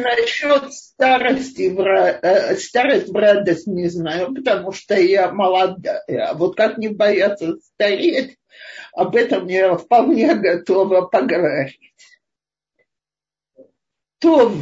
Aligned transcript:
Насчет 0.00 0.72
старости, 0.72 1.74
э, 1.76 2.56
старость 2.56 3.12
радость 3.14 3.66
не 3.66 3.88
знаю, 3.88 4.34
потому 4.34 4.72
что 4.72 4.94
я 4.94 5.30
молодая. 5.30 6.34
Вот 6.34 6.56
как 6.56 6.78
не 6.78 6.88
бояться 6.88 7.56
стареть, 7.58 8.38
об 8.92 9.16
этом 9.16 9.46
я 9.46 9.76
вполне 9.76 10.34
готова 10.34 11.02
поговорить. 11.02 11.94
То, 14.18 14.52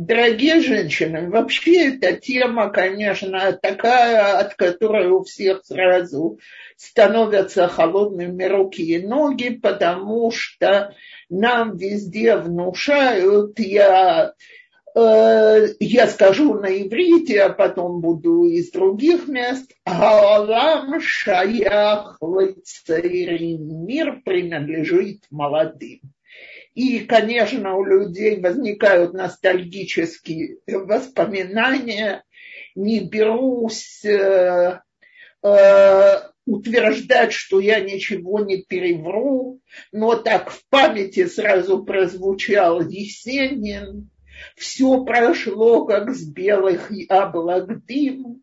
дорогие 0.00 0.60
женщины, 0.60 1.28
вообще 1.28 1.94
эта 1.94 2.16
тема, 2.16 2.70
конечно, 2.70 3.52
такая, 3.52 4.38
от 4.38 4.54
которой 4.54 5.08
у 5.08 5.24
всех 5.24 5.64
сразу 5.64 6.38
становятся 6.76 7.68
холодными 7.68 8.44
руки 8.44 8.82
и 8.82 9.06
ноги, 9.06 9.50
потому 9.50 10.30
что 10.30 10.94
нам 11.28 11.76
везде 11.76 12.36
внушают, 12.36 13.58
я, 13.58 14.32
э, 14.96 15.66
я 15.78 16.06
скажу 16.06 16.54
на 16.54 16.82
иврите, 16.82 17.42
а 17.42 17.50
потом 17.50 18.00
буду 18.00 18.44
из 18.44 18.70
других 18.70 19.28
мест, 19.28 19.70
Галам 19.84 20.98
шаях 21.02 22.18
мир 22.20 24.22
принадлежит 24.24 25.24
молодым. 25.30 26.00
И, 26.74 27.00
конечно, 27.00 27.74
у 27.76 27.84
людей 27.84 28.40
возникают 28.40 29.12
ностальгические 29.12 30.58
воспоминания. 30.66 32.24
Не 32.76 33.00
берусь 33.00 34.04
э, 34.04 34.80
э, 35.42 36.16
утверждать, 36.46 37.32
что 37.32 37.60
я 37.60 37.80
ничего 37.80 38.40
не 38.40 38.62
перевру, 38.62 39.60
но 39.92 40.14
так 40.16 40.50
в 40.50 40.64
памяти 40.68 41.26
сразу 41.26 41.84
прозвучал 41.84 42.80
Есенин. 42.80 44.10
Все 44.56 45.04
прошло, 45.04 45.84
как 45.84 46.14
с 46.14 46.24
белых 46.24 46.90
яблок 46.90 47.84
дым, 47.84 48.42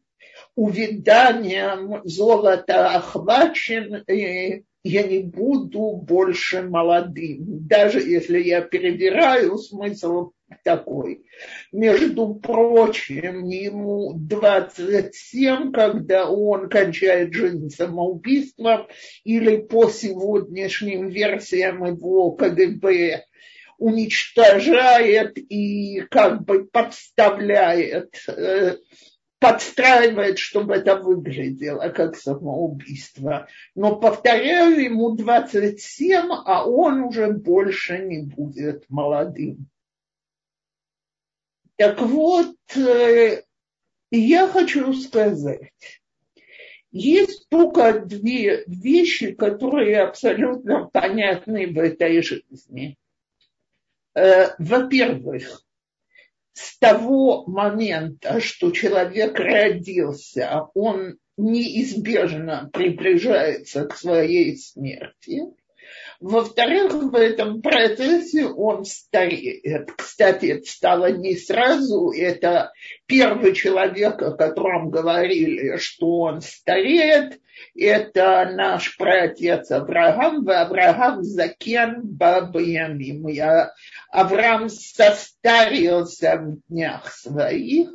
увиданием 0.55 2.01
золота 2.03 2.89
охвачен, 2.89 4.03
и 4.07 4.63
я 4.87 5.03
не 5.03 5.19
буду 5.19 5.91
больше 5.97 6.63
молодым. 6.63 7.67
Даже 7.67 7.99
если 7.99 8.39
я 8.39 8.61
перебираю 8.61 9.57
смысл 9.57 10.31
такой. 10.63 11.25
Между 11.71 12.35
прочим, 12.35 13.43
ему 13.49 14.13
27, 14.13 15.71
когда 15.71 16.29
он 16.29 16.69
кончает 16.69 17.33
жизнь 17.33 17.69
самоубийством, 17.69 18.87
или 19.23 19.57
по 19.57 19.89
сегодняшним 19.89 21.09
версиям 21.09 21.85
его 21.85 22.31
КГБ 22.31 23.25
уничтожает 23.77 25.37
и 25.37 26.01
как 26.09 26.45
бы 26.45 26.65
подставляет 26.65 28.15
э, 28.27 28.77
подстраивает, 29.39 30.39
чтобы 30.39 30.75
это 30.75 30.95
выглядело 30.95 31.89
как 31.89 32.15
самоубийство. 32.15 33.47
Но, 33.75 33.95
повторяю, 33.95 34.79
ему 34.81 35.15
27, 35.15 36.25
а 36.29 36.65
он 36.65 37.01
уже 37.01 37.31
больше 37.31 37.99
не 37.99 38.23
будет 38.23 38.85
молодым. 38.89 39.67
Так 41.75 42.01
вот, 42.01 42.55
э, 42.75 43.43
я 44.09 44.47
хочу 44.47 44.93
сказать, 44.93 45.71
есть 46.91 47.47
только 47.49 47.99
две 47.99 48.63
вещи, 48.65 49.33
которые 49.33 50.01
абсолютно 50.01 50.89
понятны 50.91 51.67
в 51.67 51.77
этой 51.77 52.23
жизни. 52.23 52.97
Э, 54.15 54.55
во-первых, 54.57 55.66
с 56.57 56.79
того 56.79 57.45
момента, 57.45 58.39
что 58.41 58.71
человек 58.71 59.37
родился, 59.37 60.63
он 60.73 61.17
неизбежно 61.37 62.69
приближается 62.73 63.85
к 63.85 63.95
своей 63.95 64.57
смерти. 64.57 65.43
Во-вторых, 66.19 66.93
в 66.93 67.15
этом 67.15 67.61
процессе 67.61 68.47
он 68.47 68.85
стареет. 68.85 69.91
Кстати, 69.97 70.47
это 70.47 70.69
стало 70.69 71.11
не 71.11 71.35
сразу. 71.35 72.11
Это 72.11 72.71
первый 73.05 73.53
человек, 73.53 74.21
о 74.23 74.35
котором 74.35 74.89
говорили, 74.89 75.77
что 75.77 76.21
он 76.21 76.41
стареет. 76.41 77.39
Это 77.75 78.51
наш 78.51 78.97
праотец 78.97 79.69
Авраам. 79.69 80.49
Авраам 80.49 81.23
закен 81.23 82.01
бабаямим. 82.03 83.27
Авраам 84.11 84.69
состарился 84.69 86.37
в 86.37 86.57
днях 86.67 87.13
своих. 87.13 87.89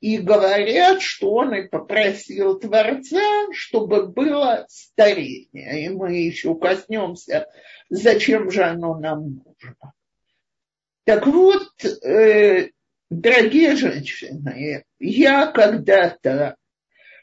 И 0.00 0.16
говорят, 0.16 1.02
что 1.02 1.30
он 1.34 1.54
и 1.54 1.68
попросил 1.68 2.58
Творца, 2.58 3.52
чтобы 3.52 4.06
было 4.06 4.64
старение. 4.68 5.84
И 5.84 5.88
мы 5.90 6.14
еще 6.16 6.54
коснемся, 6.54 7.46
зачем 7.90 8.50
же 8.50 8.62
оно 8.62 8.98
нам 8.98 9.42
нужно. 9.44 9.92
Так 11.04 11.26
вот, 11.26 11.84
э, 11.84 12.70
дорогие 13.10 13.76
женщины, 13.76 14.84
я 14.98 15.46
когда-то 15.48 16.56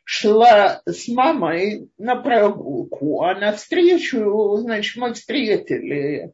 шла 0.04 0.82
с 0.86 1.08
мамой 1.08 1.90
на 1.98 2.16
прогулку, 2.16 3.24
а 3.24 3.34
навстречу, 3.36 4.58
значит, 4.58 4.96
мы 4.98 5.14
встретили 5.14 6.32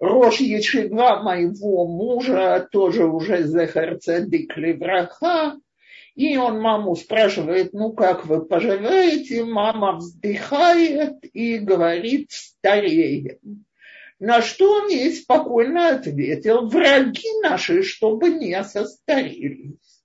Рош 0.00 0.40
Ешива 0.40 1.22
моего 1.22 1.86
мужа, 1.86 2.66
тоже 2.72 3.04
уже 3.04 3.44
Захар 3.44 3.98
Цадык 3.98 4.56
Левраха, 4.56 5.60
и 6.14 6.38
он 6.38 6.58
маму 6.58 6.96
спрашивает, 6.96 7.74
ну 7.74 7.92
как 7.92 8.24
вы 8.24 8.46
поживаете? 8.46 9.44
Мама 9.44 9.96
вздыхает 9.96 11.18
и 11.34 11.58
говорит, 11.58 12.30
стареем. 12.30 13.66
На 14.18 14.40
что 14.40 14.70
он 14.72 14.88
ей 14.88 15.12
спокойно 15.12 15.90
ответил, 15.90 16.66
враги 16.66 17.28
наши, 17.42 17.82
чтобы 17.82 18.30
не 18.30 18.62
состарились. 18.64 20.02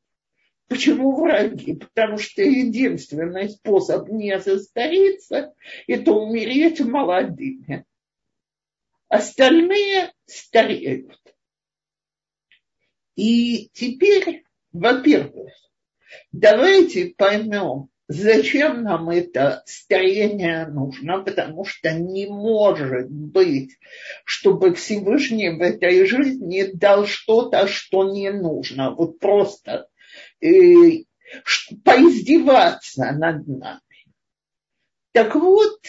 Почему 0.68 1.16
враги? 1.16 1.76
Потому 1.76 2.18
что 2.18 2.42
единственный 2.42 3.50
способ 3.50 4.10
не 4.10 4.38
состариться– 4.42 5.54
это 5.88 6.12
умереть 6.12 6.82
молодыми 6.82 7.86
остальные 9.10 10.12
стареют. 10.26 11.20
И 13.16 13.70
теперь, 13.74 14.44
во-первых, 14.74 15.54
давайте 16.32 17.14
поймем, 17.18 17.90
зачем 18.08 18.84
нам 18.84 19.10
это 19.10 19.64
старение 19.66 20.68
нужно, 20.68 21.22
потому 21.22 21.66
что 21.66 21.94
не 21.94 22.28
может 22.28 23.10
быть, 23.10 23.78
чтобы 24.26 24.74
Всевышний 24.76 25.50
в 25.50 25.62
этой 25.62 26.06
жизни 26.06 26.70
дал 26.74 27.06
что-то, 27.06 27.68
что 27.68 28.12
не 28.12 28.32
нужно. 28.32 28.94
Вот 28.94 29.20
просто 29.20 29.88
э, 30.42 31.04
поиздеваться 31.84 33.12
над 33.14 33.48
нами. 33.48 33.82
Так 35.14 35.36
вот, 35.36 35.80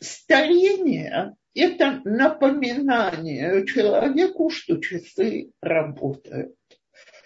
старение 0.00 1.36
это 1.54 2.00
напоминание 2.04 3.66
человеку, 3.66 4.50
что 4.50 4.76
часы 4.76 5.50
работают, 5.60 6.54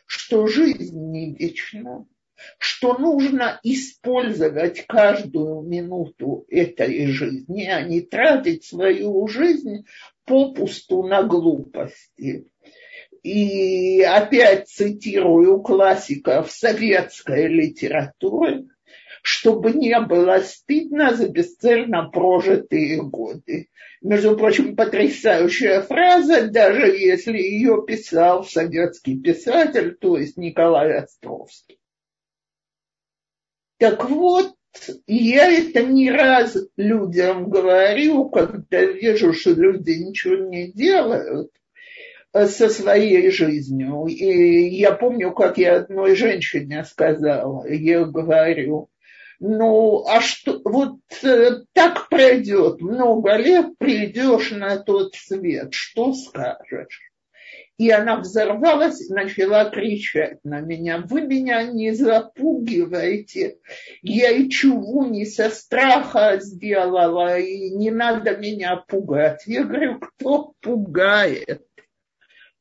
что 0.06 0.46
жизнь 0.46 0.98
не 1.10 1.34
вечна, 1.34 2.06
что 2.58 2.98
нужно 2.98 3.60
использовать 3.62 4.86
каждую 4.86 5.62
минуту 5.62 6.44
этой 6.48 7.06
жизни, 7.06 7.64
а 7.66 7.82
не 7.82 8.00
тратить 8.00 8.64
свою 8.64 9.26
жизнь 9.28 9.84
попусту 10.24 11.02
на 11.02 11.22
глупости. 11.22 12.46
И 13.22 14.02
опять 14.02 14.68
цитирую 14.68 15.60
классиков 15.60 16.50
советской 16.50 17.46
литературы, 17.46 18.66
чтобы 19.22 19.72
не 19.72 19.98
было 20.00 20.40
стыдно 20.40 21.14
за 21.14 21.28
бесцельно 21.28 22.10
прожитые 22.10 23.02
годы. 23.02 23.68
Между 24.02 24.36
прочим, 24.36 24.74
потрясающая 24.74 25.80
фраза, 25.80 26.48
даже 26.48 26.86
если 26.88 27.38
ее 27.38 27.84
писал 27.86 28.44
советский 28.44 29.16
писатель, 29.16 29.94
то 29.94 30.18
есть 30.18 30.36
Николай 30.36 30.98
Островский. 30.98 31.78
Так 33.78 34.10
вот, 34.10 34.54
я 35.06 35.52
это 35.52 35.84
не 35.84 36.10
раз 36.10 36.56
людям 36.76 37.48
говорю, 37.48 38.28
когда 38.28 38.82
вижу, 38.84 39.32
что 39.32 39.52
люди 39.52 39.90
ничего 39.90 40.36
не 40.36 40.72
делают 40.72 41.52
э, 42.32 42.46
со 42.46 42.68
своей 42.68 43.30
жизнью. 43.30 44.06
И 44.06 44.68
я 44.76 44.92
помню, 44.92 45.32
как 45.32 45.58
я 45.58 45.76
одной 45.76 46.16
женщине 46.16 46.84
сказала, 46.84 47.68
я 47.68 48.04
говорю, 48.04 48.88
ну, 49.44 50.04
а 50.06 50.20
что, 50.20 50.60
вот 50.64 51.00
э, 51.24 51.64
так 51.72 52.08
пройдет 52.08 52.80
много 52.80 53.34
лет, 53.34 53.76
придешь 53.76 54.52
на 54.52 54.78
тот 54.78 55.16
свет, 55.16 55.74
что 55.74 56.14
скажешь? 56.14 57.10
И 57.76 57.90
она 57.90 58.18
взорвалась 58.18 59.00
и 59.00 59.12
начала 59.12 59.68
кричать 59.68 60.38
на 60.44 60.60
меня. 60.60 60.98
Вы 60.98 61.22
меня 61.22 61.64
не 61.64 61.90
запугиваете. 61.90 63.56
Я 64.00 64.30
и 64.30 64.48
чего 64.48 65.06
не 65.06 65.24
со 65.24 65.50
страха 65.50 66.38
сделала, 66.38 67.36
и 67.36 67.70
не 67.70 67.90
надо 67.90 68.36
меня 68.36 68.76
пугать. 68.76 69.42
Я 69.46 69.64
говорю, 69.64 69.98
кто 69.98 70.52
пугает? 70.60 71.66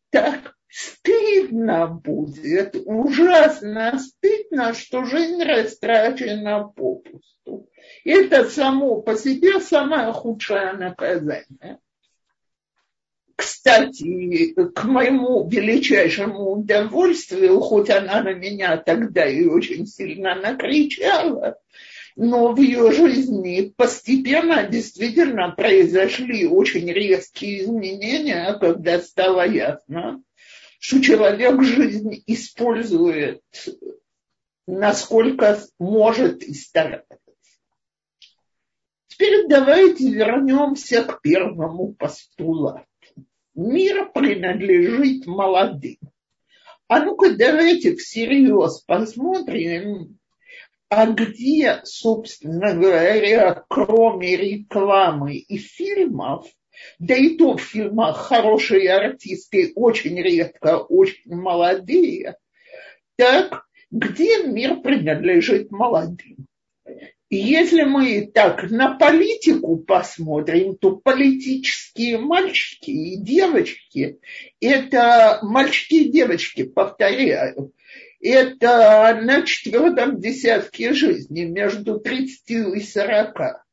Так 0.10 0.56
стыдно 0.72 1.88
будет, 1.88 2.76
ужасно 2.86 4.00
стыдно, 4.00 4.74
что 4.74 5.04
жизнь 5.04 5.44
растрачена 5.44 6.64
попусту. 6.64 7.70
Это 8.06 8.50
само 8.50 9.02
по 9.02 9.16
себе 9.16 9.60
самое 9.60 10.14
худшее 10.14 10.74
наказание. 10.74 11.80
Кстати, 13.36 14.54
к 14.54 14.84
моему 14.84 15.48
величайшему 15.50 16.52
удовольствию, 16.52 17.60
хоть 17.60 17.90
она 17.90 18.22
на 18.22 18.34
меня 18.34 18.78
тогда 18.78 19.26
и 19.26 19.46
очень 19.46 19.88
сильно 19.88 20.36
накричала, 20.36 21.58
но 22.16 22.54
в 22.54 22.60
ее 22.60 22.92
жизни 22.92 23.74
постепенно 23.76 24.64
действительно 24.64 25.52
произошли 25.52 26.46
очень 26.46 26.92
резкие 26.92 27.64
изменения, 27.64 28.54
когда 28.60 29.00
стало 29.00 29.48
ясно, 29.48 30.22
что 30.82 31.00
человек 31.00 31.62
жизнь 31.62 32.24
использует 32.26 33.44
насколько 34.66 35.62
может 35.78 36.42
и 36.42 36.54
старается. 36.54 37.20
Теперь 39.08 39.48
давайте 39.48 40.10
вернемся 40.10 41.04
к 41.04 41.22
первому 41.22 41.94
постулату 41.94 42.86
мир 43.54 44.12
принадлежит 44.12 45.28
молодым. 45.28 45.98
А 46.88 47.04
ну-ка 47.04 47.36
давайте 47.36 47.96
всерьез 47.96 48.82
посмотрим, 48.82 50.18
а 50.90 51.06
где, 51.06 51.82
собственно 51.84 52.74
говоря, 52.74 53.64
кроме 53.70 54.36
рекламы 54.36 55.36
и 55.36 55.58
фильмов, 55.58 56.48
да 57.00 57.16
и 57.16 57.38
то 57.38 57.58
в 57.58 57.62
фильмах 57.62 58.18
хорошие 58.18 58.92
артисты 58.94 59.72
очень 59.76 60.22
редко, 60.22 60.78
очень 60.78 61.36
молодые, 61.36 62.36
так 63.16 63.66
где 63.92 64.44
мир 64.44 64.82
принадлежит 64.82 65.72
молодым? 65.72 66.48
если 67.34 67.84
мы 67.84 68.30
так 68.34 68.70
на 68.70 68.96
политику 68.98 69.78
посмотрим, 69.78 70.76
то 70.76 70.98
политические 70.98 72.18
мальчики 72.18 72.92
и 72.92 73.16
девочки, 73.16 74.20
это 74.60 75.40
мальчики 75.42 75.94
и 75.96 76.12
девочки, 76.12 76.64
повторяю, 76.64 77.72
это 78.20 79.18
на 79.24 79.44
четвертом 79.44 80.20
десятке 80.20 80.94
жизни, 80.94 81.46
между 81.46 82.00
30 82.02 82.50
и 82.50 82.82
40. 82.82 83.66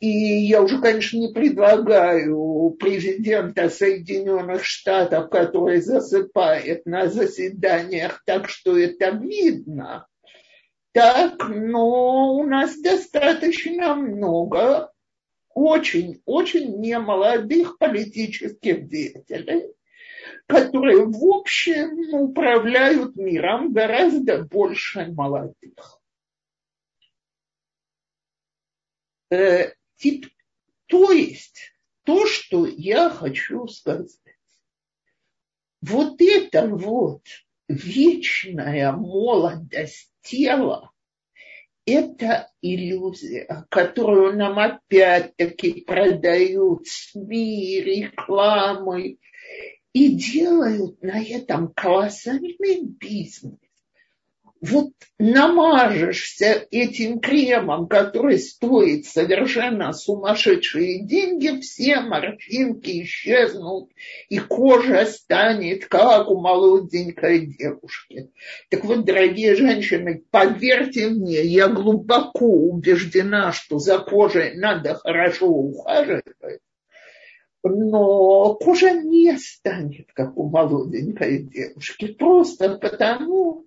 И 0.00 0.08
я 0.08 0.62
уже, 0.62 0.80
конечно, 0.80 1.18
не 1.18 1.32
предлагаю 1.32 2.76
президента 2.80 3.68
Соединенных 3.68 4.64
Штатов, 4.64 5.30
который 5.30 5.80
засыпает 5.80 6.86
на 6.86 7.08
заседаниях 7.08 8.22
так, 8.24 8.48
что 8.48 8.76
это 8.76 9.10
видно– 9.10 10.06
так, 10.92 11.48
но 11.48 12.34
у 12.34 12.44
нас 12.44 12.76
достаточно 12.80 13.94
много 13.94 14.92
очень-очень 15.54 16.80
немолодых 16.80 17.78
политических 17.78 18.88
деятелей, 18.88 19.72
которые 20.46 21.04
в 21.06 21.24
общем 21.24 22.14
управляют 22.14 23.14
миром 23.16 23.72
гораздо 23.72 24.44
больше 24.44 25.06
молодых. 25.12 26.00
Тип, 30.00 30.26
то 30.86 31.12
есть 31.12 31.74
то, 32.04 32.26
что 32.26 32.66
я 32.66 33.10
хочу 33.10 33.68
сказать. 33.68 34.16
Вот 35.82 36.20
это 36.20 36.66
вот 36.68 37.22
вечная 37.68 38.92
молодость 38.92 40.10
тела– 40.22 40.90
это 41.84 42.50
иллюзия, 42.62 43.66
которую 43.68 44.36
нам 44.36 44.58
опять-таки 44.58 45.82
продают 45.82 46.86
СМИ, 46.86 47.80
рекламы 47.82 49.18
и 49.92 50.14
делают 50.14 51.02
на 51.02 51.22
этом 51.22 51.74
колоссальный 51.74 52.84
бизнес 52.84 53.58
вот 54.60 54.92
намажешься 55.18 56.66
этим 56.70 57.20
кремом, 57.20 57.88
который 57.88 58.38
стоит 58.38 59.06
совершенно 59.06 59.92
сумасшедшие 59.92 61.02
деньги, 61.02 61.60
все 61.60 62.00
морщинки 62.00 63.02
исчезнут, 63.02 63.90
и 64.28 64.38
кожа 64.38 65.06
станет 65.06 65.86
как 65.86 66.28
у 66.28 66.38
молоденькой 66.38 67.46
девушки. 67.46 68.30
Так 68.70 68.84
вот, 68.84 69.04
дорогие 69.04 69.56
женщины, 69.56 70.22
поверьте 70.30 71.08
мне, 71.08 71.42
я 71.42 71.68
глубоко 71.68 72.46
убеждена, 72.46 73.52
что 73.52 73.78
за 73.78 73.98
кожей 73.98 74.54
надо 74.56 74.94
хорошо 74.94 75.48
ухаживать, 75.48 76.24
но 77.62 78.54
кожа 78.54 78.90
не 78.92 79.36
станет, 79.38 80.12
как 80.14 80.36
у 80.36 80.48
молоденькой 80.48 81.42
девушки, 81.42 82.08
просто 82.08 82.78
потому, 82.78 83.66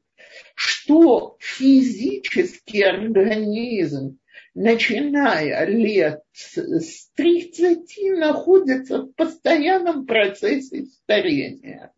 что 0.54 1.38
физический 1.40 2.84
организм, 2.84 4.20
начиная 4.54 5.66
лет 5.66 6.22
с 6.32 7.10
30, 7.16 8.20
находится 8.20 9.04
в 9.04 9.14
постоянном 9.14 10.06
процессе 10.06 10.86
старения. 10.86 11.94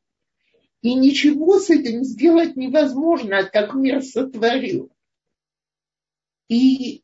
И 0.81 0.93
ничего 0.93 1.59
с 1.59 1.69
этим 1.69 2.03
сделать 2.03 2.55
невозможно, 2.55 3.43
так 3.43 3.73
мир 3.73 4.03
сотворил. 4.03 4.91
И 6.47 7.03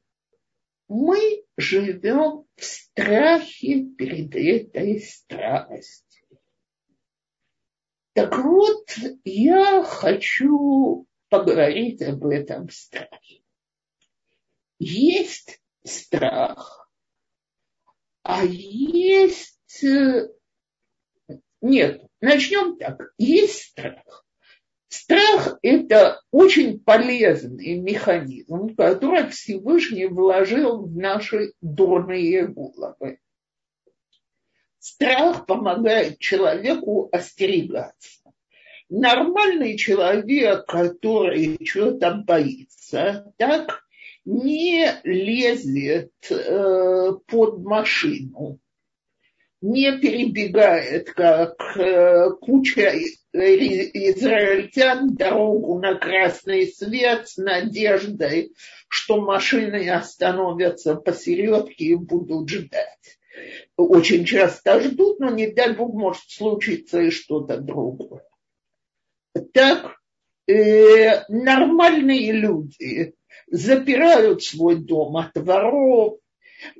мы 0.87 1.43
живем 1.57 2.45
в 2.55 2.63
страхе 2.63 3.85
перед 3.97 4.35
этой 4.35 4.99
страстью. 4.99 6.27
Так 8.13 8.37
вот, 8.37 8.85
я 9.23 9.83
хочу 9.83 11.07
поговорить 11.31 12.01
об 12.01 12.25
этом 12.25 12.69
страхе. 12.69 13.41
Есть 14.79 15.61
страх, 15.83 16.91
а 18.21 18.43
есть... 18.43 19.83
Э, 19.83 20.27
нет, 21.61 22.05
начнем 22.19 22.77
так. 22.77 23.13
Есть 23.17 23.69
страх. 23.69 24.25
Страх– 24.89 25.57
это 25.61 26.21
очень 26.31 26.81
полезный 26.81 27.79
механизм, 27.79 28.75
который 28.75 29.29
Всевышний 29.29 30.07
вложил 30.07 30.85
в 30.85 30.97
наши 30.97 31.53
дурные 31.61 32.47
головы. 32.47 33.19
Страх 34.79 35.45
помогает 35.45 36.19
человеку 36.19 37.07
остерегаться 37.13 38.20
нормальный 38.91 39.77
человек, 39.77 40.65
который 40.67 41.57
что-то 41.65 42.23
боится, 42.27 43.33
так 43.37 43.83
не 44.25 44.85
лезет 45.03 46.11
э, 46.29 47.11
под 47.25 47.63
машину, 47.63 48.59
не 49.61 49.97
перебегает, 49.97 51.11
как 51.13 51.55
э, 51.77 52.31
куча 52.41 52.93
израильтян, 53.33 55.15
дорогу 55.15 55.79
на 55.79 55.95
красный 55.95 56.67
свет 56.67 57.29
с 57.29 57.37
надеждой, 57.37 58.53
что 58.89 59.21
машины 59.21 59.89
остановятся 59.89 60.95
посередке 60.95 61.85
и 61.85 61.95
будут 61.95 62.49
ждать. 62.49 63.17
Очень 63.77 64.25
часто 64.25 64.81
ждут, 64.81 65.19
но 65.19 65.29
не 65.29 65.47
дай 65.47 65.73
бог 65.73 65.93
может 65.93 66.29
случиться 66.29 66.99
и 66.99 67.09
что-то 67.09 67.57
другое 67.57 68.21
так 69.53 69.95
э, 70.47 71.23
нормальные 71.29 72.31
люди 72.31 73.13
запирают 73.49 74.43
свой 74.43 74.75
дом 74.75 75.17
от 75.17 75.35
воров, 75.35 76.21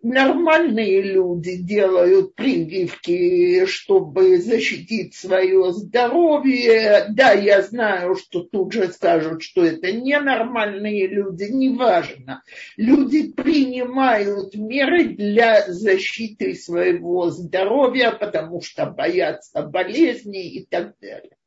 Нормальные 0.03 1.01
люди 1.01 1.57
делают 1.57 2.35
прививки, 2.35 3.65
чтобы 3.65 4.37
защитить 4.37 5.15
свое 5.15 5.71
здоровье. 5.73 7.07
Да, 7.09 7.31
я 7.31 7.61
знаю, 7.63 8.15
что 8.15 8.41
тут 8.41 8.73
же 8.73 8.91
скажут, 8.91 9.41
что 9.41 9.65
это 9.65 9.91
ненормальные 9.91 11.07
люди, 11.07 11.45
неважно. 11.45 12.43
Люди 12.77 13.31
принимают 13.31 14.55
меры 14.55 15.05
для 15.05 15.67
защиты 15.67 16.53
своего 16.53 17.29
здоровья, 17.31 18.11
потому 18.11 18.61
что 18.61 18.85
боятся 18.85 19.63
болезней 19.63 20.47
и 20.49 20.65
так 20.65 20.93
далее. 21.01 21.37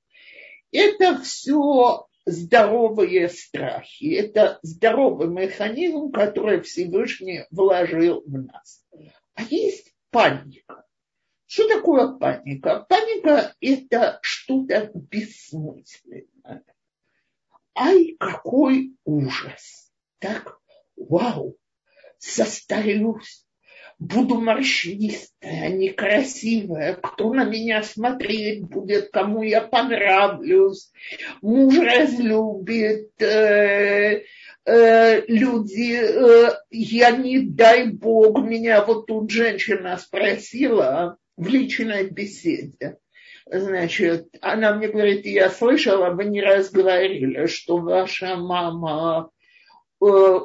Это 0.75 1.21
все 1.21 2.09
здоровые 2.27 3.29
страхи. 3.29 4.13
Это 4.17 4.59
здоровый 4.63 5.29
механизм, 5.29 6.11
который 6.11 6.63
Всевышний 6.63 7.45
вложил 7.53 8.25
в 8.27 8.33
нас. 8.33 8.85
А 9.35 9.43
есть 9.45 9.95
паника. 10.11 10.85
Что 11.47 11.69
такое 11.69 12.17
паника? 12.19 12.85
Паника– 12.89 13.55
это 13.61 14.19
что-то 14.23 14.91
бессмысленное. 14.93 16.65
Ай, 17.77 18.17
какой 18.19 18.97
ужас! 19.05 19.93
Так, 20.19 20.59
вау, 20.97 21.57
состарюсь, 22.19 23.44
буду 24.05 24.41
морщинистая, 24.41 25.71
некрасивая, 25.71 26.95
кто 26.95 27.33
на 27.33 27.45
меня 27.45 27.83
смотреть 27.83 28.63
будет, 28.63 29.11
кому 29.11 29.43
я 29.43 29.61
понравлюсь, 29.63 30.91
муж 31.41 31.79
разлюбит, 31.79 33.11
э, 33.21 34.25
э, 34.67 35.27
люди, 35.27 35.97
э, 35.97 36.51
я 36.71 37.11
не 37.13 37.41
дай 37.41 37.89
бог, 37.89 38.43
меня 38.43 38.85
вот 38.85 39.07
тут 39.07 39.31
женщина 39.31 39.97
спросила 39.97 41.17
в 41.37 41.47
личной 41.49 42.09
беседе, 42.11 42.99
Значит, 43.47 44.29
она 44.41 44.75
мне 44.75 44.89
говорит, 44.89 45.27
я 45.27 45.51
слышала, 45.51 46.11
вы 46.11 46.25
не 46.25 46.41
раз 46.41 46.71
говорили, 46.71 47.45
что 47.45 47.77
ваша 47.77 48.37
мама 48.37 49.31
э, 50.03 50.39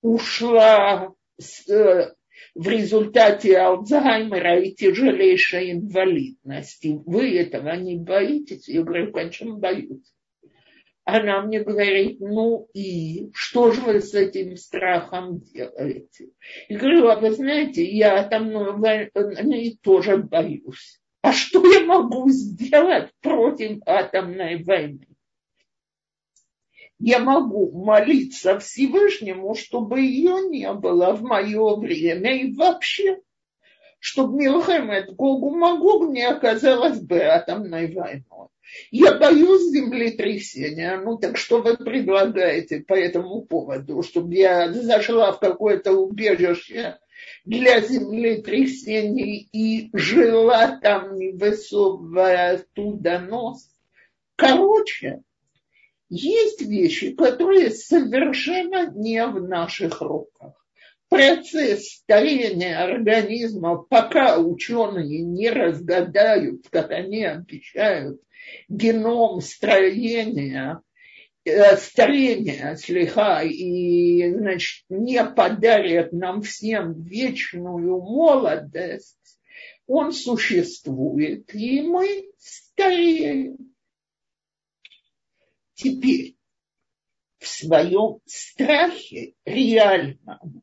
ушла 0.00 1.12
с, 1.40 1.68
э, 1.68 2.14
в 2.54 2.68
результате 2.68 3.58
Алцгеймера 3.58 4.60
и 4.60 4.72
тяжелейшей 4.72 5.72
инвалидности. 5.72 7.00
Вы 7.06 7.38
этого 7.38 7.74
не 7.76 7.96
боитесь? 7.96 8.68
Я 8.68 8.82
говорю, 8.82 9.12
конечно, 9.12 9.54
боюсь. 9.54 10.12
Она 11.04 11.40
мне 11.42 11.60
говорит, 11.60 12.18
ну 12.18 12.68
и 12.74 13.30
что 13.32 13.70
же 13.70 13.80
вы 13.80 14.00
с 14.00 14.12
этим 14.12 14.56
страхом 14.56 15.40
делаете? 15.40 16.30
Я 16.68 16.78
говорю, 16.78 17.08
а 17.08 17.20
вы 17.20 17.30
знаете, 17.30 17.84
я 17.84 18.24
там 18.24 18.50
ну, 18.50 18.82
тоже 19.82 20.16
боюсь. 20.16 21.00
А 21.22 21.32
что 21.32 21.64
я 21.72 21.84
могу 21.84 22.28
сделать 22.30 23.10
против 23.20 23.78
атомной 23.86 24.64
войны? 24.64 25.06
Я 26.98 27.18
могу 27.18 27.72
молиться 27.72 28.58
Всевышнему, 28.58 29.54
чтобы 29.54 30.00
ее 30.00 30.48
не 30.48 30.72
было 30.72 31.12
в 31.12 31.22
мое 31.22 31.76
время 31.76 32.36
и 32.36 32.52
вообще, 32.54 33.18
чтобы 33.98 34.38
Милхемед 34.38 35.14
Гогу 35.14 35.50
Магог 35.50 36.08
не 36.10 36.22
оказалась 36.22 37.00
бы 37.00 37.20
атомной 37.20 37.92
войной. 37.92 38.48
Я 38.90 39.18
боюсь 39.18 39.70
землетрясения. 39.70 40.98
Ну 40.98 41.18
так 41.18 41.36
что 41.36 41.62
вы 41.62 41.76
предлагаете 41.76 42.80
по 42.80 42.94
этому 42.94 43.42
поводу? 43.42 44.02
Чтобы 44.02 44.34
я 44.34 44.72
зашла 44.72 45.32
в 45.32 45.38
какое-то 45.38 45.92
убежище 45.92 46.98
для 47.44 47.80
землетрясений 47.80 49.48
и 49.52 49.90
жила 49.96 50.78
там, 50.82 51.16
не 51.16 51.32
высовывая 51.32 52.56
оттуда 52.56 53.20
нос? 53.20 53.70
Короче, 54.34 55.22
есть 56.08 56.62
вещи, 56.62 57.12
которые 57.12 57.70
совершенно 57.70 58.90
не 58.92 59.26
в 59.26 59.42
наших 59.42 60.00
руках. 60.00 60.54
Процесс 61.08 61.88
старения 61.88 62.82
организма, 62.82 63.76
пока 63.76 64.38
ученые 64.38 65.20
не 65.22 65.50
разгадают, 65.50 66.68
как 66.70 66.90
они 66.90 67.24
обещают, 67.24 68.20
геном 68.68 69.40
строения, 69.40 70.80
э, 71.44 71.76
старения 71.76 72.74
слегка 72.76 73.42
и 73.42 74.32
значит, 74.32 74.84
не 74.88 75.24
подарят 75.24 76.12
нам 76.12 76.42
всем 76.42 77.04
вечную 77.04 78.00
молодость, 78.00 79.16
он 79.86 80.12
существует, 80.12 81.54
и 81.54 81.82
мы 81.82 82.26
стареем. 82.38 83.75
Теперь 85.76 86.36
в 87.38 87.46
своем 87.46 88.20
страхе 88.24 89.34
реальном 89.44 90.62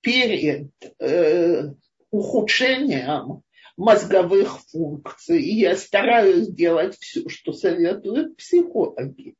перед 0.00 0.70
э, 1.00 1.70
ухудшением 2.10 3.42
мозговых 3.76 4.60
функций, 4.70 5.42
я 5.42 5.76
стараюсь 5.76 6.48
делать 6.48 6.96
все, 6.98 7.28
что 7.28 7.52
советуют 7.52 8.38
психологи. 8.38 9.34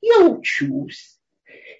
Я 0.00 0.26
учусь, 0.26 1.20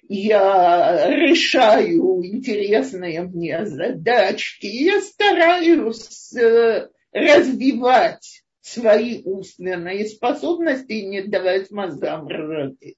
я 0.07 1.09
решаю 1.09 2.23
интересные 2.25 3.23
мне 3.23 3.65
задачки, 3.65 4.67
я 4.67 5.01
стараюсь 5.01 6.33
э, 6.33 6.87
развивать 7.11 8.44
свои 8.65 9.21
умственные 9.23 10.07
способности 10.07 10.91
и 10.93 11.05
не 11.05 11.21
давать 11.21 11.69
мозгам 11.69 12.27
родить. 12.27 12.97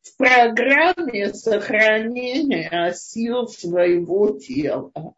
В 0.00 0.16
программе 0.16 1.34
сохранения 1.34 2.92
сил 2.94 3.48
своего 3.48 4.38
тела 4.38 5.14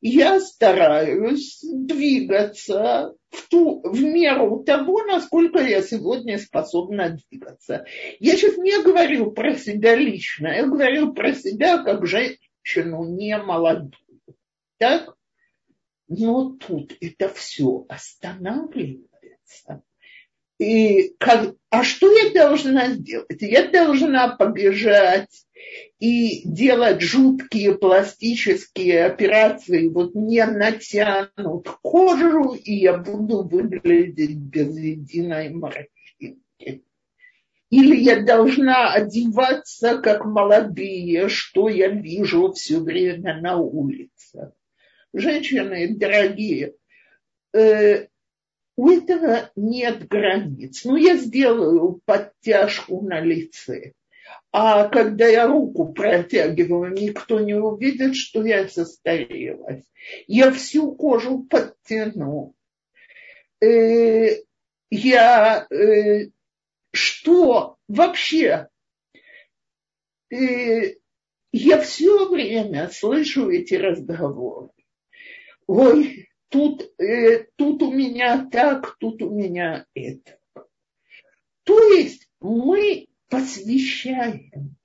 я 0.00 0.40
стараюсь 0.40 1.60
двигаться 1.62 3.14
в, 3.30 3.48
ту, 3.48 3.82
в 3.84 4.00
меру 4.00 4.62
того, 4.62 5.02
насколько 5.02 5.60
я 5.60 5.82
сегодня 5.82 6.38
способна 6.38 7.18
двигаться. 7.28 7.84
Я 8.20 8.36
сейчас 8.36 8.56
не 8.56 8.82
говорю 8.82 9.32
про 9.32 9.56
себя 9.56 9.96
лично, 9.96 10.46
я 10.46 10.66
говорю 10.66 11.12
про 11.12 11.34
себя 11.34 11.82
как 11.82 12.06
женщину 12.06 13.04
не 13.04 13.36
молодую. 13.36 13.96
Так? 14.78 15.16
Но 16.14 16.50
тут 16.50 16.94
это 17.00 17.30
все 17.30 17.86
останавливается. 17.88 19.82
И 20.58 21.14
как, 21.18 21.54
а 21.70 21.82
что 21.82 22.12
я 22.12 22.30
должна 22.34 22.90
сделать? 22.90 23.40
Я 23.40 23.70
должна 23.70 24.36
побежать 24.36 25.46
и 25.98 26.46
делать 26.46 27.00
жуткие 27.00 27.78
пластические 27.78 29.06
операции, 29.06 29.88
вот 29.88 30.14
не 30.14 30.44
натянут 30.44 31.68
кожу, 31.82 32.52
и 32.52 32.74
я 32.74 32.98
буду 32.98 33.44
выглядеть 33.44 34.36
без 34.36 34.76
единой 34.76 35.48
морщинки. 35.48 36.84
Или 37.70 37.96
я 37.96 38.22
должна 38.22 38.92
одеваться 38.92 39.96
как 39.96 40.26
молодые, 40.26 41.30
что 41.30 41.70
я 41.70 41.88
вижу 41.88 42.52
все 42.52 42.80
время 42.80 43.40
на 43.40 43.56
улице 43.56 44.52
женщины 45.12 45.94
дорогие, 45.96 46.74
э, 47.54 48.06
у 48.76 48.90
этого 48.90 49.50
нет 49.54 50.08
границ. 50.08 50.84
Ну, 50.84 50.96
я 50.96 51.16
сделаю 51.16 52.00
подтяжку 52.04 53.02
на 53.02 53.20
лице. 53.20 53.92
А 54.50 54.88
когда 54.88 55.26
я 55.26 55.46
руку 55.46 55.92
протягиваю, 55.92 56.92
никто 56.92 57.40
не 57.40 57.54
увидит, 57.54 58.16
что 58.16 58.44
я 58.44 58.68
состарилась. 58.68 59.84
Я 60.26 60.50
всю 60.52 60.94
кожу 60.94 61.44
подтяну. 61.44 62.54
Э, 63.60 64.36
я 64.90 65.66
э, 65.70 66.30
что 66.92 67.76
вообще? 67.88 68.68
Э, 70.30 70.94
я 71.52 71.80
все 71.80 72.28
время 72.28 72.88
слышу 72.88 73.50
эти 73.50 73.74
разговоры 73.74 74.71
ой, 75.66 76.28
тут, 76.48 76.92
э, 76.98 77.46
тут 77.56 77.82
у 77.82 77.92
меня 77.92 78.48
так, 78.50 78.96
тут 78.98 79.22
у 79.22 79.30
меня 79.30 79.86
это. 79.94 80.38
То 81.64 81.78
есть 81.94 82.28
мы 82.40 83.06
посвящаем 83.28 84.76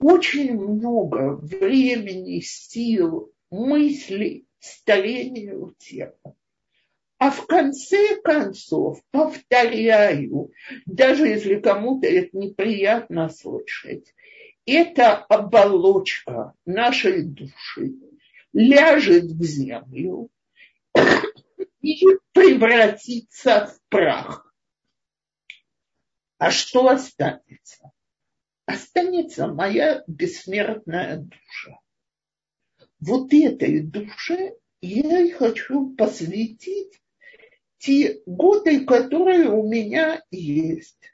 очень 0.00 0.54
много 0.54 1.36
времени, 1.36 2.40
сил, 2.40 3.32
мыслей 3.50 4.46
старению 4.58 5.74
тела. 5.78 6.34
А 7.18 7.30
в 7.30 7.46
конце 7.46 8.20
концов, 8.20 9.00
повторяю, 9.12 10.50
даже 10.86 11.28
если 11.28 11.60
кому-то 11.60 12.08
это 12.08 12.36
неприятно 12.36 13.28
слышать, 13.28 14.12
это 14.66 15.16
оболочка 15.16 16.54
нашей 16.66 17.22
души 17.22 17.94
ляжет 18.52 19.24
в 19.24 19.42
землю 19.42 20.30
и 21.80 22.04
превратится 22.32 23.66
в 23.66 23.80
прах. 23.88 24.54
А 26.38 26.50
что 26.50 26.88
останется? 26.88 27.92
Останется 28.66 29.46
моя 29.46 30.02
бессмертная 30.06 31.18
душа. 31.18 31.78
Вот 33.00 33.32
этой 33.32 33.80
душе 33.80 34.54
я 34.80 35.20
и 35.20 35.30
хочу 35.30 35.94
посвятить 35.94 37.00
те 37.78 38.20
годы, 38.26 38.84
которые 38.84 39.50
у 39.50 39.68
меня 39.68 40.22
есть. 40.30 41.12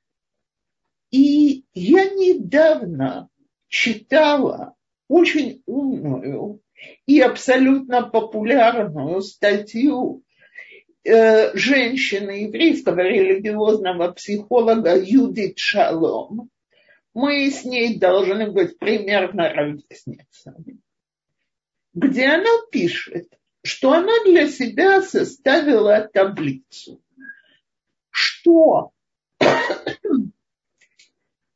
И 1.11 1.65
я 1.73 2.05
недавно 2.11 3.31
читала 3.69 4.75
очень 5.09 5.63
умную 5.67 6.61
и 7.07 7.21
абсолютно 7.21 8.03
популярную 8.03 9.21
статью 9.23 10.23
э, 11.05 11.57
женщины 11.57 12.43
еврейского 12.47 13.01
религиозного 13.01 14.13
психолога 14.13 14.97
Юдит 14.97 15.59
Шалом. 15.59 16.51
Мы 17.15 17.51
с 17.51 17.65
ней 17.65 17.99
должны 17.99 18.51
быть 18.51 18.79
примерно 18.79 19.53
ровесницами. 19.53 20.79
Где 21.95 22.27
она 22.27 22.51
пишет, 22.71 23.29
что 23.63 23.93
она 23.93 24.13
для 24.25 24.49
себя 24.49 25.03
составила 25.03 26.09
таблицу, 26.13 27.03
что 28.11 28.93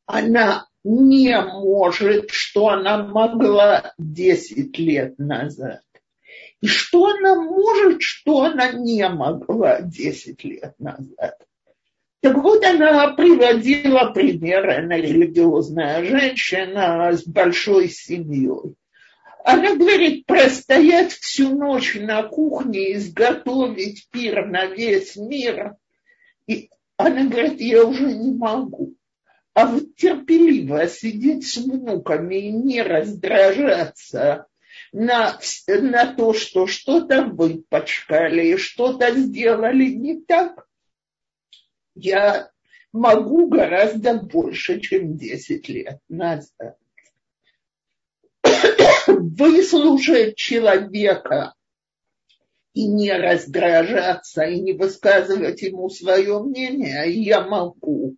она 0.06 0.66
не 0.84 1.40
может, 1.40 2.30
что 2.30 2.68
она 2.68 3.04
могла 3.04 3.92
10 3.98 4.78
лет 4.78 5.18
назад. 5.18 5.82
И 6.60 6.66
что 6.66 7.06
она 7.06 7.34
может, 7.34 8.02
что 8.02 8.42
она 8.42 8.72
не 8.72 9.08
могла 9.08 9.80
10 9.80 10.44
лет 10.44 10.74
назад. 10.78 11.36
Так 12.20 12.36
вот, 12.36 12.64
она 12.64 13.14
приводила 13.14 14.12
примеры, 14.12 14.76
она 14.76 14.96
религиозная 14.96 16.04
женщина 16.04 17.10
с 17.12 17.24
большой 17.24 17.88
семьей. 17.88 18.76
Она 19.44 19.74
говорит, 19.74 20.24
простоять 20.26 21.12
всю 21.12 21.56
ночь 21.56 21.96
на 21.96 22.22
кухне, 22.22 22.94
изготовить 22.94 24.06
пир 24.12 24.46
на 24.46 24.66
весь 24.66 25.16
мир. 25.16 25.74
И 26.46 26.70
она 26.96 27.24
говорит, 27.24 27.60
я 27.60 27.84
уже 27.84 28.12
не 28.12 28.30
могу. 28.30 28.94
А 29.54 29.66
вот 29.66 29.96
терпеливо 29.96 30.86
сидеть 30.88 31.46
с 31.46 31.58
внуками 31.58 32.36
и 32.36 32.50
не 32.50 32.82
раздражаться 32.82 34.46
на, 34.92 35.38
на 35.68 36.14
то, 36.14 36.32
что 36.32 36.66
что-то 36.66 37.24
выпачкали 37.24 38.46
что-то 38.56 39.14
сделали 39.14 39.86
не 39.86 40.22
так, 40.22 40.66
я 41.94 42.50
могу 42.92 43.48
гораздо 43.48 44.14
больше, 44.14 44.80
чем 44.80 45.16
10 45.16 45.68
лет 45.68 45.98
назад. 46.08 46.78
Выслушать 49.06 50.36
человека 50.36 51.54
и 52.72 52.86
не 52.86 53.12
раздражаться, 53.12 54.44
и 54.44 54.60
не 54.60 54.72
высказывать 54.72 55.60
ему 55.60 55.90
свое 55.90 56.42
мнение, 56.42 57.10
я 57.12 57.46
могу. 57.46 58.16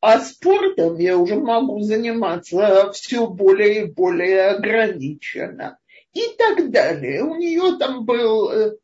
А 0.00 0.20
спортом 0.20 0.98
я 0.98 1.18
уже 1.18 1.34
могу 1.36 1.80
заниматься 1.80 2.92
все 2.92 3.26
более 3.26 3.82
и 3.82 3.90
более 3.90 4.50
ограниченно. 4.50 5.78
И 6.12 6.22
так 6.38 6.70
далее. 6.70 7.24
У 7.24 7.34
нее 7.34 7.76
там 7.78 8.04
был 8.04 8.50
э, 8.50 8.76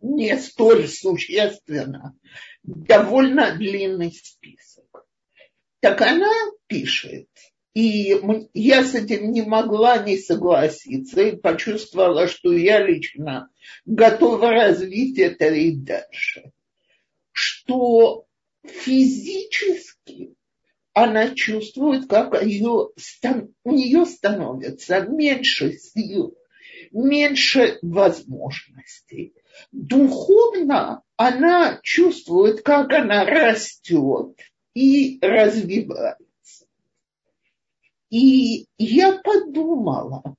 не 0.00 0.36
столь 0.38 0.88
существенно, 0.88 2.16
довольно 2.62 3.54
длинный 3.56 4.12
список. 4.12 5.06
Так 5.80 6.00
она 6.00 6.32
пишет, 6.66 7.28
и 7.74 8.18
я 8.52 8.84
с 8.84 8.94
этим 8.94 9.32
не 9.32 9.42
могла 9.42 9.98
не 9.98 10.18
согласиться 10.18 11.22
и 11.22 11.36
почувствовала, 11.36 12.26
что 12.26 12.52
я 12.52 12.84
лично 12.84 13.48
готова 13.84 14.50
развить 14.50 15.18
это 15.18 15.46
и 15.46 15.76
дальше. 15.76 16.52
Что 17.32 18.26
физически 18.64 20.34
она 20.92 21.34
чувствует, 21.34 22.08
как 22.08 22.42
ее, 22.42 22.90
у 23.64 23.72
нее 23.72 24.06
становится 24.06 25.00
меньше 25.02 25.72
сил, 25.72 26.36
меньше 26.90 27.78
возможностей. 27.82 29.34
Духовно 29.72 31.02
она 31.16 31.80
чувствует, 31.82 32.62
как 32.62 32.92
она 32.92 33.24
растет 33.24 34.36
и 34.74 35.18
развивается. 35.20 36.66
И 38.08 38.66
я 38.78 39.18
подумала, 39.18 40.34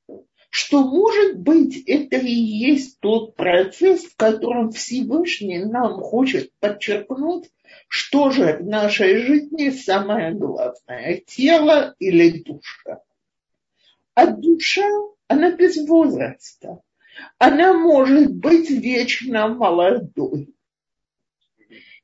что, 0.52 0.84
может 0.84 1.40
быть, 1.40 1.82
это 1.88 2.18
и 2.18 2.30
есть 2.30 3.00
тот 3.00 3.36
процесс, 3.36 4.04
в 4.04 4.18
котором 4.18 4.72
Всевышний 4.72 5.64
нам 5.64 6.02
хочет 6.02 6.52
подчеркнуть, 6.60 7.50
что 7.88 8.32
же 8.32 8.58
в 8.58 8.66
нашей 8.66 9.20
жизни 9.20 9.70
самое 9.70 10.34
главное, 10.34 11.22
тело 11.26 11.96
или 12.00 12.44
душа. 12.44 13.00
А 14.14 14.28
душа, 14.28 14.86
она 15.30 15.52
без 15.52 15.78
возраста. 15.88 16.82
Она 17.38 17.72
может 17.74 18.36
быть 18.36 18.70
вечно 18.70 19.48
молодой. 19.48 20.54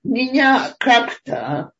Меня 0.03 0.73
как-то 0.79 1.73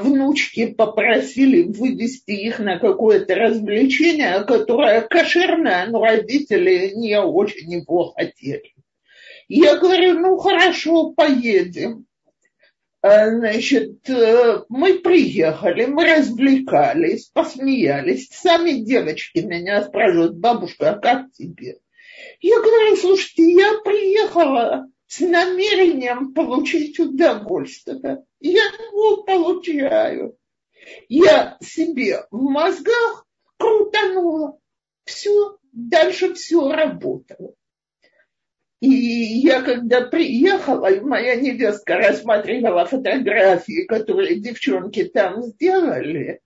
внучки 0.00 0.66
попросили 0.66 1.62
вывести 1.62 2.32
их 2.32 2.58
на 2.58 2.78
какое-то 2.78 3.34
развлечение, 3.34 4.44
которое 4.44 5.02
кошерное, 5.02 5.86
но 5.86 6.02
родители 6.02 6.92
не 6.94 7.20
очень 7.20 7.72
его 7.72 8.12
хотели. 8.12 8.74
Я 9.48 9.76
говорю, 9.78 10.18
ну 10.20 10.36
хорошо, 10.36 11.10
поедем. 11.10 12.06
Э, 13.02 13.30
значит, 13.30 14.08
э, 14.08 14.62
мы 14.68 14.98
приехали, 14.98 15.86
мы 15.86 16.04
развлекались, 16.04 17.30
посмеялись. 17.32 18.28
Сами 18.30 18.72
девочки 18.72 19.38
меня 19.38 19.82
спрашивают, 19.82 20.36
бабушка, 20.36 20.90
а 20.90 20.98
как 20.98 21.32
тебе? 21.32 21.78
Я 22.40 22.60
говорю, 22.60 22.96
слушайте, 22.96 23.50
я 23.52 23.80
приехала 23.82 24.86
с 25.10 25.18
намерением 25.18 26.32
получить 26.34 27.00
удовольствие. 27.00 28.24
Я 28.38 28.62
его 28.62 29.24
получаю. 29.24 30.36
Я 31.08 31.58
себе 31.60 32.26
в 32.30 32.40
мозгах 32.40 33.26
крутанула. 33.58 34.56
Все, 35.04 35.58
дальше 35.72 36.34
все 36.34 36.70
работало. 36.70 37.54
И 38.78 38.88
я 38.88 39.62
когда 39.62 40.02
приехала, 40.02 40.86
и 40.86 41.00
моя 41.00 41.34
невестка 41.34 41.96
рассматривала 41.96 42.86
фотографии, 42.86 43.86
которые 43.86 44.38
девчонки 44.38 45.02
там 45.06 45.42
сделали, 45.42 46.40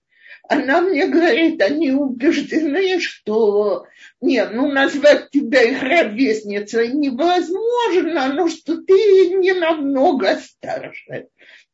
она 0.49 0.81
мне 0.81 1.07
говорит, 1.07 1.61
они 1.61 1.91
убеждены, 1.91 2.99
что 2.99 3.85
нет, 4.21 4.51
ну 4.53 4.71
назвать 4.71 5.29
тебя 5.31 5.61
их 5.63 5.81
ровесницей 5.81 6.93
невозможно, 6.93 8.33
но 8.33 8.47
что 8.47 8.77
ты 8.77 8.93
не 9.35 9.53
намного 9.53 10.37
старше. 10.37 11.27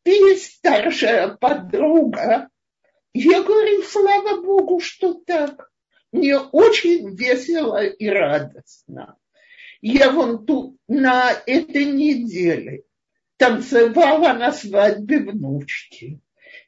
Ты 0.04 0.36
старшая 0.38 1.30
подруга. 1.30 2.50
Я 3.14 3.44
говорю, 3.44 3.84
слава 3.84 4.42
Богу, 4.42 4.80
что 4.80 5.14
так. 5.14 5.70
Мне 6.12 6.38
очень 6.38 7.16
весело 7.16 7.84
и 7.84 8.08
радостно. 8.08 9.18
Я 9.82 10.12
вон 10.12 10.46
тут 10.46 10.78
на 10.88 11.32
этой 11.46 11.86
неделе 11.86 12.84
танцевала 13.38 14.34
на 14.34 14.52
свадьбе 14.52 15.20
внучки. 15.20 16.20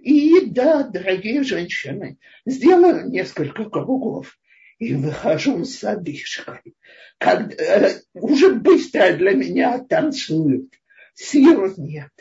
И 0.04 0.46
да, 0.48 0.84
дорогие 0.84 1.44
женщины, 1.44 2.18
сделаю 2.46 3.10
несколько 3.10 3.70
кругов 3.70 4.38
и 4.78 4.96
выхожу 4.96 5.64
с 5.64 5.82
одышкой. 5.84 6.76
Как, 7.18 7.54
э, 7.58 8.02
уже 8.14 8.54
быстро 8.54 9.14
для 9.14 9.32
меня 9.32 9.80
танцуют. 9.80 10.74
Сил 11.14 11.74
нет. 11.78 12.12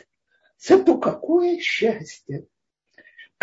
Зато 0.57 0.97
какое 0.97 1.59
счастье 1.59 2.45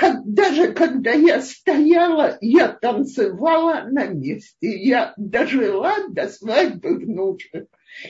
как, 0.00 0.24
даже 0.24 0.72
когда 0.72 1.12
я 1.12 1.42
стояла, 1.42 2.38
я 2.40 2.68
танцевала 2.68 3.83
на 3.83 4.07
месте. 4.07 4.55
Я 4.61 5.12
дожила 5.18 5.92
до 6.09 6.26
свадьбы 6.26 6.96
внучек. 6.96 7.68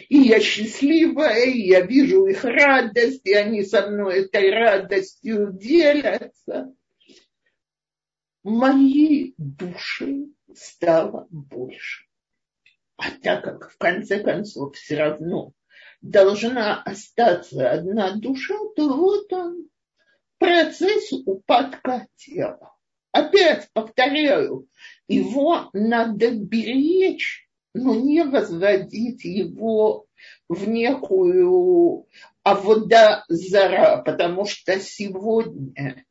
И 0.08 0.18
я 0.18 0.40
счастливая, 0.40 1.44
и 1.46 1.66
я 1.66 1.80
вижу 1.80 2.26
их 2.26 2.44
радость, 2.44 3.26
и 3.26 3.32
они 3.32 3.62
со 3.62 3.90
мной 3.90 4.24
этой 4.24 4.50
радостью 4.50 5.52
делятся. 5.52 6.72
Мои 8.42 9.34
души 9.36 10.26
стало 10.54 11.26
больше. 11.30 12.06
А 12.96 13.10
так 13.22 13.44
как 13.44 13.70
в 13.70 13.78
конце 13.78 14.22
концов 14.22 14.76
все 14.76 14.96
равно 14.96 15.52
должна 16.02 16.82
остаться 16.82 17.70
одна 17.70 18.16
душа, 18.16 18.54
то 18.76 18.94
вот 18.94 19.32
он, 19.32 19.68
процесс 20.38 21.12
упадка 21.12 22.06
тела. 22.16 22.74
Опять 23.12 23.68
повторяю, 23.72 24.68
его 25.08 25.68
надо 25.72 26.30
беречь, 26.30 27.48
но 27.74 27.94
не 27.94 28.24
возводить 28.24 29.24
его 29.24 30.06
в 30.48 30.68
некую 30.68 32.06
авода 32.42 33.24
зара, 33.28 34.02
потому 34.02 34.44
что 34.44 34.78
сегодня 34.80 36.04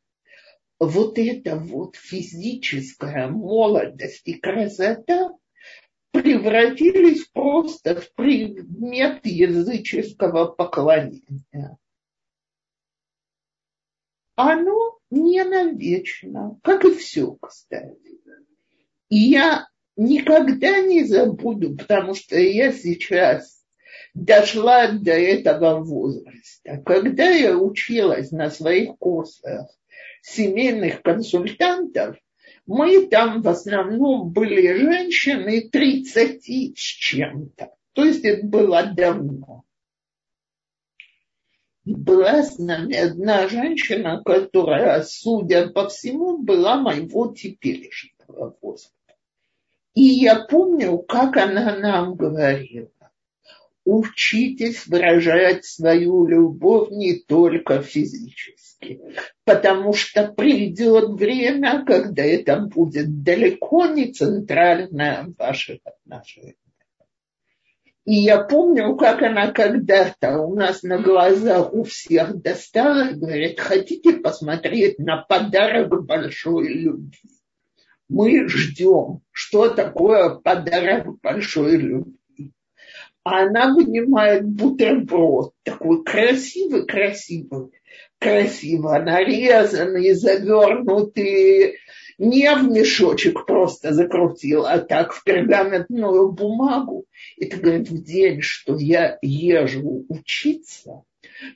вот 0.78 1.18
эта 1.18 1.56
вот 1.56 1.96
физическая 1.96 3.28
молодость 3.28 4.26
и 4.26 4.34
красота 4.34 5.32
превратились 6.10 7.26
просто 7.26 8.00
в 8.00 8.12
предмет 8.14 9.24
языческого 9.24 10.46
поклонения. 10.46 11.76
Оно 14.34 14.98
не 15.10 15.44
навечно, 15.44 16.58
как 16.62 16.84
и 16.84 16.94
все, 16.94 17.36
кстати. 17.40 18.18
И 19.10 19.16
я 19.16 19.68
никогда 20.00 20.80
не 20.80 21.04
забуду, 21.04 21.76
потому 21.76 22.14
что 22.14 22.38
я 22.38 22.72
сейчас 22.72 23.62
дошла 24.14 24.88
до 24.88 25.12
этого 25.12 25.80
возраста. 25.80 26.82
Когда 26.84 27.28
я 27.28 27.56
училась 27.56 28.32
на 28.32 28.50
своих 28.50 28.96
курсах 28.98 29.68
семейных 30.22 31.02
консультантов, 31.02 32.16
мы 32.66 33.06
там 33.08 33.42
в 33.42 33.48
основном 33.48 34.30
были 34.30 34.72
женщины 34.78 35.68
30 35.68 36.78
с 36.78 36.80
чем-то. 36.80 37.70
То 37.92 38.04
есть 38.04 38.24
это 38.24 38.46
было 38.46 38.84
давно. 38.94 39.64
Была 41.84 42.42
с 42.42 42.58
нами 42.58 42.96
одна 42.96 43.48
женщина, 43.48 44.22
которая, 44.24 45.02
судя 45.02 45.68
по 45.68 45.88
всему, 45.88 46.38
была 46.38 46.76
моего 46.76 47.34
теперешнего 47.34 48.56
возраста. 48.62 48.99
И 49.94 50.02
я 50.02 50.44
помню, 50.44 50.98
как 50.98 51.36
она 51.36 51.76
нам 51.76 52.14
говорила 52.14 52.90
учитесь 53.84 54.86
выражать 54.86 55.64
свою 55.64 56.26
любовь 56.26 56.90
не 56.90 57.14
только 57.14 57.82
физически, 57.82 59.00
потому 59.44 59.92
что 59.92 60.28
придет 60.28 61.10
время, 61.18 61.84
когда 61.84 62.22
это 62.22 62.60
будет 62.60 63.22
далеко 63.22 63.86
не 63.86 64.12
центральное 64.12 65.24
в 65.24 65.36
ваших 65.36 65.78
отношениях. 65.84 66.54
И 68.06 68.14
я 68.14 68.42
помню, 68.42 68.96
как 68.96 69.22
она 69.22 69.52
когда-то 69.52 70.38
у 70.38 70.54
нас 70.54 70.82
на 70.82 70.98
глазах 70.98 71.72
у 71.72 71.84
всех 71.84 72.40
достала 72.40 73.10
и 73.10 73.14
говорит, 73.14 73.60
хотите 73.60 74.14
посмотреть 74.14 74.98
на 74.98 75.18
подарок 75.18 76.04
большой 76.06 76.68
любви? 76.68 77.39
Мы 78.10 78.46
ждем, 78.48 79.22
что 79.32 79.70
такое 79.70 80.28
подарок 80.30 81.18
большой 81.22 81.76
любви 81.78 82.20
а 83.22 83.42
она 83.42 83.74
вынимает 83.74 84.46
бутерброд, 84.46 85.52
такой 85.62 86.02
красивый-красивый, 86.04 87.70
красиво 88.18 88.98
нарезанный, 88.98 90.14
завернутый, 90.14 91.76
не 92.18 92.54
в 92.54 92.70
мешочек 92.70 93.46
просто 93.46 93.92
закрутил, 93.92 94.66
а 94.66 94.78
так 94.78 95.12
в 95.12 95.22
пергаментную 95.24 96.32
бумагу. 96.32 97.06
И 97.36 97.46
ты 97.46 97.56
говорит, 97.56 97.90
в 97.90 98.02
день, 98.02 98.40
что 98.40 98.76
я 98.76 99.18
езжу 99.22 100.04
учиться, 100.08 101.02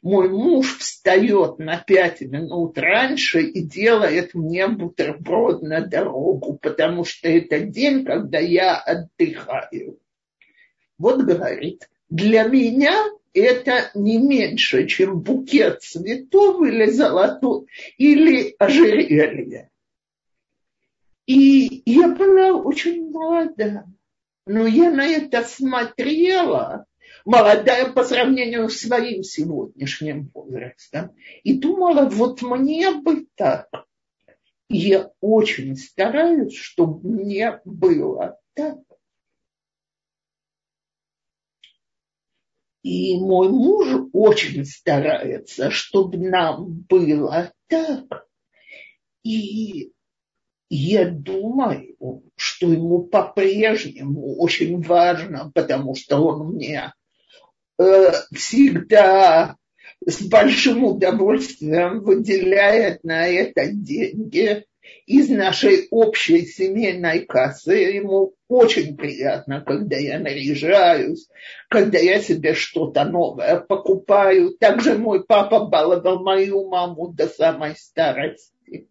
мой 0.02 0.28
муж 0.28 0.78
встает 0.78 1.58
на 1.58 1.78
пять 1.78 2.20
минут 2.20 2.78
раньше 2.78 3.42
и 3.42 3.62
делает 3.62 4.34
мне 4.34 4.66
бутерброд 4.66 5.62
на 5.62 5.80
дорогу, 5.80 6.58
потому 6.60 7.04
что 7.04 7.28
это 7.28 7.60
день, 7.60 8.04
когда 8.04 8.38
я 8.38 8.76
отдыхаю. 8.76 9.98
Вот 10.98 11.22
говорит, 11.22 11.88
для 12.08 12.44
меня 12.44 12.94
это 13.32 13.90
не 13.94 14.18
меньше, 14.18 14.86
чем 14.86 15.20
букет 15.20 15.82
цветов 15.82 16.62
или 16.62 16.86
золотой, 16.90 17.66
или 17.98 18.54
ожерелье. 18.58 19.70
И 21.26 21.82
я 21.86 22.08
была 22.08 22.52
очень 22.52 23.10
молода, 23.10 23.86
но 24.46 24.66
я 24.66 24.90
на 24.90 25.06
это 25.06 25.42
смотрела, 25.42 26.86
молодая 27.24 27.90
по 27.92 28.04
сравнению 28.04 28.68
с 28.68 28.80
своим 28.80 29.22
сегодняшним 29.22 30.30
возрастом, 30.34 31.14
и 31.42 31.58
думала, 31.58 32.08
вот 32.08 32.42
мне 32.42 32.90
бы 32.92 33.26
так. 33.34 33.68
Я 34.68 35.10
очень 35.20 35.76
стараюсь, 35.76 36.56
чтобы 36.56 37.08
мне 37.08 37.60
было 37.64 38.38
так. 38.54 38.78
И 42.82 43.18
мой 43.18 43.48
муж 43.48 44.10
очень 44.12 44.64
старается, 44.66 45.70
чтобы 45.70 46.18
нам 46.18 46.84
было 46.88 47.52
так. 47.68 48.26
И 49.22 49.92
я 50.68 51.10
думаю, 51.10 52.22
что 52.36 52.70
ему 52.70 53.04
по-прежнему 53.04 54.36
очень 54.36 54.82
важно, 54.82 55.50
потому 55.54 55.94
что 55.94 56.18
он 56.18 56.54
мне 56.54 56.92
всегда 58.32 59.56
с 60.06 60.22
большим 60.22 60.84
удовольствием 60.84 62.00
выделяет 62.00 63.04
на 63.04 63.26
это 63.26 63.68
деньги 63.68 64.64
из 65.06 65.28
нашей 65.28 65.88
общей 65.90 66.46
семейной 66.46 67.20
кассы. 67.20 67.74
Ему 67.74 68.34
очень 68.48 68.96
приятно, 68.96 69.62
когда 69.62 69.96
я 69.96 70.18
наряжаюсь, 70.18 71.28
когда 71.68 71.98
я 71.98 72.20
себе 72.20 72.54
что-то 72.54 73.04
новое 73.04 73.60
покупаю. 73.60 74.56
Также 74.58 74.96
мой 74.96 75.24
папа 75.24 75.66
баловал 75.66 76.22
мою 76.22 76.68
маму 76.68 77.08
до 77.08 77.28
самой 77.28 77.76
старости. 77.76 78.88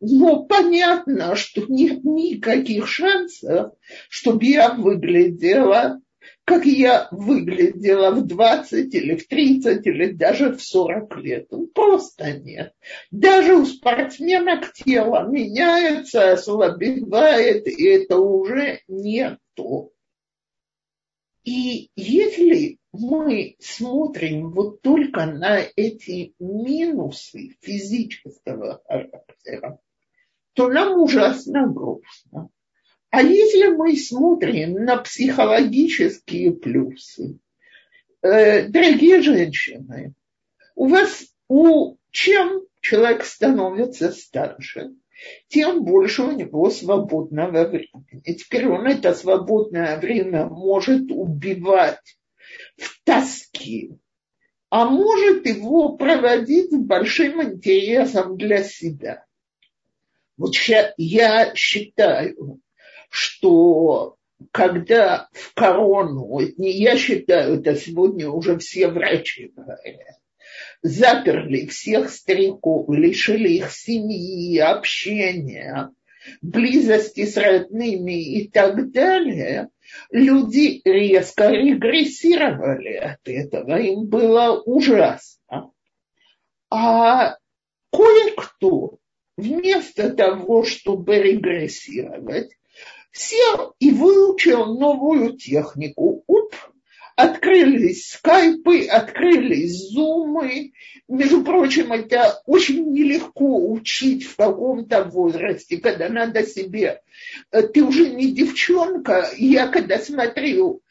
Но 0.00 0.44
понятно, 0.44 1.34
что 1.34 1.62
нет 1.68 2.04
никаких 2.04 2.86
шансов, 2.86 3.72
чтобы 4.10 4.44
я 4.44 4.74
выглядела 4.74 6.00
как 6.44 6.66
я 6.66 7.08
выглядела 7.10 8.10
в 8.10 8.26
20 8.26 8.94
или 8.94 9.16
в 9.16 9.26
30 9.26 9.86
или 9.86 10.12
даже 10.12 10.52
в 10.52 10.62
40 10.62 11.16
лет. 11.18 11.46
Ну, 11.50 11.66
просто 11.68 12.38
нет. 12.38 12.72
Даже 13.10 13.54
у 13.54 13.64
спортсменок 13.64 14.72
тело 14.72 15.26
меняется, 15.28 16.32
ослабевает, 16.32 17.66
и 17.66 17.86
это 17.86 18.18
уже 18.18 18.80
не 18.88 19.38
то. 19.54 19.90
И 21.44 21.90
если 21.94 22.78
мы 22.92 23.56
смотрим 23.58 24.50
вот 24.52 24.80
только 24.80 25.26
на 25.26 25.60
эти 25.76 26.34
минусы 26.38 27.56
физического 27.60 28.82
характера, 28.86 29.78
то 30.54 30.68
нам 30.68 31.00
ужасно 31.02 31.66
грустно. 31.66 32.48
А 33.14 33.22
если 33.22 33.68
мы 33.68 33.96
смотрим 33.96 34.72
на 34.84 34.96
психологические 34.96 36.50
плюсы, 36.50 37.38
э, 38.22 38.66
дорогие 38.66 39.22
женщины, 39.22 40.14
у 40.74 40.88
вас, 40.88 41.24
у, 41.46 41.94
чем 42.10 42.62
человек 42.80 43.24
становится 43.24 44.10
старше, 44.10 44.94
тем 45.46 45.84
больше 45.84 46.24
у 46.24 46.32
него 46.32 46.70
свободного 46.70 47.68
времени. 47.68 48.20
Теперь 48.36 48.66
он 48.66 48.84
это 48.88 49.14
свободное 49.14 49.96
время 50.00 50.46
может 50.46 51.12
убивать 51.12 52.18
в 52.76 53.00
тоске, 53.04 53.96
а 54.70 54.86
может 54.86 55.46
его 55.46 55.96
проводить 55.96 56.72
с 56.72 56.76
большим 56.78 57.44
интересом 57.44 58.36
для 58.36 58.64
себя. 58.64 59.24
Вот 60.36 60.56
я 60.96 61.54
считаю, 61.54 62.60
что 63.14 64.16
когда 64.50 65.28
в 65.30 65.54
корону, 65.54 66.40
не 66.56 66.72
я 66.72 66.96
считаю, 66.96 67.60
это 67.60 67.76
сегодня 67.76 68.28
уже 68.28 68.58
все 68.58 68.88
врачи 68.88 69.52
говорят, 69.54 70.18
заперли 70.82 71.66
всех 71.66 72.10
стариков, 72.10 72.88
лишили 72.88 73.50
их 73.50 73.70
семьи, 73.70 74.58
общения, 74.58 75.90
близости 76.42 77.24
с 77.24 77.36
родными 77.36 78.20
и 78.20 78.48
так 78.48 78.90
далее, 78.90 79.68
люди 80.10 80.82
резко 80.84 81.50
регрессировали 81.50 82.94
от 82.94 83.20
этого, 83.28 83.78
им 83.78 84.06
было 84.06 84.60
ужасно. 84.60 85.70
А 86.68 87.36
кое-кто 87.92 88.98
вместо 89.36 90.10
того, 90.10 90.64
чтобы 90.64 91.18
регрессировать, 91.18 92.50
сел 93.14 93.74
и 93.78 93.90
выучил 93.90 94.66
новую 94.78 95.36
технику. 95.36 96.24
Уп, 96.26 96.54
открылись 97.16 98.10
скайпы, 98.10 98.86
открылись 98.86 99.90
зумы. 99.90 100.72
Между 101.06 101.42
прочим, 101.42 101.92
это 101.92 102.42
очень 102.44 102.92
нелегко 102.92 103.70
учить 103.70 104.24
в 104.24 104.36
каком-то 104.36 105.04
возрасте, 105.04 105.78
когда 105.78 106.08
надо 106.08 106.44
себе... 106.44 107.00
Ты 107.50 107.82
уже 107.82 108.10
не 108.10 108.32
девчонка. 108.32 109.30
Я 109.36 109.68
когда 109.68 109.98
смотрю 109.98 110.82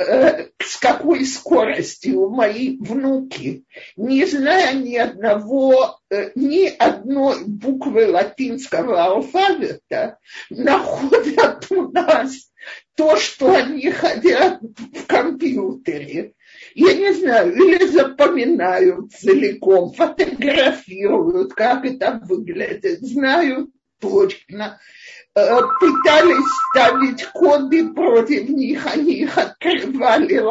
с 0.00 0.76
какой 0.78 1.24
скоростью 1.26 2.30
мои 2.30 2.78
внуки, 2.78 3.64
не 3.96 4.24
зная 4.24 4.74
ни 4.74 4.96
одного, 4.96 5.98
э, 6.10 6.30
ни 6.34 6.66
одной 6.66 7.44
буквы 7.44 8.08
латинского 8.08 9.04
алфавита, 9.04 10.18
находят 10.48 11.66
у 11.70 11.90
нас 11.90 12.50
то, 12.94 13.16
что 13.16 13.54
они 13.54 13.90
хотят 13.90 14.60
в 14.60 15.06
компьютере. 15.06 16.34
Я 16.74 16.94
не 16.94 17.12
знаю, 17.14 17.54
или 17.54 17.86
запоминают 17.86 19.12
целиком, 19.12 19.92
фотографируют, 19.92 21.54
как 21.54 21.84
это 21.84 22.20
выглядит, 22.24 23.00
знают 23.00 23.70
точно. 24.00 24.80
Э, 25.34 25.60
пытались 25.78 26.50
ставить 26.70 27.24
коды 27.26 27.92
против 27.92 28.48
них, 28.48 28.86
они 28.86 29.12
их 29.12 29.38
открывали, 29.38 30.42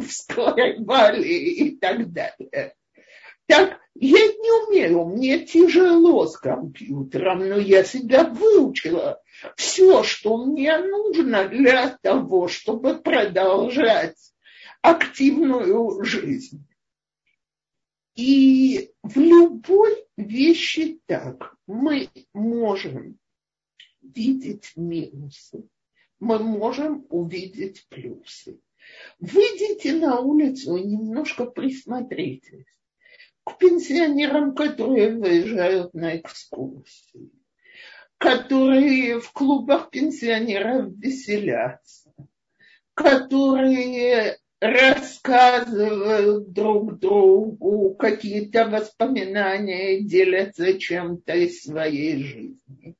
вскрывали 0.00 1.22
и 1.22 1.76
так 1.78 2.12
далее. 2.12 2.74
Так, 3.46 3.78
я 3.94 4.18
не 4.18 4.66
умею, 4.66 5.04
мне 5.06 5.40
тяжело 5.40 6.26
с 6.26 6.36
компьютером, 6.36 7.48
но 7.48 7.56
я 7.56 7.84
себя 7.84 8.24
выучила. 8.24 9.20
Все, 9.56 10.02
что 10.02 10.44
мне 10.44 10.76
нужно 10.78 11.48
для 11.48 11.98
того, 12.02 12.48
чтобы 12.48 12.98
продолжать 12.98 14.16
активную 14.80 16.04
жизнь. 16.04 16.66
И 18.14 18.90
в 19.02 19.16
любой 19.16 20.04
вещи 20.16 21.00
так 21.06 21.56
мы 21.66 22.10
можем 22.34 23.18
видеть 24.02 24.72
минусы, 24.76 25.66
мы 26.20 26.38
можем 26.38 27.06
увидеть 27.08 27.86
плюсы. 27.88 28.60
Выйдите 29.18 29.94
на 29.94 30.20
улицу 30.20 30.76
и 30.76 30.84
немножко 30.84 31.46
присмотритесь 31.46 32.66
к 33.44 33.56
пенсионерам, 33.56 34.54
которые 34.54 35.16
выезжают 35.16 35.94
на 35.94 36.16
экскурсии, 36.18 37.30
которые 38.18 39.20
в 39.20 39.32
клубах 39.32 39.90
пенсионеров 39.90 40.92
веселятся, 40.96 42.12
которые 42.94 44.38
рассказывают 44.62 46.52
друг 46.52 47.00
другу 47.00 47.96
какие-то 47.96 48.68
воспоминания, 48.68 50.00
делятся 50.02 50.78
чем-то 50.78 51.34
из 51.34 51.64
своей 51.64 52.22
жизни. 52.22 52.94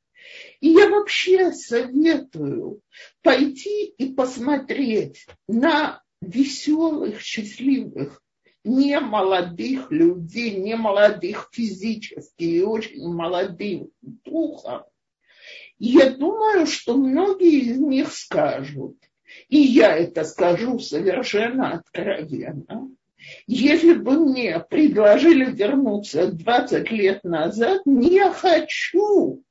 И 0.59 0.70
я 0.70 0.88
вообще 0.88 1.53
советую 1.53 2.81
пойти 3.22 3.87
и 3.87 4.12
посмотреть 4.12 5.25
на 5.46 6.03
веселых, 6.20 7.20
счастливых, 7.20 8.20
не 8.64 8.98
молодых 8.98 9.92
людей, 9.92 10.57
не 10.57 10.75
молодых 10.75 11.48
физически 11.53 12.42
и 12.42 12.62
очень 12.62 13.07
молодых 13.07 13.87
духом. 14.01 14.83
Я 15.79 16.11
думаю, 16.11 16.66
что 16.66 16.96
многие 16.96 17.70
из 17.70 17.79
них 17.79 18.12
скажут, 18.12 18.96
и 19.49 19.59
я 19.59 19.97
это 19.97 20.25
скажу 20.25 20.79
совершенно 20.79 21.73
откровенно, 21.73 22.88
если 23.47 23.95
бы 23.95 24.18
мне 24.18 24.59
предложили 24.68 25.45
вернуться 25.45 26.33
20 26.33 26.90
лет 26.90 27.23
назад, 27.25 27.83
не 27.87 28.29
хочу 28.31 29.42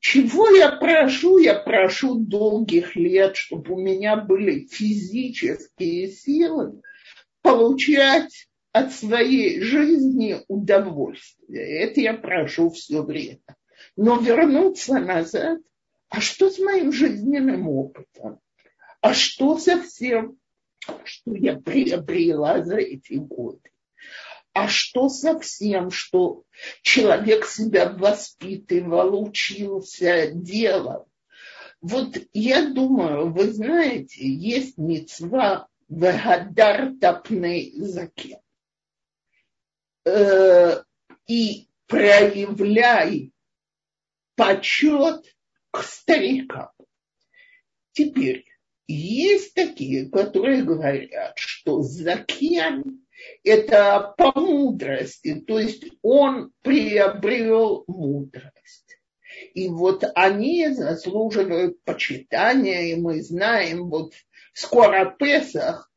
чего 0.00 0.48
я 0.50 0.70
прошу? 0.72 1.38
Я 1.38 1.54
прошу 1.54 2.20
долгих 2.20 2.96
лет, 2.96 3.36
чтобы 3.36 3.74
у 3.74 3.80
меня 3.80 4.16
были 4.16 4.66
физические 4.66 6.08
силы 6.08 6.80
получать 7.42 8.48
от 8.72 8.92
своей 8.92 9.60
жизни 9.60 10.36
удовольствие. 10.46 11.82
Это 11.82 12.00
я 12.00 12.14
прошу 12.14 12.70
все 12.70 13.02
время. 13.02 13.40
Но 13.96 14.20
вернуться 14.20 14.98
назад, 14.98 15.58
а 16.08 16.20
что 16.20 16.50
с 16.50 16.58
моим 16.58 16.92
жизненным 16.92 17.68
опытом? 17.68 18.38
А 19.00 19.14
что 19.14 19.58
со 19.58 19.80
всем, 19.82 20.38
что 21.04 21.34
я 21.34 21.56
приобрела 21.56 22.64
за 22.64 22.76
эти 22.78 23.14
годы? 23.14 23.70
А 24.52 24.66
что 24.66 25.08
совсем, 25.08 25.90
что 25.90 26.42
человек 26.82 27.46
себя 27.46 27.90
воспитывал, 27.90 29.22
учился, 29.22 30.32
делал? 30.32 31.08
Вот 31.80 32.16
я 32.32 32.68
думаю, 32.70 33.32
вы 33.32 33.52
знаете, 33.52 34.26
есть 34.26 34.78
мецва 34.78 35.68
Вагадар 35.88 36.92
Тапней 37.00 37.72
Заке. 37.76 38.40
Э, 40.04 40.82
и 41.28 41.68
проявляй 41.86 43.32
почет 44.34 45.36
к 45.70 45.82
старикам. 45.82 46.70
Теперь 47.92 48.47
есть 48.94 49.54
такие, 49.54 50.10
которые 50.10 50.62
говорят, 50.62 51.34
что 51.36 51.82
закен 51.82 53.04
это 53.44 54.14
по 54.16 54.32
мудрости, 54.38 55.34
то 55.46 55.58
есть 55.58 55.84
он 56.02 56.52
приобрел 56.62 57.84
мудрость. 57.86 58.98
И 59.54 59.68
вот 59.68 60.04
они 60.14 60.68
заслуживают 60.70 61.82
почитания, 61.84 62.94
и 62.94 63.00
мы 63.00 63.22
знаем, 63.22 63.88
вот 63.88 64.12
скоро 64.52 65.14
Песах, 65.18 65.90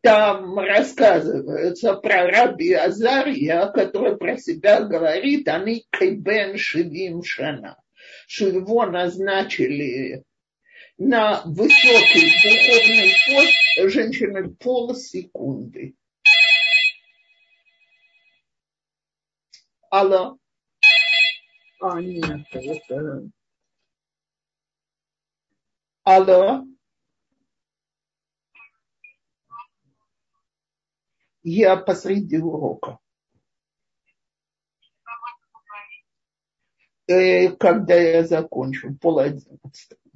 там 0.00 0.58
рассказывается 0.58 1.94
про 1.94 2.26
раби 2.26 2.72
Азария, 2.72 3.66
который 3.66 4.16
про 4.16 4.36
себя 4.36 4.80
говорит, 4.80 5.48
они 5.48 5.86
кайбен 5.90 6.56
шивим 6.56 7.22
шана, 7.22 7.76
что 8.26 8.48
его 8.48 8.86
назначили 8.86 10.22
на 10.98 11.42
высокий 11.44 12.28
духовный 12.42 13.14
пост 13.28 13.92
женщины 13.92 14.54
полсекунды. 14.54 15.94
Алло. 19.90 20.38
А, 21.80 22.00
нет, 22.02 22.46
это... 22.50 23.30
Алло. 26.02 26.64
Я 31.44 31.76
посреди 31.76 32.38
урока. 32.38 32.98
Э, 37.06 37.50
когда 37.56 37.94
я 37.94 38.26
закончу, 38.26 38.94
пол 38.96 39.20
одиннадцатого. 39.20 40.07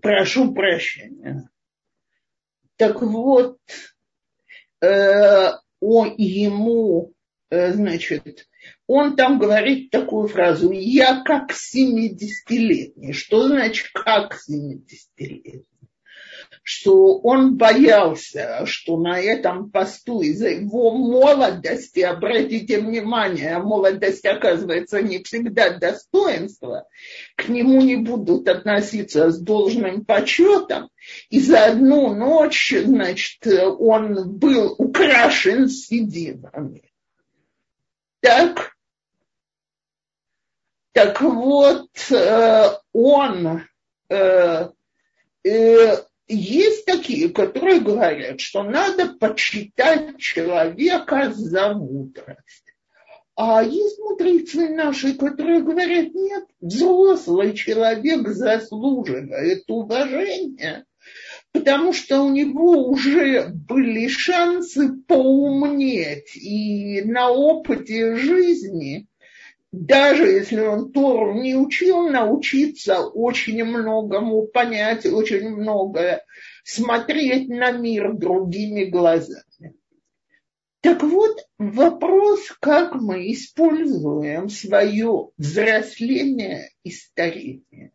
Прошу 0.00 0.52
прощения. 0.52 1.48
Так 2.76 3.02
вот, 3.02 3.58
э, 4.80 5.52
он 5.80 6.14
ему, 6.16 7.12
э, 7.50 7.72
значит, 7.72 8.48
он 8.86 9.16
там 9.16 9.38
говорит 9.38 9.90
такую 9.90 10.28
фразу 10.28 10.70
«я 10.70 11.22
как 11.22 11.52
70-летний». 11.52 13.12
Что 13.12 13.48
значит 13.48 13.88
«как 13.92 14.34
70-летний»? 14.34 15.64
Что 16.68 17.16
он 17.20 17.56
боялся, 17.56 18.66
что 18.66 18.98
на 18.98 19.18
этом 19.18 19.70
посту 19.70 20.20
из-за 20.20 20.50
его 20.50 20.90
молодости, 20.90 22.00
обратите 22.00 22.78
внимание, 22.78 23.56
молодость 23.56 24.26
оказывается 24.26 25.00
не 25.00 25.22
всегда 25.22 25.78
достоинство, 25.78 26.86
к 27.36 27.48
нему 27.48 27.80
не 27.80 27.96
будут 27.96 28.46
относиться 28.48 29.30
с 29.30 29.40
должным 29.40 30.04
почетом, 30.04 30.90
и 31.30 31.40
за 31.40 31.64
одну 31.64 32.14
ночь, 32.14 32.74
значит, 32.76 33.46
он 33.46 34.36
был 34.36 34.74
украшен 34.76 35.70
сединами. 35.70 36.82
Так, 38.20 38.76
так 40.92 41.18
вот, 41.22 41.88
э, 42.10 42.64
он 42.92 43.62
э, 44.10 44.68
э, 45.44 46.07
есть 46.28 46.84
такие, 46.84 47.30
которые 47.30 47.80
говорят, 47.80 48.40
что 48.40 48.62
надо 48.62 49.14
почитать 49.14 50.18
человека 50.18 51.32
за 51.34 51.74
мудрость. 51.74 52.64
А 53.34 53.62
есть 53.62 53.98
мудрецы 53.98 54.68
наши, 54.68 55.14
которые 55.14 55.62
говорят, 55.62 56.12
нет, 56.12 56.44
взрослый 56.60 57.54
человек 57.54 58.28
заслуживает 58.28 59.64
уважения, 59.68 60.84
потому 61.52 61.92
что 61.92 62.22
у 62.22 62.30
него 62.30 62.88
уже 62.88 63.48
были 63.48 64.08
шансы 64.08 64.92
поумнеть 65.06 66.36
и 66.36 67.02
на 67.02 67.30
опыте 67.30 68.16
жизни, 68.16 69.07
даже 69.70 70.24
если 70.24 70.60
он 70.60 70.92
Тору 70.92 71.34
не 71.34 71.54
учил, 71.54 72.08
научиться 72.08 73.00
очень 73.00 73.64
многому 73.64 74.46
понять, 74.46 75.04
очень 75.04 75.50
многое, 75.50 76.24
смотреть 76.64 77.48
на 77.48 77.72
мир 77.72 78.14
другими 78.14 78.84
глазами. 78.84 79.74
Так 80.80 81.02
вот, 81.02 81.38
вопрос, 81.58 82.40
как 82.60 82.94
мы 82.94 83.30
используем 83.32 84.48
свое 84.48 85.30
взросление 85.36 86.70
и 86.82 86.90
старение. 86.90 87.92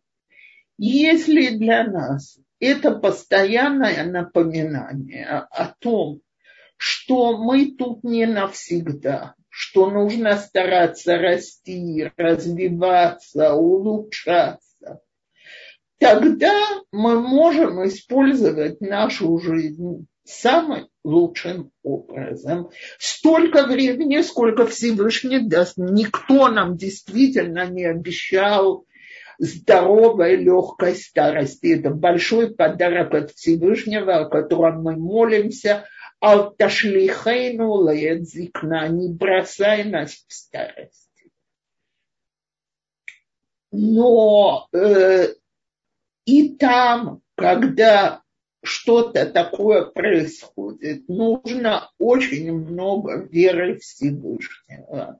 Если 0.77 1.55
для 1.57 1.85
нас 1.85 2.37
это 2.59 2.91
постоянное 2.91 4.05
напоминание 4.05 5.47
о 5.49 5.73
том, 5.79 6.21
что 6.77 7.37
мы 7.37 7.71
тут 7.71 8.03
не 8.03 8.25
навсегда, 8.25 9.35
что 9.73 9.89
нужно 9.89 10.37
стараться 10.37 11.17
расти, 11.17 12.11
развиваться, 12.15 13.55
улучшаться, 13.55 15.01
тогда 15.97 16.53
мы 16.91 17.19
можем 17.19 17.83
использовать 17.87 18.81
нашу 18.81 19.39
жизнь 19.39 20.05
самым 20.25 20.89
лучшим 21.03 21.71
образом. 21.81 22.69
Столько 22.99 23.65
времени, 23.65 24.21
сколько 24.21 24.67
Всевышний 24.67 25.39
даст. 25.39 25.73
Никто 25.77 26.49
нам 26.49 26.77
действительно 26.77 27.65
не 27.65 27.85
обещал 27.85 28.85
здоровой, 29.39 30.35
легкой 30.35 30.95
старости. 30.95 31.79
Это 31.79 31.89
большой 31.89 32.53
подарок 32.53 33.15
от 33.15 33.31
Всевышнего, 33.31 34.19
о 34.19 34.29
котором 34.29 34.83
мы 34.83 34.95
молимся. 34.95 35.85
Алташлихейну 36.23 37.69
лаэдзикна, 37.69 38.87
не 38.87 39.09
бросай 39.11 39.83
нас 39.83 40.11
в 40.25 40.33
старость. 40.33 41.11
Но 43.71 44.69
э, 44.71 45.33
и 46.23 46.55
там, 46.55 47.21
когда 47.35 48.21
что-то 48.63 49.25
такое 49.25 49.83
происходит, 49.83 51.09
нужно 51.09 51.91
очень 51.99 52.53
много 52.53 53.27
веры 53.29 53.79
Всевышнего, 53.79 55.19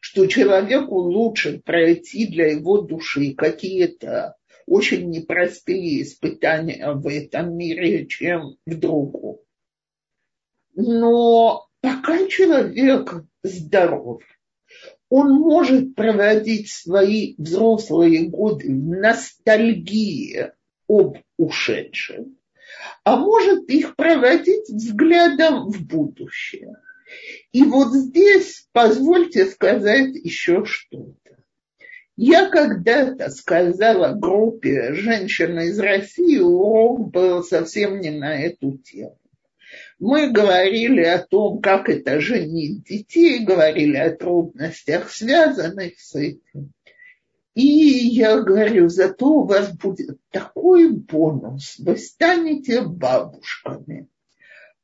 что 0.00 0.26
человеку 0.26 0.96
лучше 0.96 1.62
пройти 1.64 2.26
для 2.26 2.48
его 2.48 2.82
души 2.82 3.32
какие-то 3.32 4.36
очень 4.66 5.08
непростые 5.08 6.02
испытания 6.02 6.92
в 6.92 7.06
этом 7.08 7.56
мире, 7.56 8.06
чем 8.06 8.58
в 8.66 8.78
другом. 8.78 9.38
Но 10.74 11.66
пока 11.80 12.26
человек 12.28 13.24
здоров, 13.42 14.22
он 15.08 15.32
может 15.34 15.94
проводить 15.94 16.70
свои 16.70 17.34
взрослые 17.36 18.28
годы 18.28 18.68
в 18.68 18.88
ностальгии 18.88 20.52
об 20.88 21.18
ушедшем, 21.36 22.38
а 23.04 23.16
может 23.16 23.68
их 23.68 23.94
проводить 23.96 24.68
взглядом 24.70 25.68
в 25.70 25.86
будущее. 25.86 26.76
И 27.52 27.62
вот 27.62 27.92
здесь 27.92 28.66
позвольте 28.72 29.44
сказать 29.46 30.14
еще 30.14 30.64
что-то. 30.64 31.36
Я 32.16 32.48
когда-то 32.48 33.30
сказала 33.30 34.14
группе 34.14 34.94
женщин 34.94 35.58
из 35.60 35.78
России, 35.78 36.38
урок 36.38 37.10
был 37.10 37.42
совсем 37.42 38.00
не 38.00 38.10
на 38.10 38.34
эту 38.34 38.78
тему. 38.78 39.18
Мы 40.04 40.32
говорили 40.32 41.04
о 41.04 41.20
том, 41.20 41.60
как 41.60 41.88
это 41.88 42.20
женить 42.20 42.82
детей, 42.82 43.44
говорили 43.44 43.96
о 43.96 44.10
трудностях, 44.10 45.08
связанных 45.08 46.00
с 46.00 46.16
этим. 46.16 46.72
И 47.54 47.62
я 47.62 48.40
говорю, 48.40 48.88
зато 48.88 49.28
у 49.28 49.46
вас 49.46 49.72
будет 49.72 50.18
такой 50.32 50.90
бонус, 50.90 51.76
вы 51.78 51.96
станете 51.98 52.82
бабушками. 52.82 54.08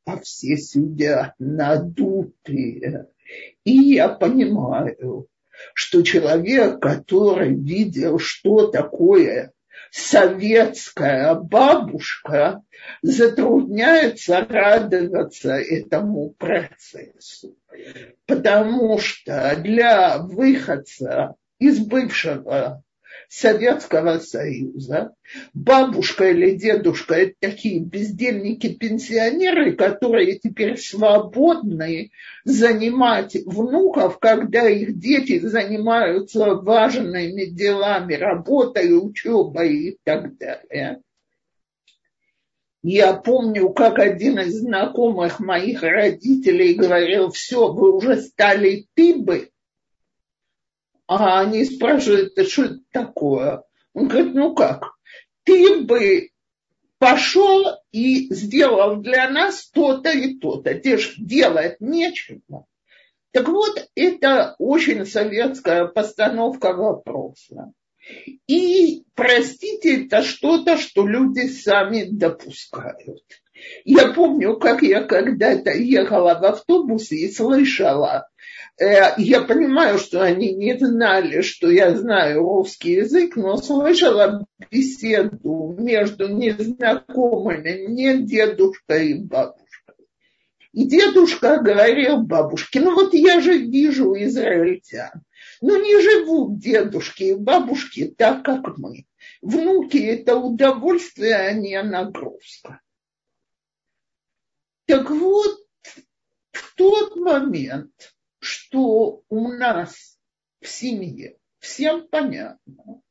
А 0.04 0.20
все 0.20 0.56
сидят 0.56 1.34
надутые. 1.40 3.08
И 3.64 3.72
я 3.72 4.10
понимаю, 4.10 5.26
что 5.74 6.02
человек, 6.02 6.80
который 6.80 7.56
видел, 7.56 8.20
что 8.20 8.68
такое 8.68 9.52
советская 9.90 11.34
бабушка, 11.34 12.62
затрудняется 13.02 14.44
радоваться 14.48 15.54
этому 15.54 16.30
процессу. 16.30 17.56
Потому 18.26 18.98
что 18.98 19.56
для 19.56 20.18
выходца 20.18 21.34
из 21.58 21.78
бывшего 21.80 22.82
Советского 23.28 24.18
Союза. 24.18 25.12
Бабушка 25.52 26.30
или 26.30 26.56
дедушка– 26.56 27.14
это 27.16 27.34
такие 27.40 27.80
бездельники-пенсионеры, 27.80 29.76
которые 29.76 30.38
теперь 30.38 30.78
свободны 30.78 32.10
занимать 32.44 33.36
внуков, 33.44 34.18
когда 34.18 34.68
их 34.68 34.98
дети 34.98 35.38
занимаются 35.40 36.54
важными 36.54 37.44
делами, 37.44 38.14
работой, 38.14 38.96
учебой 38.96 39.76
и 39.76 39.98
так 40.04 40.36
далее. 40.38 41.02
Я 42.82 43.12
помню, 43.12 43.70
как 43.70 43.98
один 43.98 44.38
из 44.38 44.60
знакомых 44.60 45.40
моих 45.40 45.82
родителей 45.82 46.74
говорил, 46.74 47.28
все, 47.30 47.72
вы 47.72 47.92
уже 47.92 48.16
стали 48.16 48.86
тыбы, 48.94 49.50
а 51.08 51.40
они 51.40 51.64
спрашивают, 51.64 52.34
да 52.36 52.44
что 52.44 52.64
это 52.64 52.78
такое? 52.92 53.64
Он 53.94 54.06
говорит, 54.06 54.34
ну 54.34 54.54
как, 54.54 54.92
ты 55.44 55.80
бы 55.82 56.30
пошел 56.98 57.64
и 57.90 58.32
сделал 58.32 58.96
для 58.96 59.30
нас 59.30 59.70
то-то 59.70 60.10
и 60.10 60.38
то-то. 60.38 60.74
Тебе 60.74 60.98
же 60.98 61.14
делать 61.16 61.80
нечего. 61.80 62.66
Так 63.30 63.48
вот, 63.48 63.88
это 63.94 64.54
очень 64.58 65.06
советская 65.06 65.86
постановка 65.86 66.72
вопроса. 66.72 67.72
И, 68.46 69.04
простите, 69.14 70.04
это 70.04 70.22
что-то, 70.22 70.76
что 70.76 71.06
люди 71.06 71.46
сами 71.46 72.04
допускают. 72.04 73.22
Я 73.84 74.12
помню, 74.12 74.56
как 74.58 74.82
я 74.82 75.02
когда-то 75.02 75.70
ехала 75.70 76.38
в 76.40 76.44
автобусе 76.44 77.16
и 77.16 77.32
слышала, 77.32 78.28
Э, 78.80 79.14
я 79.18 79.40
понимаю, 79.42 79.98
что 79.98 80.22
они 80.22 80.52
не 80.52 80.78
знали, 80.78 81.40
что 81.40 81.68
я 81.68 81.96
знаю 81.96 82.42
русский 82.42 82.92
язык, 82.92 83.34
но 83.34 83.56
слышала 83.56 84.46
беседу 84.70 85.74
между 85.78 86.28
незнакомыми 86.28 87.88
мне 87.88 88.18
дедушкой 88.18 89.10
и 89.10 89.14
бабушкой. 89.14 89.96
И 90.72 90.86
дедушка 90.86 91.58
говорил 91.58 92.22
бабушке, 92.22 92.80
ну 92.80 92.94
вот 92.94 93.14
я 93.14 93.40
же 93.40 93.58
вижу 93.58 94.14
израильтян. 94.14 95.22
Ну 95.60 95.82
не 95.82 96.00
живут 96.00 96.60
дедушки 96.60 97.24
и 97.24 97.34
бабушки 97.34 98.14
так, 98.16 98.44
как 98.44 98.78
мы. 98.78 99.06
Внуки– 99.42 99.96
это 99.98 100.36
удовольствие, 100.36 101.34
а 101.34 101.52
не 101.52 101.82
нагрузка. 101.82 102.80
Так 104.88 105.10
вот, 105.10 105.58
в 106.50 106.74
тот 106.74 107.14
момент– 107.14 107.92
что 108.40 109.22
у 109.28 109.48
нас 109.48 110.18
в 110.60 110.68
семье 110.68 111.36
всем 111.58 112.08
понятно, 112.08 113.02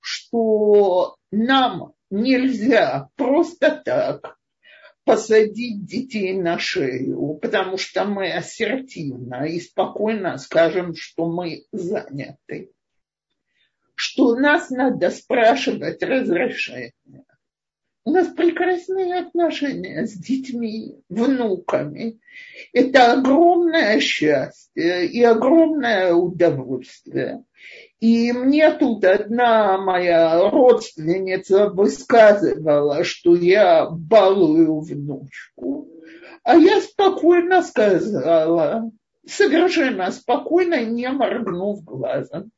что 0.00 1.16
нам 1.30 1.94
нельзя 2.10 3.08
просто 3.16 3.82
так 3.84 4.36
посадить 5.04 5.84
детей 5.84 6.34
на 6.34 6.58
шею, 6.58 7.34
потому 7.40 7.78
что 7.78 8.04
мы 8.04 8.32
ассертивно 8.32 9.44
и 9.44 9.60
спокойно 9.60 10.38
скажем, 10.38 10.94
что 10.94 11.26
мы 11.26 11.64
заняты. 11.72 12.72
Что 13.94 14.36
нас 14.36 14.70
надо 14.70 15.10
спрашивать 15.10 16.02
разрешение. 16.02 16.92
У 18.04 18.10
нас 18.10 18.26
прекрасные 18.28 19.20
отношения 19.20 20.06
с 20.06 20.14
детьми, 20.14 20.96
внуками. 21.08 22.18
Это 22.72 23.12
огромное 23.12 24.00
счастье 24.00 25.06
и 25.06 25.22
огромное 25.22 26.12
удовольствие. 26.12 27.44
И 28.00 28.32
мне 28.32 28.72
тут 28.72 29.04
одна 29.04 29.78
моя 29.78 30.50
родственница 30.50 31.68
высказывала, 31.68 33.04
что 33.04 33.36
я 33.36 33.88
балую 33.88 34.80
внучку, 34.80 35.88
а 36.42 36.56
я 36.56 36.80
спокойно 36.80 37.62
сказала, 37.62 38.90
совершенно 39.24 40.10
спокойно, 40.10 40.84
не 40.84 41.08
моргнув 41.08 41.84
глазом, 41.84 42.50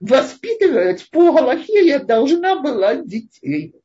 воспитывать 0.00 1.08
по 1.10 1.32
Галахе 1.32 1.86
я 1.86 2.00
должна 2.00 2.60
была 2.60 2.96
детей 2.96 3.79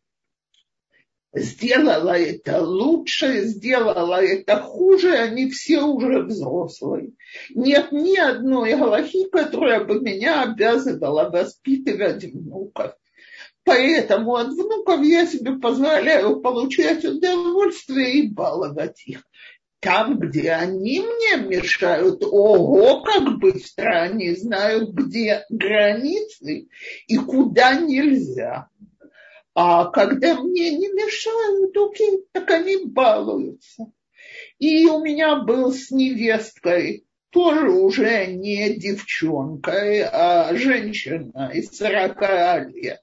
сделала 1.35 2.17
это 2.17 2.61
лучше, 2.61 3.43
сделала 3.43 4.23
это 4.23 4.61
хуже, 4.61 5.15
они 5.15 5.49
все 5.49 5.81
уже 5.83 6.23
взрослые. 6.23 7.11
Нет 7.53 7.91
ни 7.91 8.17
одной 8.17 8.75
галахи, 8.75 9.29
которая 9.29 9.83
бы 9.83 9.99
меня 9.99 10.43
обязывала 10.43 11.29
воспитывать 11.29 12.23
внуков. 12.23 12.95
Поэтому 13.63 14.35
от 14.35 14.49
внуков 14.49 15.03
я 15.03 15.25
себе 15.25 15.53
позволяю 15.53 16.39
получать 16.39 17.03
удовольствие 17.03 18.19
и 18.19 18.29
баловать 18.29 19.01
их. 19.07 19.23
Там, 19.79 20.17
где 20.17 20.51
они 20.51 21.01
мне 21.01 21.43
мешают, 21.43 22.23
ого, 22.23 23.01
как 23.01 23.37
быстро 23.37 24.01
они 24.01 24.35
знают, 24.35 24.91
где 24.93 25.45
границы 25.49 26.67
и 27.07 27.17
куда 27.17 27.75
нельзя. 27.79 28.69
А 29.55 29.85
когда 29.85 30.35
мне 30.41 30.71
не 30.77 30.89
мешают, 30.89 31.75
окей, 31.77 32.25
так 32.33 32.51
они 32.51 32.85
балуются. 32.85 33.85
И 34.59 34.85
у 34.85 35.01
меня 35.01 35.37
был 35.37 35.71
с 35.71 35.91
невесткой, 35.91 37.05
тоже 37.29 37.69
уже 37.69 38.27
не 38.27 38.75
девчонкой, 38.75 40.03
а 40.03 40.53
женщина 40.55 41.51
из 41.53 41.69
40 41.69 42.73
лет. 42.73 43.01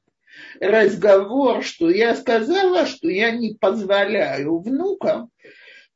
Разговор, 0.60 1.64
что 1.64 1.88
я 1.88 2.14
сказала, 2.14 2.84
что 2.84 3.08
я 3.08 3.30
не 3.30 3.54
позволяю 3.54 4.58
внукам 4.58 5.30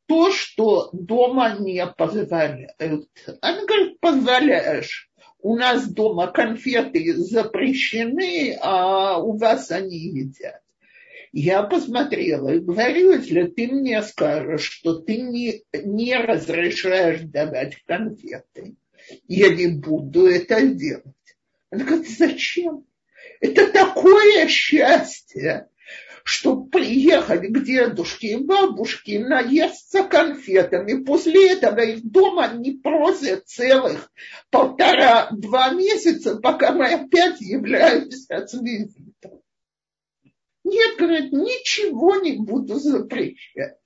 то, 0.07 0.31
что 0.31 0.89
дома 0.93 1.57
не 1.59 1.87
позволяют. 1.87 3.09
Она 3.43 3.67
говорит, 3.67 4.01
позволяешь 4.01 5.06
у 5.47 5.55
нас 5.55 5.87
дома 5.89 6.27
конфеты 6.27 7.15
запрещены, 7.15 8.59
а 8.61 9.23
у 9.23 9.37
вас 9.37 9.71
они 9.71 9.97
едят. 9.97 10.61
Я 11.31 11.63
посмотрела 11.63 12.49
и 12.49 12.59
говорю, 12.59 13.13
если 13.13 13.45
ты 13.45 13.69
мне 13.69 14.03
скажешь, 14.03 14.65
что 14.65 14.99
ты 14.99 15.19
не, 15.19 15.63
не 15.73 16.17
разрешаешь 16.17 17.21
давать 17.21 17.77
конфеты, 17.87 18.75
я 19.29 19.55
не 19.55 19.69
буду 19.69 20.27
это 20.27 20.67
делать. 20.67 21.05
Она 21.71 21.85
говорит, 21.85 22.09
зачем? 22.09 22.85
Это 23.41 23.71
такое 23.71 24.49
счастье 24.49 25.69
чтобы 26.27 26.69
приехать 26.69 27.53
к 27.53 27.63
дедушке 27.63 28.33
и 28.33 28.37
бабушке, 28.37 29.25
наесться 29.25 30.03
конфетами. 30.03 31.05
После 31.05 31.53
этого 31.53 31.79
их 31.79 32.03
дома 32.03 32.49
не 32.49 32.73
просят 32.73 33.47
целых 33.47 34.11
полтора-два 34.51 35.71
месяца, 35.71 36.35
пока 36.41 36.73
мы 36.73 36.89
опять 36.89 37.41
являемся 37.41 38.45
с 38.45 38.55
визитом. 38.55 39.41
Нет, 40.65 40.99
говорит, 40.99 41.31
ничего 41.31 42.17
не 42.17 42.33
буду 42.33 42.75
запрещать. 42.75 43.79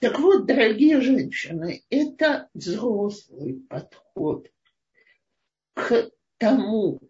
Так 0.00 0.18
вот, 0.20 0.44
дорогие 0.44 1.00
женщины, 1.00 1.84
это 1.88 2.50
взрослый 2.52 3.54
подход 3.66 4.46
к 5.72 6.10
тому, 6.36 7.00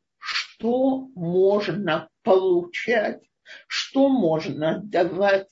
что 0.58 1.08
можно 1.14 2.08
получать, 2.22 3.20
что 3.66 4.08
можно 4.08 4.80
давать, 4.82 5.48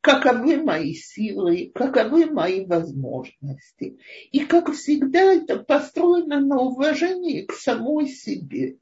каковы 0.00 0.56
мои 0.56 0.94
силы, 0.94 1.70
каковы 1.74 2.26
мои 2.26 2.64
возможности. 2.64 3.98
И, 4.32 4.40
как 4.40 4.72
всегда, 4.72 5.34
это 5.34 5.58
построено 5.58 6.40
на 6.40 6.60
уважении 6.62 7.42
к 7.42 7.52
самой 7.52 8.08
себе. 8.08 8.76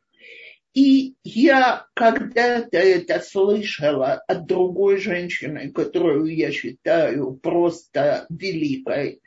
И 0.74 1.16
я 1.24 1.86
когда-то 1.94 2.78
это 2.78 3.20
слышала 3.20 4.22
от 4.26 4.46
другой 4.46 4.98
женщины, 4.98 5.72
которую 5.72 6.34
я 6.34 6.52
считаю 6.52 7.34
просто 7.34 8.26
великой. 8.30 9.20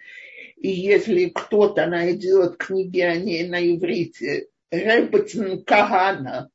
И 0.56 0.70
если 0.70 1.26
кто-то 1.26 1.88
найдет 1.88 2.58
книги 2.58 3.02
о 3.02 3.16
ней 3.16 3.48
на 3.48 3.60
иврите, 3.60 4.48
Ребетин 4.72 5.64
Кагана, 5.64 6.50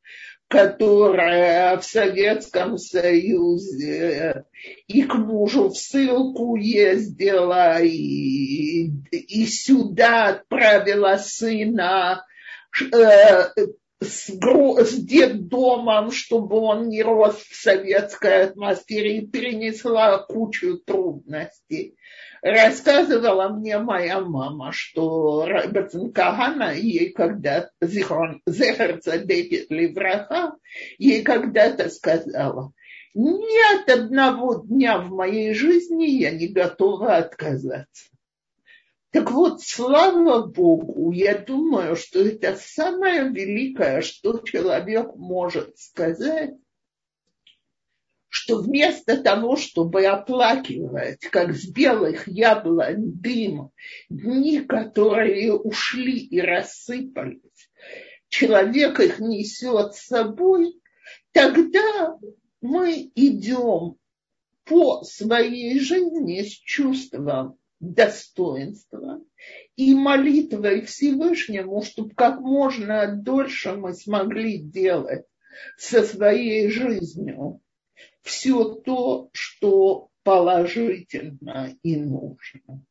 которая 0.49 1.77
в 1.79 1.85
Советском 1.85 2.79
Союзе 2.79 4.45
и 4.87 5.03
к 5.03 5.14
мужу 5.14 5.69
в 5.69 5.77
ссылку 5.77 6.57
ездила, 6.57 7.81
и, 7.83 8.91
и 9.11 9.47
сюда 9.47 10.29
отправила 10.29 11.17
сына 11.17 12.25
э, 12.93 13.49
с, 14.01 14.29
с 14.29 14.95
детдомом, 14.99 16.11
чтобы 16.12 16.59
он 16.59 16.89
не 16.89 17.03
рос 17.03 17.37
в 17.37 17.55
советской 17.55 18.45
атмосфере 18.45 19.19
и 19.19 19.27
перенесла 19.27 20.19
кучу 20.19 20.79
трудностей. 20.79 21.97
Рассказывала 22.47 23.49
мне 23.49 23.77
моя 23.79 24.21
мама, 24.21 24.71
что 24.71 25.47
Робертсон 25.47 26.13
Кагана 26.13 26.73
ей 26.77 27.11
когда 27.11 27.71
Зехерца 27.81 29.19
Декет 29.19 29.69
Левраха, 29.69 30.53
ей 30.97 31.25
когда-то 31.25 31.89
сказала, 31.89 32.73
ни 33.15 33.75
от 33.75 33.91
одного 33.91 34.63
дня 34.65 34.99
в 34.99 35.11
моей 35.11 35.55
жизни 35.55 36.05
я 36.05 36.31
не 36.31 36.47
готова 36.47 37.17
отказаться. 37.17 38.11
Так 39.11 39.33
вот, 39.33 39.63
слава 39.63 40.47
Богу, 40.47 41.11
я 41.11 41.37
думаю, 41.37 41.97
что 41.97 42.21
это 42.21 42.55
самое 42.55 43.29
великое, 43.29 44.03
что 44.03 44.39
человек 44.39 45.17
может 45.17 45.77
сказать, 45.79 46.55
что 48.39 48.59
вместо 48.59 49.16
того, 49.16 49.57
чтобы 49.57 50.05
оплакивать, 50.05 51.20
как 51.20 51.55
с 51.55 51.66
белых 51.66 52.28
яблонь 52.28 53.12
дым, 53.14 53.70
дни, 54.11 54.61
которые 54.61 55.55
ушли 55.55 56.18
и 56.18 56.39
рассыпались, 56.39 57.70
человек 58.28 59.01
их 59.01 59.20
несет 59.20 59.95
с 59.95 60.09
собой, 60.09 60.78
тогда 61.32 62.18
мы 62.61 63.11
идем 63.14 63.97
по 64.64 65.03
своей 65.03 65.80
жизни 65.80 66.43
с 66.43 66.51
чувством 66.51 67.57
достоинства 67.80 69.18
и 69.76 69.95
молитвой 69.95 70.82
Всевышнему, 70.82 71.82
чтобы 71.82 72.11
как 72.11 72.41
можно 72.41 73.16
дольше 73.16 73.72
мы 73.72 73.95
смогли 73.95 74.59
делать 74.59 75.24
со 75.78 76.03
своей 76.03 76.68
жизнью 76.68 77.62
все 78.27 78.64
то, 78.64 79.31
что 79.33 80.09
положительно 80.24 81.77
и 81.83 81.97
нужно. 81.97 82.85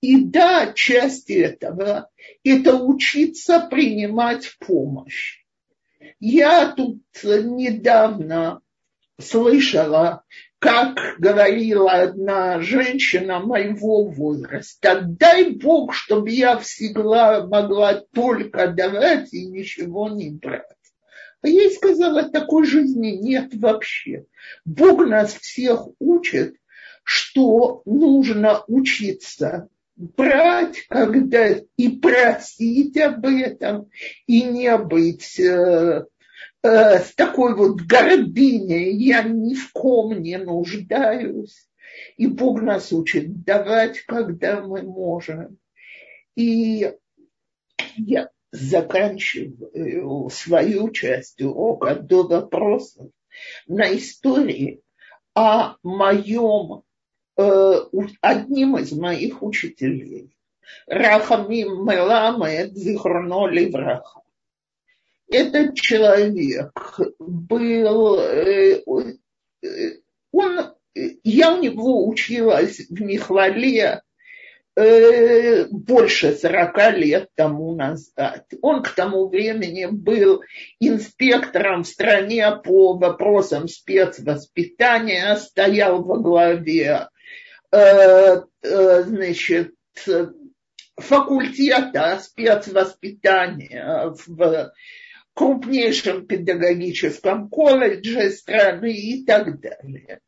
И 0.00 0.20
да, 0.24 0.72
часть 0.74 1.30
этого– 1.30 2.10
это 2.44 2.74
учиться 2.74 3.60
принимать 3.70 4.56
помощь. 4.58 5.44
Я 6.18 6.72
тут 6.72 7.02
недавно 7.22 8.62
слышала, 9.20 10.24
как 10.58 10.96
говорила 11.18 11.92
одна 11.92 12.60
женщина 12.60 13.38
моего 13.38 14.06
возраста, 14.06 15.02
дай 15.02 15.50
Бог, 15.50 15.94
чтобы 15.94 16.30
я 16.30 16.58
всегда 16.58 17.46
могла 17.46 17.94
только 18.12 18.68
давать 18.68 19.32
и 19.32 19.46
ничего 19.46 20.08
не 20.08 20.30
брать. 20.30 20.79
А 21.42 21.48
я 21.48 21.62
ей 21.62 21.70
сказала, 21.70 22.28
такой 22.28 22.66
жизни 22.66 23.12
нет 23.12 23.54
вообще. 23.54 24.26
Бог 24.64 25.06
нас 25.06 25.34
всех 25.34 25.88
учит, 25.98 26.56
что 27.02 27.82
нужно 27.86 28.62
учиться 28.66 29.68
брать, 29.96 30.86
когда 30.88 31.48
и 31.76 31.88
просить 31.88 32.96
об 32.98 33.26
этом, 33.26 33.90
и 34.26 34.42
не 34.42 34.76
быть 34.78 35.38
э, 35.38 36.04
э, 36.62 36.98
с 36.98 37.14
такой 37.14 37.54
вот 37.54 37.82
гордыней, 37.82 38.96
я 38.96 39.22
ни 39.22 39.54
в 39.54 39.72
ком 39.72 40.20
не 40.20 40.38
нуждаюсь. 40.38 41.68
И 42.16 42.26
Бог 42.26 42.62
нас 42.62 42.92
учит 42.92 43.44
давать, 43.44 44.00
когда 44.02 44.60
мы 44.60 44.82
можем. 44.82 45.58
И 46.34 46.92
я 47.96 48.30
заканчиваю 48.52 50.28
свою 50.30 50.90
часть 50.90 51.40
урока 51.40 51.94
до 51.94 52.24
вопросов 52.24 53.08
на 53.66 53.96
истории 53.96 54.82
о 55.34 55.76
моем, 55.82 56.82
э, 57.36 57.74
одним 58.20 58.76
из 58.76 58.92
моих 58.92 59.42
учителей, 59.42 60.36
Рахамим 60.86 61.84
Меламед 61.86 62.76
Зихроно 62.76 63.46
Ливраха. 63.46 64.20
Этот 65.28 65.76
человек 65.76 66.72
был, 67.18 68.18
э, 68.18 68.82
э, 69.62 70.00
он, 70.32 70.74
я 71.22 71.54
у 71.54 71.62
него 71.62 72.08
училась 72.08 72.80
в 72.88 73.00
Михвале 73.00 74.02
э, 74.76 75.66
больше 75.66 76.32
40 76.32 76.96
лет 76.96 77.28
тому 77.34 77.74
назад. 77.74 78.46
Он 78.62 78.82
к 78.82 78.90
тому 78.90 79.28
времени 79.28 79.86
был 79.86 80.42
инспектором 80.78 81.84
в 81.84 81.88
стране 81.88 82.50
по 82.64 82.96
вопросам 82.96 83.68
спецвоспитания, 83.68 85.36
стоял 85.36 86.02
во 86.02 86.18
главе 86.18 87.08
значит, 87.72 89.74
факультета 90.96 92.18
спецвоспитания 92.20 94.12
в 94.26 94.72
крупнейшем 95.34 96.26
педагогическом 96.26 97.48
колледже 97.48 98.30
страны 98.30 98.92
и 98.92 99.24
так 99.24 99.60
далее. 99.60 100.20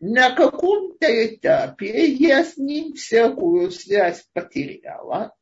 На 0.00 0.30
каком-то 0.30 1.06
этапе 1.06 2.06
я 2.06 2.44
с 2.44 2.56
ним 2.56 2.94
всякую 2.94 3.70
связь 3.72 4.24
потеряла, 4.32 5.34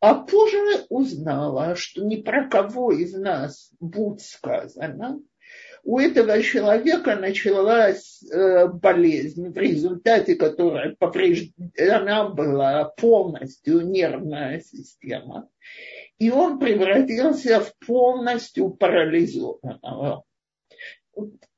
а 0.00 0.14
позже 0.14 0.84
узнала, 0.88 1.76
что 1.76 2.04
ни 2.04 2.16
про 2.16 2.48
кого 2.48 2.92
из 2.92 3.14
нас, 3.14 3.70
будь 3.78 4.20
сказано, 4.20 5.20
у 5.84 5.98
этого 5.98 6.42
человека 6.42 7.14
началась 7.14 8.22
э, 8.24 8.66
болезнь, 8.68 9.50
в 9.50 9.56
результате 9.56 10.34
которой 10.34 10.96
повреждена 10.96 12.28
была 12.30 12.84
полностью 12.84 13.86
нервная 13.86 14.60
система. 14.60 15.48
И 16.18 16.30
он 16.30 16.58
превратился 16.58 17.60
в 17.60 17.72
полностью 17.86 18.70
парализованного. 18.70 20.24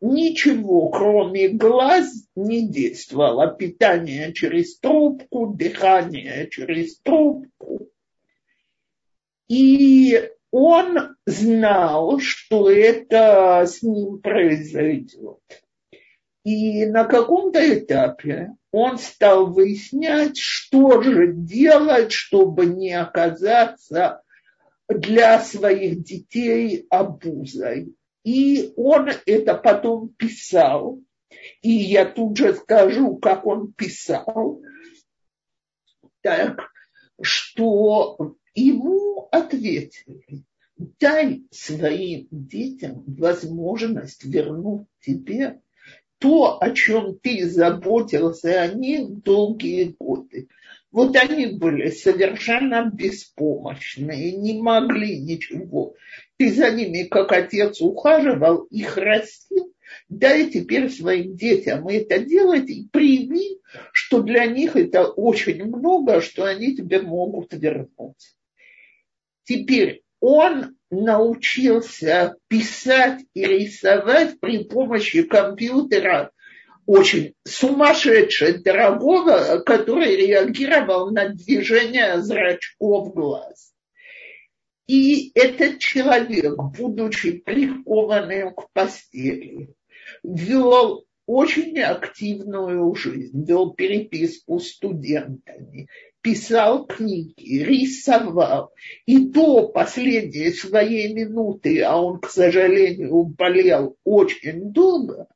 Ничего, 0.00 0.90
кроме 0.90 1.48
глаз, 1.48 2.28
не 2.34 2.68
действовало. 2.68 3.48
Питание 3.48 4.32
через 4.32 4.78
трубку, 4.78 5.46
дыхание 5.46 6.48
через 6.50 6.98
трубку. 7.00 7.88
И 9.48 10.30
он 10.50 11.16
знал, 11.24 12.18
что 12.20 12.70
это 12.70 13.64
с 13.66 13.82
ним 13.82 14.18
произойдет. 14.18 15.40
И 16.44 16.86
на 16.86 17.04
каком-то 17.04 17.58
этапе 17.58 18.50
он 18.70 18.98
стал 18.98 19.46
выяснять, 19.46 20.38
что 20.38 21.02
же 21.02 21.32
делать, 21.32 22.12
чтобы 22.12 22.66
не 22.66 22.92
оказаться 22.92 24.22
для 24.88 25.40
своих 25.40 26.04
детей 26.04 26.86
обузой. 26.90 27.94
И 28.26 28.72
он 28.74 29.08
это 29.24 29.54
потом 29.54 30.08
писал. 30.08 31.00
И 31.62 31.70
я 31.70 32.04
тут 32.04 32.36
же 32.36 32.54
скажу, 32.54 33.18
как 33.18 33.46
он 33.46 33.72
писал. 33.72 34.60
Так, 36.22 36.58
что 37.22 38.34
ему 38.52 39.28
ответили, 39.30 40.42
дай 40.98 41.44
своим 41.52 42.26
детям 42.32 43.04
возможность 43.06 44.24
вернуть 44.24 44.88
тебе 44.98 45.60
то, 46.18 46.60
о 46.60 46.70
чем 46.72 47.20
ты 47.20 47.48
заботился 47.48 48.60
о 48.60 48.74
них 48.74 49.22
долгие 49.22 49.94
годы. 50.00 50.48
Вот 50.90 51.14
они 51.14 51.46
были 51.46 51.90
совершенно 51.90 52.90
беспомощные, 52.90 54.32
не 54.32 54.60
могли 54.60 55.20
ничего. 55.20 55.94
Ты 56.38 56.52
за 56.52 56.70
ними, 56.70 57.04
как 57.04 57.32
отец, 57.32 57.80
ухаживал, 57.80 58.64
их 58.64 58.96
растил. 58.96 59.72
Дай 60.08 60.50
теперь 60.50 60.90
своим 60.90 61.36
детям 61.36 61.88
это 61.88 62.18
делать 62.18 62.68
и 62.68 62.88
прими, 62.92 63.58
что 63.92 64.22
для 64.22 64.46
них 64.46 64.76
это 64.76 65.06
очень 65.06 65.64
много, 65.64 66.20
что 66.20 66.44
они 66.44 66.76
тебе 66.76 67.00
могут 67.00 67.52
вернуть. 67.52 68.36
Теперь 69.44 70.02
он 70.20 70.76
научился 70.90 72.36
писать 72.48 73.24
и 73.34 73.44
рисовать 73.44 74.38
при 74.40 74.64
помощи 74.64 75.22
компьютера 75.22 76.30
очень 76.86 77.34
сумасшедше 77.44 78.58
дорогого, 78.58 79.58
который 79.58 80.16
реагировал 80.16 81.10
на 81.10 81.28
движение 81.30 82.20
зрачков 82.20 83.12
глаз. 83.12 83.72
И 84.86 85.32
этот 85.34 85.80
человек, 85.80 86.56
будучи 86.78 87.32
прикованным 87.32 88.54
к 88.54 88.70
постели, 88.72 89.74
вел 90.22 91.04
очень 91.26 91.80
активную 91.80 92.94
жизнь, 92.94 93.44
вел 93.44 93.72
переписку 93.72 94.60
с 94.60 94.68
студентами, 94.68 95.88
писал 96.20 96.86
книги, 96.86 97.58
рисовал. 97.58 98.72
И 99.06 99.18
до 99.18 99.68
последней 99.68 100.50
своей 100.50 101.12
минуты, 101.12 101.82
а 101.82 102.00
он, 102.00 102.20
к 102.20 102.30
сожалению, 102.30 103.24
болел 103.24 103.96
очень 104.04 104.70
долго, 104.70 105.26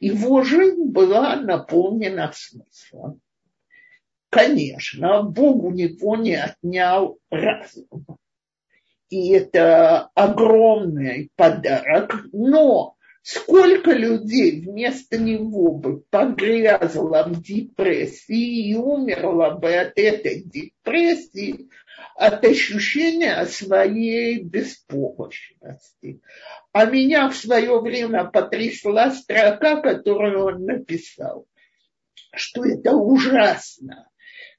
его 0.00 0.42
жизнь 0.42 0.84
была 0.84 1.36
наполнена 1.36 2.32
смыслом. 2.34 3.20
Конечно, 4.28 5.22
Бог 5.22 5.64
у 5.64 5.70
него 5.70 6.16
не 6.16 6.36
отнял 6.36 7.18
разум. 7.30 8.19
И 9.10 9.30
это 9.32 10.10
огромный 10.14 11.30
подарок, 11.36 12.24
но 12.32 12.96
Сколько 13.22 13.92
людей 13.92 14.62
вместо 14.62 15.18
него 15.18 15.72
бы 15.72 16.00
погрязло 16.08 17.24
в 17.28 17.42
депрессии 17.42 18.70
и 18.70 18.74
умерло 18.74 19.50
бы 19.50 19.74
от 19.74 19.98
этой 19.98 20.42
депрессии, 20.42 21.68
от 22.16 22.42
ощущения 22.44 23.44
своей 23.44 24.42
беспомощности. 24.42 26.22
А 26.72 26.86
меня 26.86 27.28
в 27.28 27.36
свое 27.36 27.78
время 27.80 28.24
потрясла 28.24 29.10
строка, 29.10 29.82
которую 29.82 30.46
он 30.46 30.64
написал, 30.64 31.46
что 32.34 32.64
это 32.64 32.96
ужасно, 32.96 34.09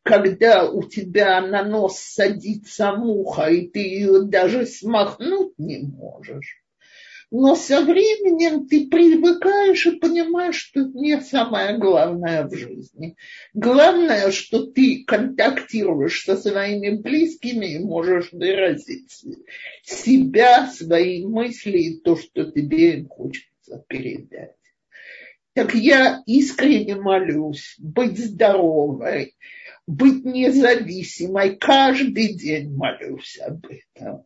когда 0.04 0.70
у 0.70 0.84
тебя 0.84 1.42
на 1.42 1.64
нос 1.64 2.00
садится 2.00 2.94
муха, 2.94 3.48
и 3.48 3.68
ты 3.68 3.80
ее 3.80 4.24
даже 4.24 4.66
смахнуть 4.66 5.54
не 5.58 5.80
можешь 5.80 6.62
но 7.32 7.56
со 7.56 7.82
временем 7.82 8.68
ты 8.68 8.88
привыкаешь 8.88 9.88
и 9.88 9.92
понимаешь, 9.92 10.58
что 10.58 10.82
это 10.82 10.92
не 10.92 11.20
самое 11.22 11.78
главное 11.78 12.46
в 12.46 12.54
жизни. 12.54 13.16
Главное, 13.54 14.32
что 14.32 14.66
ты 14.66 15.06
контактируешь 15.06 16.26
со 16.26 16.36
своими 16.36 16.90
близкими 16.90 17.76
и 17.76 17.80
можешь 17.80 18.34
выразить 18.34 19.24
себя, 19.84 20.68
свои 20.68 21.26
мысли 21.26 21.78
и 21.78 22.00
то, 22.02 22.18
что 22.18 22.52
тебе 22.52 23.06
хочется 23.06 23.82
передать. 23.88 24.56
Так 25.54 25.74
я 25.74 26.22
искренне 26.26 26.96
молюсь 26.96 27.76
быть 27.80 28.18
здоровой, 28.18 29.36
быть 29.88 30.26
независимой. 30.26 31.56
Каждый 31.58 32.34
день 32.34 32.76
молюсь 32.76 33.40
об 33.40 33.66
этом 33.66 34.26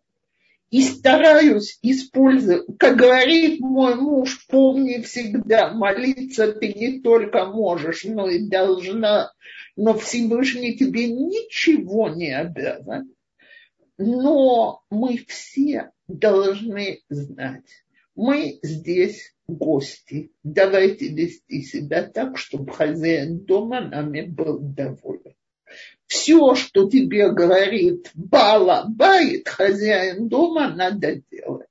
и 0.75 0.81
стараюсь 0.81 1.79
использовать, 1.83 2.65
как 2.77 2.97
говорит 2.97 3.61
мой 3.61 3.95
муж, 3.95 4.45
помни 4.47 5.01
всегда, 5.01 5.73
молиться 5.73 6.51
ты 6.51 6.73
не 6.73 6.99
только 6.99 7.45
можешь, 7.45 8.03
но 8.03 8.27
и 8.27 8.47
должна, 8.47 9.31
но 9.77 9.93
Всевышний 9.93 10.75
тебе 10.75 11.07
ничего 11.07 12.09
не 12.09 12.37
обязан. 12.37 13.13
Но 13.97 14.81
мы 14.89 15.23
все 15.27 15.91
должны 16.09 16.99
знать, 17.07 17.85
мы 18.13 18.59
здесь 18.61 19.33
гости. 19.47 20.31
Давайте 20.43 21.07
вести 21.07 21.61
себя 21.61 22.03
так, 22.03 22.37
чтобы 22.37 22.73
хозяин 22.73 23.39
дома 23.45 23.79
нами 23.79 24.23
был 24.23 24.59
доволен 24.59 25.35
все, 26.07 26.55
что 26.55 26.89
тебе 26.89 27.31
говорит 27.31 28.11
Бала 28.13 28.85
Байт, 28.87 29.47
хозяин 29.49 30.27
дома, 30.27 30.73
надо 30.73 31.21
делать. 31.31 31.69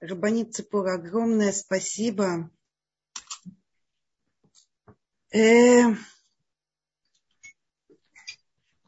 Рабанит 0.00 0.52
Цепур, 0.52 0.88
огромное 0.88 1.52
спасибо. 1.52 2.50
Э, 5.30 5.94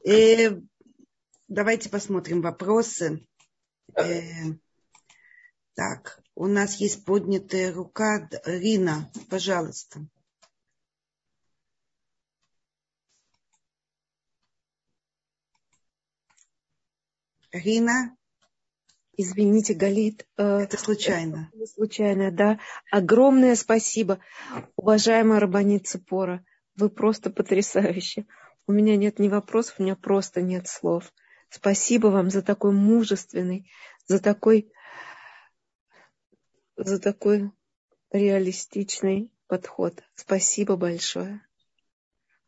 э, 0.05 0.61
давайте 1.47 1.89
посмотрим 1.89 2.43
вопросы. 2.43 3.25
Э, 3.97 4.55
так, 5.75 6.24
у 6.37 6.47
нас 6.47 6.77
есть 6.77 7.05
поднятая 7.05 7.73
рука. 7.73 8.29
Рина, 8.45 9.11
пожалуйста. 9.31 10.01
Рина? 17.53 18.17
Извините, 19.17 19.75
Галит. 19.75 20.27
Э, 20.37 20.59
это 20.59 20.77
случайно. 20.77 21.51
Это 21.55 21.67
случайно, 21.67 22.33
да. 22.33 22.59
Огромное 22.91 23.55
спасибо, 23.55 24.19
уважаемая 24.75 25.39
Рабаница 25.39 26.01
Пора. 26.01 26.45
Вы 26.75 26.91
просто 26.91 27.31
потрясающе. 27.31 28.27
У 28.67 28.73
меня 28.73 28.97
нет 28.97 29.21
ни 29.21 29.29
вопросов, 29.29 29.77
у 29.79 29.85
меня 29.85 29.95
просто 29.95 30.43
нет 30.43 30.67
слов. 30.67 31.13
Спасибо 31.49 32.09
вам 32.09 32.31
за 32.31 32.43
такой 32.43 32.73
мужественный, 32.73 33.71
за 34.07 34.19
такой 34.19 34.73
за 36.77 37.01
такой 37.01 37.51
реалистичный 38.11 39.31
подход. 39.47 40.03
Спасибо 40.15 40.77
большое. 40.77 41.41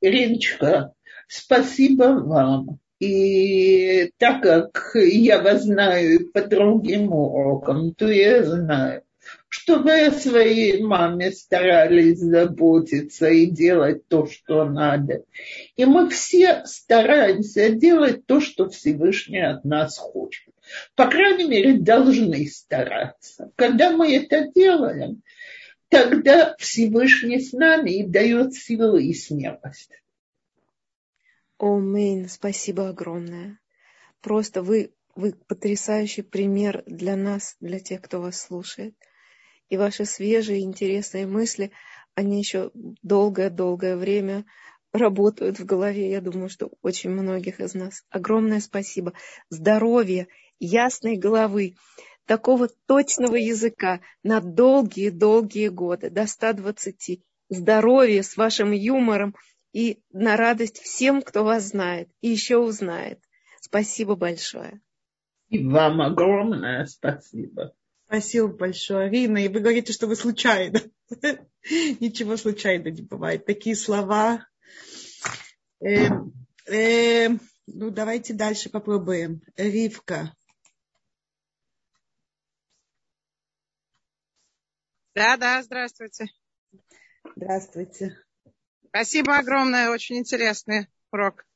Ириночка, 0.01 0.95
спасибо 1.29 2.21
вам. 2.25 2.79
И 2.99 4.11
так 4.17 4.43
как 4.43 4.93
я 4.95 5.43
вас 5.43 5.65
знаю 5.65 6.31
по 6.33 6.43
другим 6.43 7.13
урокам, 7.13 7.95
то 7.95 8.09
я 8.09 8.43
знаю, 8.43 9.03
что 9.49 9.79
вы 9.79 10.07
о 10.07 10.13
своей 10.13 10.83
маме 10.83 11.33
старались 11.33 12.21
заботиться 12.21 13.29
и 13.29 13.47
делать 13.47 14.07
то, 14.09 14.27
что 14.27 14.65
надо. 14.65 15.25
И 15.77 15.85
мы 15.85 16.09
все 16.09 16.63
стараемся 16.65 17.71
делать 17.71 18.25
то, 18.27 18.41
что 18.41 18.69
Всевышний 18.69 19.45
от 19.45 19.65
нас 19.65 19.99
хочет. 19.99 20.55
По 20.95 21.09
крайней 21.09 21.45
мере, 21.45 21.79
должны 21.79 22.47
стараться. 22.47 23.53
Когда 23.57 23.93
мы 23.93 24.15
это 24.15 24.51
делаем, 24.55 25.23
тогда 25.89 26.55
Всевышний 26.59 27.41
с 27.41 27.53
нами 27.53 27.91
и 27.91 28.07
дает 28.07 28.55
силу 28.55 28.97
и 28.97 29.13
смелость. 29.15 29.93
Омейн, 31.59 32.29
спасибо 32.29 32.89
огромное. 32.89 33.59
Просто 34.21 34.63
вы, 34.63 34.93
вы 35.15 35.33
потрясающий 35.33 36.23
пример 36.23 36.83
для 36.87 37.17
нас, 37.17 37.57
для 37.61 37.81
тех, 37.81 38.03
кто 38.03 38.21
вас 38.21 38.41
слушает. 38.41 38.95
И 39.69 39.77
ваши 39.77 40.05
свежие, 40.05 40.61
интересные 40.61 41.27
мысли, 41.27 41.73
они 42.15 42.39
еще 42.39 42.71
долгое-долгое 42.75 43.97
время 43.97 44.45
работают 44.93 45.59
в 45.59 45.65
голове, 45.65 46.11
я 46.11 46.21
думаю, 46.21 46.49
что 46.49 46.71
очень 46.83 47.11
многих 47.11 47.61
из 47.61 47.75
нас. 47.75 48.05
Огромное 48.11 48.61
спасибо. 48.61 49.13
Здоровья, 49.51 50.29
ясной 50.59 51.17
головы, 51.17 51.75
такого 52.27 52.69
точного 52.87 53.37
языка 53.37 54.01
на 54.23 54.41
долгие-долгие 54.41 55.69
годы, 55.69 56.11
до 56.11 56.27
120. 56.27 57.21
Здоровья 57.49 58.23
с 58.23 58.37
вашим 58.37 58.73
юмором– 58.73 59.35
и 59.77 60.01
на 60.11 60.39
радость 60.39 60.79
всем, 60.79 61.21
кто 61.21 61.45
вас 61.45 61.65
знает 61.65 62.09
и 62.23 62.31
еще 62.31 62.57
узнает. 62.57 63.21
Спасибо 63.61 64.17
большое. 64.17 64.81
И 65.51 65.63
вам 65.63 66.01
огромное 66.01 66.87
спасибо. 66.87 67.75
Спасибо 68.07 68.49
большое, 68.49 69.11
Рина. 69.11 69.37
И 69.37 69.49
вы 69.49 69.61
говорите, 69.61 69.93
что 69.93 70.07
вы 70.07 70.17
случайно. 70.17 70.81
Ничего 72.01 72.39
случайно 72.39 72.89
не 72.89 73.03
бывает. 73.03 73.45
Такие 73.45 73.77
слова. 73.77 74.49
Э, 75.81 76.09
э, 76.67 77.29
ну, 77.67 77.91
давайте 77.91 78.33
дальше 78.33 78.71
попробуем. 78.71 79.43
Ривка. 79.59 80.35
Да, 85.17 85.39
да, 85.39 85.63
здравствуйте. 85.63 86.27
Здравствуйте. 87.37 88.23
Спасибо 88.89 89.39
огромное, 89.39 89.89
очень 89.89 90.19
интересный 90.19 90.89
урок. 91.11 91.47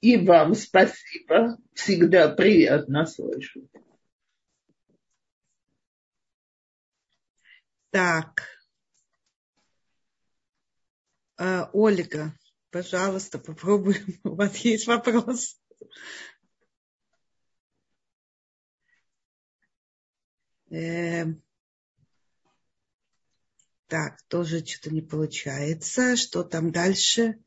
И 0.00 0.16
вам 0.16 0.56
спасибо. 0.56 1.56
Всегда 1.72 2.30
приятно 2.30 3.06
слышать. 3.06 3.70
Так. 7.90 8.42
Э, 11.38 11.66
Ольга, 11.72 12.36
пожалуйста, 12.72 13.38
попробуем. 13.38 14.18
У 14.24 14.34
вас 14.34 14.56
есть 14.56 14.88
вопрос? 14.88 15.60
Так, 23.86 24.20
тоже 24.28 24.64
что-то 24.64 24.94
не 24.94 25.02
получается. 25.02 26.16
Что 26.16 26.42
там 26.42 26.72
дальше? 26.72 27.38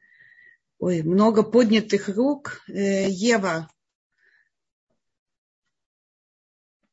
Ой, 0.80 1.02
много 1.02 1.44
поднятых 1.44 2.08
рук. 2.08 2.62
Э, 2.70 3.10
Ева. 3.10 3.70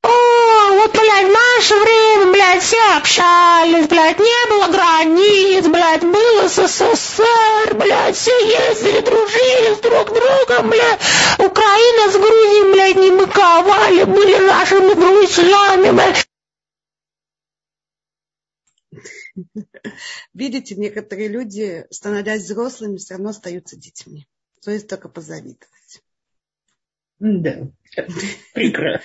О, 0.03 0.09
вот, 0.85 0.93
блядь, 0.93 1.29
в 1.29 1.33
наше 1.33 1.75
время, 1.75 2.33
блядь, 2.33 2.63
все 2.63 2.97
общались, 2.97 3.89
блядь, 3.89 4.19
не 4.19 4.49
было 4.49 4.69
границ, 4.71 5.67
блядь, 5.67 6.03
был 6.03 6.49
СССР, 6.49 7.75
блядь, 7.75 8.17
все 8.17 8.33
ездили, 8.47 9.01
дружили 9.01 9.75
с 9.75 9.81
друг 9.81 10.09
другом, 10.09 10.71
блядь, 10.71 11.01
Украина 11.39 12.13
с 12.13 12.17
Грузией, 12.17 12.73
блядь, 12.73 12.97
не 12.97 13.11
мыковали, 13.11 14.05
были 14.05 14.47
нашими 14.47 14.95
друзьями, 14.95 15.91
блядь. 15.91 16.29
Видите, 20.33 20.75
некоторые 20.77 21.29
люди, 21.29 21.87
становясь 21.91 22.43
взрослыми, 22.43 22.99
все 22.99 23.15
равно 23.15 23.31
остаются 23.31 23.77
детьми. 23.77 24.27
То 24.63 24.71
есть 24.71 24.89
только 24.89 25.09
позавидовать. 25.09 26.03
Да, 27.19 27.69
прекрасно. 28.55 29.03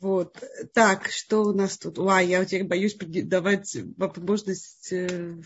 Вот. 0.00 0.42
Так, 0.72 1.08
что 1.10 1.42
у 1.42 1.52
нас 1.52 1.76
тут? 1.78 1.98
Ой, 1.98 2.26
я 2.26 2.44
теперь 2.44 2.64
боюсь 2.64 2.96
давать 2.96 3.76
возможность 3.96 4.92
э, 4.92 5.36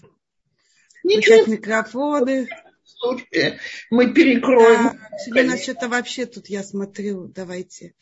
включать 1.01 1.49
микрофоны. 1.49 2.49
Мы 3.91 4.13
перекроем. 4.13 4.99
Да, 4.99 5.19
сегодня 5.19 5.45
у 5.45 5.47
нас 5.53 5.63
что-то 5.63 5.89
вообще 5.89 6.27
тут, 6.27 6.49
я 6.49 6.63
смотрю, 6.63 7.29
давайте. 7.29 7.95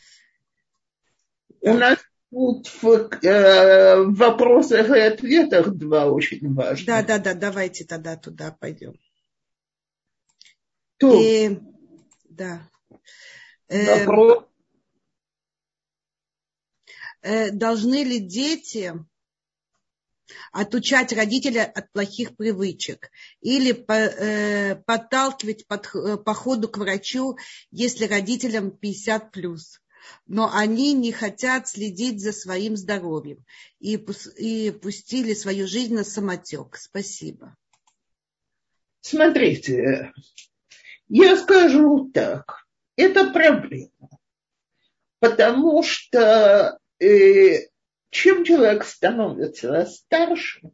У 1.61 1.73
нас 1.73 1.99
Тут 2.31 2.69
в 2.83 3.09
э, 3.25 4.03
вопросах 4.03 4.91
и 4.91 5.01
ответах 5.01 5.71
два 5.71 6.07
очень 6.07 6.53
важных. 6.53 6.87
Да, 6.87 7.03
да, 7.03 7.19
да, 7.19 7.35
давайте 7.35 7.85
тогда 7.85 8.17
туда 8.17 8.55
пойдем. 8.59 8.99
Тут. 10.99 11.23
И, 11.23 11.59
да. 12.29 12.69
Э, 13.69 14.05
Вопрос. 14.05 14.45
Э, 17.27 17.51
должны 17.51 18.05
ли 18.05 18.21
дети 18.21 18.95
отучать 20.53 21.13
родителя 21.13 21.65
от 21.65 21.91
плохих 21.91 22.37
привычек 22.37 23.11
или 23.41 23.73
по, 23.73 23.95
э, 23.95 24.77
подталкивать 24.87 25.67
под, 25.67 25.91
э, 25.93 26.19
по 26.19 26.35
ходу 26.35 26.69
к 26.69 26.79
врачу, 26.79 27.37
если 27.73 28.07
родителям 28.07 28.71
50 28.71 29.33
плюс? 29.33 29.81
но 30.25 30.55
они 30.55 30.93
не 30.93 31.11
хотят 31.11 31.67
следить 31.67 32.23
за 32.23 32.31
своим 32.31 32.77
здоровьем 32.77 33.45
и, 33.81 33.95
и 34.39 34.71
пустили 34.71 35.35
свою 35.35 35.67
жизнь 35.67 35.95
на 35.95 36.05
самотек. 36.05 36.77
Спасибо. 36.77 37.57
Смотрите, 39.01 40.13
я 41.09 41.37
скажу 41.37 42.09
так, 42.15 42.69
это 42.95 43.33
проблема, 43.33 43.91
потому 45.19 45.83
что 45.83 46.79
э, 47.01 47.69
чем 48.11 48.45
человек 48.45 48.85
становится 48.85 49.85
старше, 49.87 50.71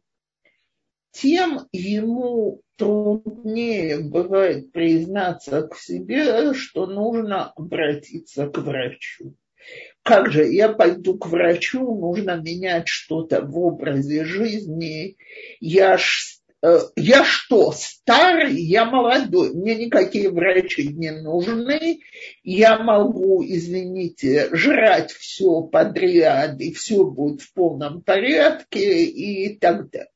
тем 1.11 1.67
ему 1.71 2.61
труднее 2.75 3.99
бывает 3.99 4.71
признаться 4.71 5.67
к 5.67 5.77
себе, 5.77 6.53
что 6.53 6.85
нужно 6.87 7.51
обратиться 7.51 8.47
к 8.47 8.57
врачу. 8.57 9.35
Как 10.01 10.31
же 10.31 10.45
я 10.45 10.69
пойду 10.69 11.17
к 11.17 11.27
врачу, 11.27 11.79
нужно 11.95 12.35
менять 12.35 12.89
что-то 12.89 13.41
в 13.41 13.57
образе 13.57 14.25
жизни. 14.25 15.15
Я, 15.61 15.97
ж, 15.97 16.32
я 16.95 17.25
что, 17.25 17.73
старый, 17.73 18.55
я 18.55 18.85
молодой, 18.85 19.53
мне 19.53 19.75
никакие 19.75 20.29
врачи 20.29 20.87
не 20.87 21.11
нужны. 21.11 21.99
Я 22.43 22.79
могу, 22.79 23.43
извините, 23.43 24.49
жрать 24.53 25.11
все 25.11 25.61
подряд, 25.63 26.61
и 26.61 26.71
все 26.71 27.03
будет 27.03 27.41
в 27.41 27.53
полном 27.53 28.01
порядке 28.01 29.03
и 29.05 29.57
так 29.57 29.89
далее. 29.89 30.07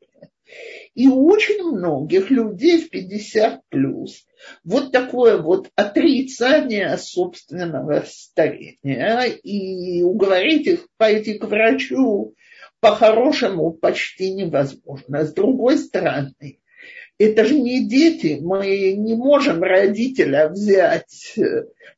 И 0.95 1.07
у 1.07 1.27
очень 1.27 1.61
многих 1.63 2.31
людей 2.31 2.81
в 2.81 2.89
50 2.89 3.61
плюс 3.69 4.25
вот 4.63 4.91
такое 4.91 5.37
вот 5.37 5.69
отрицание 5.75 6.97
собственного 6.97 8.05
старения 8.07 9.23
и 9.25 10.01
уговорить 10.01 10.67
их 10.67 10.87
пойти 10.97 11.33
к 11.33 11.43
врачу 11.43 12.33
по-хорошему 12.79 13.71
почти 13.71 14.33
невозможно. 14.33 15.25
С 15.25 15.33
другой 15.33 15.77
стороны, 15.77 16.59
Это 17.19 17.45
же 17.45 17.59
не 17.59 17.87
дети, 17.87 18.37
мы 18.39 18.93
не 18.93 19.15
можем 19.15 19.63
родителя 19.63 20.49
взять 20.49 21.35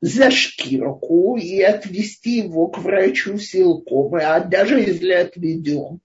за 0.02 0.32
шкирку 0.32 1.38
и 1.38 1.62
отвести 1.62 2.38
его 2.40 2.68
к 2.68 2.78
врачу 2.78 3.38
силком, 3.38 4.16
а 4.16 4.40
даже 4.40 4.80
если 4.80 5.12
отведем, 5.12 6.00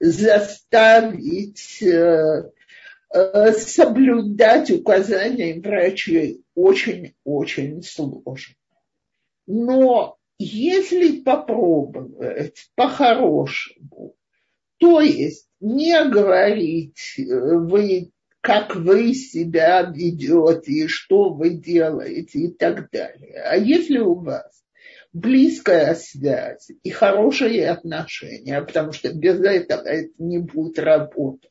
заставить 0.00 1.80
э, 1.82 2.50
э, 3.14 3.52
соблюдать 3.52 4.70
указания 4.70 5.60
врачей 5.60 6.42
очень-очень 6.54 7.82
сложно. 7.82 8.54
Но 9.46 10.16
если 10.42 11.20
попробовать 11.20 12.70
по-хорошему, 12.74 14.14
то 14.78 15.02
есть 15.02 15.46
не 15.60 16.02
говорить, 16.08 17.14
э, 17.18 17.24
вы, 17.24 18.10
как 18.40 18.74
вы 18.74 19.12
себя 19.12 19.82
ведете, 19.82 20.88
что 20.88 21.34
вы 21.34 21.50
делаете 21.50 22.38
и 22.38 22.48
так 22.54 22.90
далее. 22.90 23.42
А 23.42 23.56
если 23.56 23.98
у 23.98 24.14
вас 24.14 24.64
близкая 25.12 25.94
связь 25.94 26.70
и 26.82 26.88
хорошие 26.88 27.68
отношения, 27.68 28.62
потому 28.62 28.92
что 28.92 29.12
без 29.12 29.40
этого 29.40 29.82
это 29.82 30.08
не 30.16 30.38
будет 30.38 30.78
работать, 30.78 31.50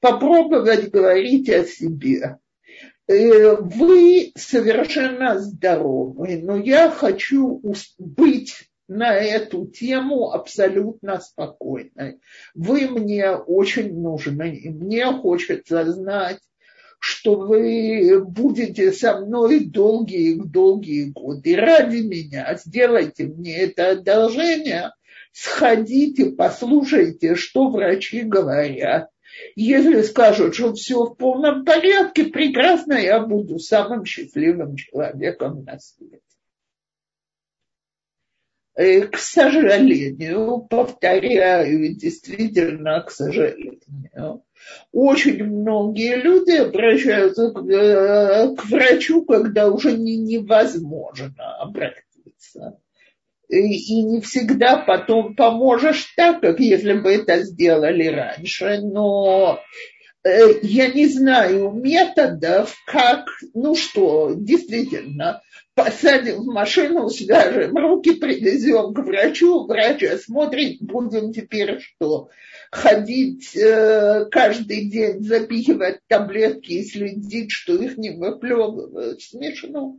попробовать 0.00 0.90
говорить 0.90 1.48
о 1.48 1.64
себе. 1.64 2.36
Э, 3.12 3.56
вы 3.56 4.32
совершенно 4.36 5.38
здоровы, 5.38 6.40
но 6.42 6.56
я 6.56 6.90
хочу 6.90 7.60
быть 7.98 8.54
на 8.88 9.14
эту 9.14 9.66
тему 9.66 10.32
абсолютно 10.32 11.20
спокойной. 11.20 12.20
Вы 12.54 12.88
мне 12.88 13.30
очень 13.30 14.00
нужны, 14.00 14.54
и 14.56 14.70
мне 14.70 15.06
хочется 15.12 15.90
знать, 15.92 16.38
что 16.98 17.34
вы 17.34 18.24
будете 18.24 18.92
со 18.92 19.20
мной 19.20 19.64
долгие-долгие 19.64 21.10
годы. 21.10 21.56
Ради 21.56 21.98
меня 21.98 22.54
сделайте 22.64 23.24
мне 23.24 23.58
это 23.58 23.90
одолжение, 23.90 24.92
сходите, 25.32 26.30
послушайте, 26.30 27.34
что 27.34 27.68
врачи 27.68 28.22
говорят. 28.22 29.08
Если 29.54 30.02
скажут, 30.02 30.54
что 30.54 30.74
все 30.74 31.04
в 31.04 31.14
полном 31.14 31.64
порядке, 31.64 32.24
прекрасно, 32.24 32.94
я 32.94 33.20
буду 33.20 33.58
самым 33.58 34.04
счастливым 34.04 34.76
человеком 34.76 35.64
на 35.64 35.78
свете. 35.78 36.20
Э, 38.74 39.02
к 39.02 39.18
сожалению, 39.18 40.66
повторяю, 40.70 41.94
действительно, 41.94 43.02
к 43.02 43.10
сожалению, 43.10 44.42
очень 44.92 45.44
многие 45.44 46.16
люди 46.16 46.52
обращаются 46.52 47.50
к, 47.50 47.58
э, 47.68 48.54
к 48.56 48.64
врачу, 48.66 49.24
когда 49.26 49.68
уже 49.70 49.92
не, 49.92 50.16
невозможно 50.16 51.56
обратиться. 51.58 52.78
И, 53.52 54.02
не 54.02 54.22
всегда 54.22 54.78
потом 54.78 55.36
поможешь 55.36 56.14
так, 56.16 56.40
как 56.40 56.58
если 56.58 56.94
бы 56.94 57.12
это 57.12 57.42
сделали 57.42 58.06
раньше. 58.06 58.80
Но 58.82 59.60
э, 60.24 60.60
я 60.62 60.88
не 60.88 61.06
знаю 61.06 61.70
методов, 61.72 62.74
как, 62.86 63.26
ну 63.52 63.74
что, 63.74 64.32
действительно, 64.34 65.42
посадим 65.74 66.36
в 66.36 66.46
машину, 66.46 67.10
свяжем 67.10 67.76
руки, 67.76 68.12
привезем 68.14 68.94
к 68.94 69.00
врачу, 69.00 69.66
врач 69.66 70.02
осмотрит, 70.04 70.80
будем 70.80 71.34
теперь 71.34 71.78
что? 71.78 72.30
Ходить 72.70 73.54
э, 73.54 74.28
каждый 74.30 74.88
день, 74.88 75.22
запихивать 75.22 76.00
таблетки 76.08 76.72
и 76.72 76.84
следить, 76.84 77.50
что 77.50 77.74
их 77.74 77.98
не 77.98 78.12
выплевывают. 78.12 79.20
Смешно. 79.20 79.98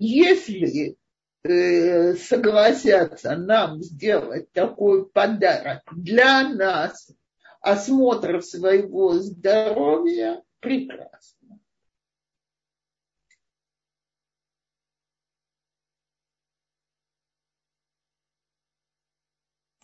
Если 0.00 0.96
согласятся 1.42 3.36
нам 3.36 3.82
сделать 3.82 4.52
такой 4.52 5.08
подарок 5.08 5.82
для 5.92 6.48
нас, 6.48 7.10
осмотр 7.60 8.42
своего 8.42 9.14
здоровья, 9.14 10.42
прекрасно. 10.60 11.58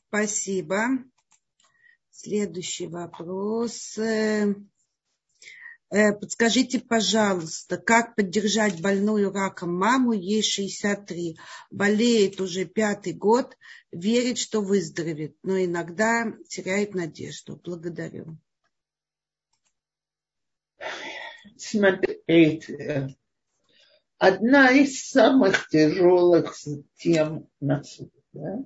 Спасибо. 0.08 1.04
Следующий 2.10 2.86
вопрос. 2.86 3.98
Э, 5.88 6.12
подскажите, 6.12 6.80
пожалуйста, 6.80 7.76
как 7.76 8.16
поддержать 8.16 8.80
больную 8.80 9.32
раком 9.32 9.76
маму, 9.76 10.12
ей 10.12 10.42
63, 10.42 11.38
болеет 11.70 12.40
уже 12.40 12.64
пятый 12.64 13.12
год, 13.12 13.56
верит, 13.92 14.38
что 14.38 14.62
выздоровеет, 14.62 15.36
но 15.44 15.62
иногда 15.64 16.32
теряет 16.48 16.94
надежду. 16.94 17.60
Благодарю. 17.62 18.36
Смотрите, 21.56 23.16
одна 24.18 24.70
из 24.72 25.08
самых 25.08 25.68
тяжелых 25.68 26.56
тем 26.96 27.48
на 27.60 27.82
свете 27.84 28.10
да, 28.32 28.58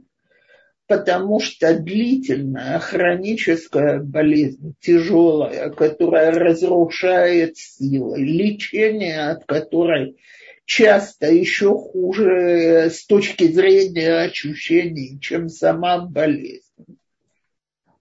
потому 0.91 1.39
что 1.39 1.79
длительная 1.79 2.81
хроническая 2.81 4.01
болезнь, 4.01 4.75
тяжелая, 4.81 5.71
которая 5.71 6.33
разрушает 6.33 7.57
силы, 7.57 8.19
лечение 8.19 9.29
от 9.31 9.45
которой 9.45 10.17
часто 10.65 11.31
еще 11.31 11.77
хуже 11.79 12.91
с 12.91 13.07
точки 13.07 13.53
зрения 13.53 14.23
ощущений, 14.23 15.21
чем 15.21 15.49
сама 15.49 16.01
болезнь. 16.01 16.99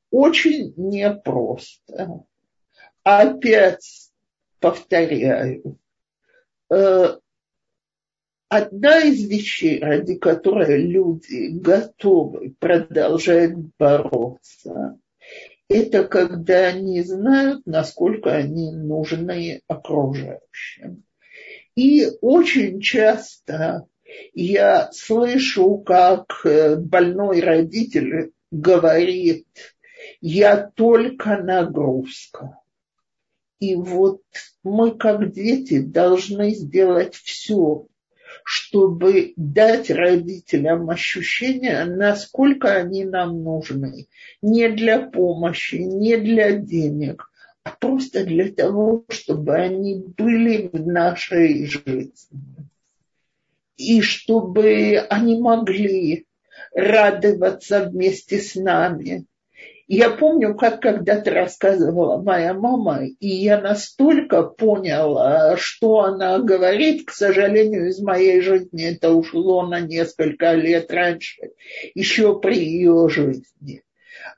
Очень 0.09 0.73
непросто. 0.75 2.23
Опять 3.03 4.09
повторяю, 4.59 5.77
э, 6.71 7.17
одна 8.49 8.99
из 9.01 9.23
вещей, 9.23 9.79
ради 9.79 10.15
которой 10.15 10.81
люди 10.81 11.49
готовы 11.49 12.55
продолжать 12.59 13.55
бороться, 13.77 14.99
это 15.69 16.03
когда 16.03 16.67
они 16.67 17.01
знают, 17.03 17.65
насколько 17.65 18.33
они 18.33 18.71
нужны 18.71 19.61
окружающим. 19.67 21.03
И 21.75 22.07
очень 22.21 22.81
часто 22.81 23.85
я 24.33 24.91
слышу, 24.91 25.77
как 25.77 26.41
больной 26.43 27.41
родитель 27.41 28.31
говорит, 28.49 29.47
я 30.21 30.57
только 30.57 31.37
нагрузка. 31.37 32.57
И 33.59 33.75
вот 33.75 34.21
мы, 34.63 34.97
как 34.97 35.31
дети, 35.31 35.79
должны 35.79 36.51
сделать 36.51 37.13
все, 37.13 37.85
чтобы 38.51 39.33
дать 39.35 39.91
родителям 39.91 40.89
ощущение, 40.89 41.85
насколько 41.85 42.73
они 42.73 43.05
нам 43.05 43.43
нужны. 43.43 44.07
Не 44.41 44.69
для 44.69 45.01
помощи, 45.01 45.75
не 45.75 46.17
для 46.17 46.53
денег, 46.53 47.29
а 47.61 47.69
просто 47.79 48.25
для 48.25 48.51
того, 48.51 49.05
чтобы 49.09 49.53
они 49.53 50.03
были 50.17 50.67
в 50.73 50.87
нашей 50.87 51.67
жизни. 51.67 52.67
И 53.77 54.01
чтобы 54.01 54.97
они 54.97 55.39
могли 55.39 56.25
радоваться 56.73 57.87
вместе 57.87 58.39
с 58.39 58.55
нами, 58.55 59.27
я 59.91 60.11
помню, 60.11 60.55
как 60.55 60.81
когда-то 60.83 61.31
рассказывала 61.31 62.21
моя 62.21 62.53
мама, 62.53 63.05
и 63.05 63.27
я 63.27 63.59
настолько 63.59 64.43
поняла, 64.43 65.57
что 65.57 66.01
она 66.01 66.37
говорит. 66.37 67.07
К 67.07 67.11
сожалению, 67.11 67.89
из 67.89 67.99
моей 67.99 68.39
жизни 68.41 68.85
это 68.85 69.11
ушло 69.11 69.65
на 69.65 69.79
несколько 69.79 70.53
лет 70.53 70.91
раньше, 70.91 71.41
еще 71.95 72.39
при 72.39 72.59
ее 72.59 73.09
жизни. 73.09 73.81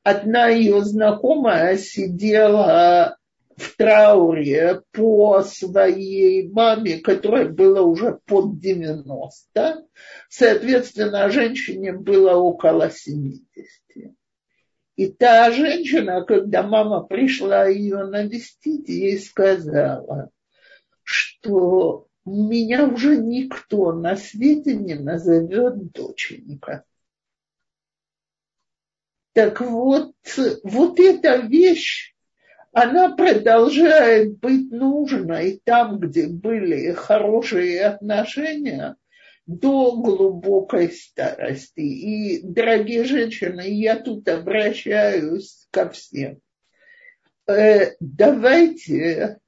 Одна 0.04 0.48
ее 0.48 0.84
знакомая 0.84 1.76
сидела 1.78 3.18
в 3.58 3.76
трауре 3.76 4.82
по 4.94 5.42
своей 5.42 6.50
маме, 6.50 7.00
которой 7.00 7.50
было 7.50 7.82
уже 7.82 8.20
под 8.26 8.60
90. 8.60 9.84
Соответственно, 10.30 11.30
женщине 11.30 11.92
было 11.92 12.36
около 12.36 12.90
70. 12.90 13.44
И 14.96 15.08
та 15.08 15.52
женщина, 15.52 16.24
когда 16.26 16.64
мама 16.64 17.02
пришла 17.02 17.66
ее 17.68 18.04
навестить, 18.06 18.90
ей 18.90 19.20
сказала, 19.20 20.30
что 21.04 22.08
меня 22.26 22.86
уже 22.86 23.18
никто 23.18 23.94
на 23.94 24.16
свете 24.16 24.76
не 24.76 24.96
назовет 24.96 25.92
доченька. 25.92 26.84
Так 29.34 29.62
вот, 29.62 30.14
вот 30.64 31.00
эта 31.00 31.38
вещь, 31.38 32.14
она 32.74 33.16
продолжает 33.16 34.40
быть 34.40 34.72
нужной 34.72 35.62
там, 35.64 36.00
где 36.00 36.28
были 36.28 36.92
хорошие 36.92 37.86
отношения, 37.86 38.98
до 39.46 39.96
глубокой 39.98 40.92
старости. 40.92 41.82
И, 41.82 42.42
дорогие 42.44 43.04
женщины, 43.04 43.64
я 43.68 43.98
тут 43.98 44.28
обращаюсь 44.28 45.68
ко 45.72 45.90
всем. 45.90 46.40
Э, 47.48 47.96
давайте 48.00 49.40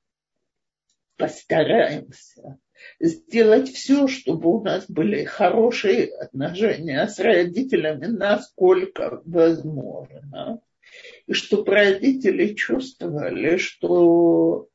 постараемся 1.18 2.60
сделать 3.00 3.70
все, 3.70 4.08
чтобы 4.08 4.50
у 4.50 4.64
нас 4.64 4.86
были 4.90 5.24
хорошие 5.24 6.08
отношения 6.16 7.08
с 7.08 7.20
родителями, 7.20 8.08
насколько 8.08 9.22
возможно. 9.26 10.62
И 11.28 11.34
чтобы 11.34 11.72
родители 11.72 12.54
чувствовали, 12.54 13.58
что 13.58 14.68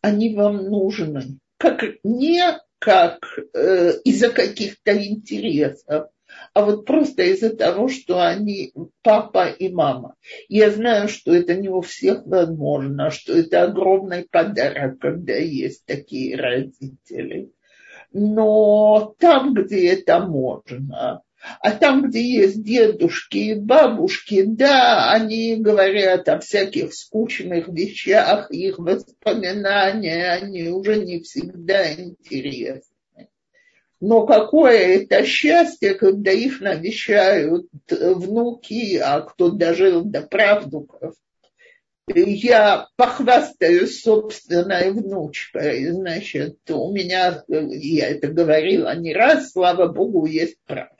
они 0.00 0.34
вам 0.34 0.64
нужны. 0.64 1.38
Как 1.58 1.82
не 2.04 2.42
как 2.78 3.18
э, 3.54 3.92
из-за 4.04 4.30
каких-то 4.30 4.96
интересов, 4.96 6.08
а 6.52 6.64
вот 6.64 6.84
просто 6.84 7.22
из-за 7.22 7.54
того, 7.54 7.88
что 7.88 8.20
они 8.20 8.72
папа 9.02 9.48
и 9.48 9.68
мама. 9.68 10.14
Я 10.48 10.70
знаю, 10.70 11.08
что 11.08 11.34
это 11.34 11.54
не 11.54 11.68
у 11.68 11.80
всех 11.80 12.26
возможно, 12.26 13.10
что 13.10 13.32
это 13.36 13.64
огромный 13.64 14.26
подарок, 14.30 14.98
когда 14.98 15.34
есть 15.34 15.84
такие 15.86 16.36
родители. 16.36 17.52
Но 18.12 19.14
там, 19.18 19.54
где 19.54 19.92
это 19.92 20.20
можно, 20.20 21.22
а 21.60 21.70
там, 21.72 22.08
где 22.08 22.22
есть 22.22 22.62
дедушки 22.62 23.36
и 23.38 23.54
бабушки, 23.54 24.42
да, 24.42 25.12
они 25.12 25.56
говорят 25.56 26.28
о 26.28 26.38
всяких 26.40 26.94
скучных 26.94 27.68
вещах, 27.68 28.50
их 28.50 28.78
воспоминания, 28.78 30.30
они 30.32 30.68
уже 30.68 30.96
не 30.96 31.20
всегда 31.20 31.92
интересны. 31.92 32.82
Но 34.00 34.26
какое 34.26 34.98
это 34.98 35.24
счастье, 35.24 35.94
когда 35.94 36.30
их 36.30 36.60
навещают 36.60 37.66
внуки, 37.88 38.96
а 38.98 39.20
кто 39.22 39.50
дожил 39.50 40.04
до 40.04 40.22
правнуков. 40.22 41.14
Я 42.14 42.88
похвастаюсь 42.96 44.02
собственной 44.02 44.92
внучкой. 44.92 45.88
Значит, 45.88 46.58
у 46.70 46.92
меня, 46.92 47.42
я 47.48 48.08
это 48.10 48.28
говорила 48.28 48.94
не 48.94 49.12
раз, 49.12 49.50
слава 49.50 49.88
богу, 49.88 50.26
есть 50.26 50.58
правда. 50.66 50.95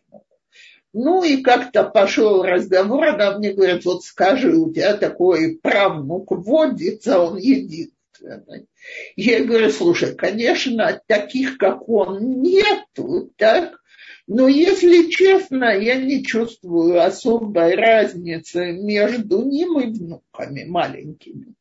Ну 0.98 1.22
и 1.22 1.42
как-то 1.42 1.84
пошел 1.84 2.42
разговор, 2.42 3.04
она 3.04 3.36
мне 3.36 3.52
говорит, 3.52 3.84
вот 3.84 4.02
скажи, 4.02 4.56
у 4.56 4.72
тебя 4.72 4.96
такой 4.96 5.58
правнук 5.62 6.30
водится, 6.30 7.20
он 7.20 7.36
единственный. 7.36 8.66
Я 9.14 9.44
говорю, 9.44 9.68
слушай, 9.68 10.14
конечно, 10.14 10.98
таких, 11.06 11.58
как 11.58 11.86
он, 11.86 12.40
нету, 12.40 13.30
так? 13.36 13.78
Но 14.26 14.48
если 14.48 15.10
честно, 15.10 15.66
я 15.76 15.96
не 15.96 16.24
чувствую 16.24 17.04
особой 17.04 17.74
разницы 17.74 18.72
между 18.72 19.42
ним 19.42 19.78
и 19.78 19.88
внуками 19.88 20.64
маленькими. 20.64 21.56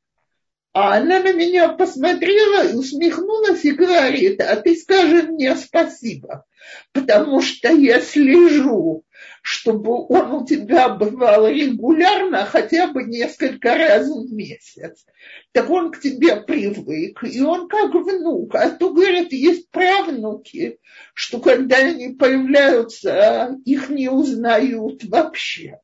А 0.75 0.97
она 0.97 1.21
на 1.21 1.31
меня 1.31 1.69
посмотрела 1.69 2.67
и 2.67 2.73
усмехнулась 2.73 3.63
и 3.63 3.71
говорит, 3.71 4.41
а 4.41 4.57
ты 4.57 4.75
скажи 4.75 5.23
мне 5.23 5.55
спасибо, 5.55 6.43
потому 6.91 7.41
что 7.41 7.69
я 7.69 8.01
слежу, 8.01 9.05
чтобы 9.41 10.05
он 10.09 10.33
у 10.33 10.45
тебя 10.45 10.89
бывал 10.89 11.47
регулярно, 11.47 12.43
хотя 12.43 12.87
бы 12.87 13.05
несколько 13.05 13.77
раз 13.77 14.09
в 14.09 14.33
месяц. 14.33 15.05
Так 15.53 15.69
он 15.69 15.93
к 15.93 16.01
тебе 16.01 16.35
привык, 16.41 17.23
и 17.23 17.39
он 17.39 17.69
как 17.69 17.93
внук. 17.93 18.53
А 18.55 18.69
то, 18.69 18.91
говорят, 18.91 19.31
есть 19.31 19.71
правнуки, 19.71 20.79
что 21.13 21.39
когда 21.39 21.77
они 21.77 22.09
появляются, 22.09 23.55
их 23.63 23.89
не 23.89 24.09
узнают 24.09 25.05
вообще. 25.05 25.79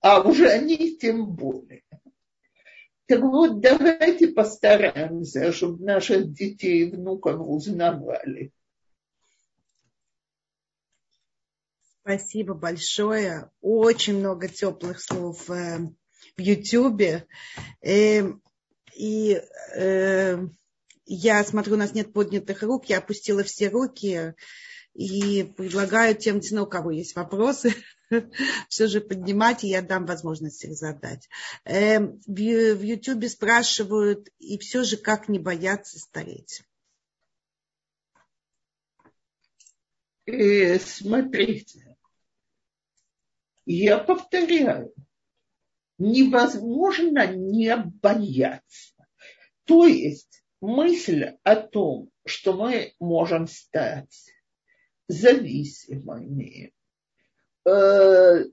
А 0.00 0.20
уже 0.20 0.48
они 0.48 0.96
тем 1.00 1.26
более. 1.26 1.81
Так 3.06 3.20
вот, 3.20 3.60
давайте 3.60 4.28
постараемся, 4.28 5.52
чтобы 5.52 5.84
наших 5.84 6.32
детей 6.32 6.84
и 6.86 6.90
внуков 6.90 7.40
узнавали. 7.40 8.52
Спасибо 12.02 12.54
большое. 12.54 13.50
Очень 13.60 14.18
много 14.18 14.48
теплых 14.48 15.00
слов 15.00 15.48
э, 15.50 15.78
в 16.36 16.40
Ютьюбе. 16.40 17.26
Э, 17.80 18.22
и 18.96 19.40
э, 19.76 20.38
я 21.06 21.44
смотрю, 21.44 21.74
у 21.74 21.78
нас 21.78 21.94
нет 21.94 22.12
поднятых 22.12 22.62
рук. 22.62 22.86
Я 22.86 22.98
опустила 22.98 23.44
все 23.44 23.68
руки 23.68 24.34
и 24.94 25.44
предлагаю 25.56 26.16
тем, 26.16 26.40
ну, 26.50 26.64
у 26.64 26.66
кого 26.66 26.90
есть 26.90 27.14
вопросы, 27.14 27.72
все 28.68 28.86
же 28.86 29.00
поднимать, 29.00 29.64
и 29.64 29.68
я 29.68 29.82
дам 29.82 30.06
возможность 30.06 30.64
их 30.64 30.74
задать. 30.74 31.28
Э, 31.64 31.98
в 32.00 32.82
Ютубе 32.82 33.28
спрашивают, 33.28 34.28
и 34.38 34.58
все 34.58 34.84
же 34.84 34.96
как 34.96 35.28
не 35.28 35.38
бояться 35.38 35.98
стареть? 35.98 36.62
И 40.26 40.78
смотрите, 40.78 41.96
я 43.66 43.98
повторяю, 43.98 44.92
невозможно 45.98 47.26
не 47.26 47.76
бояться. 47.76 48.94
То 49.64 49.86
есть 49.86 50.44
мысль 50.60 51.36
о 51.42 51.56
том, 51.56 52.10
что 52.24 52.52
мы 52.54 52.94
можем 53.00 53.46
стать 53.48 54.32
зависимыми, 55.08 56.68
э, 56.68 56.72
что 57.64 58.52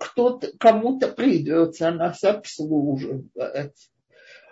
кто-то, 0.00 0.50
кому-то 0.58 1.08
придется 1.08 1.90
нас 1.90 2.24
обслуживать, 2.24 3.90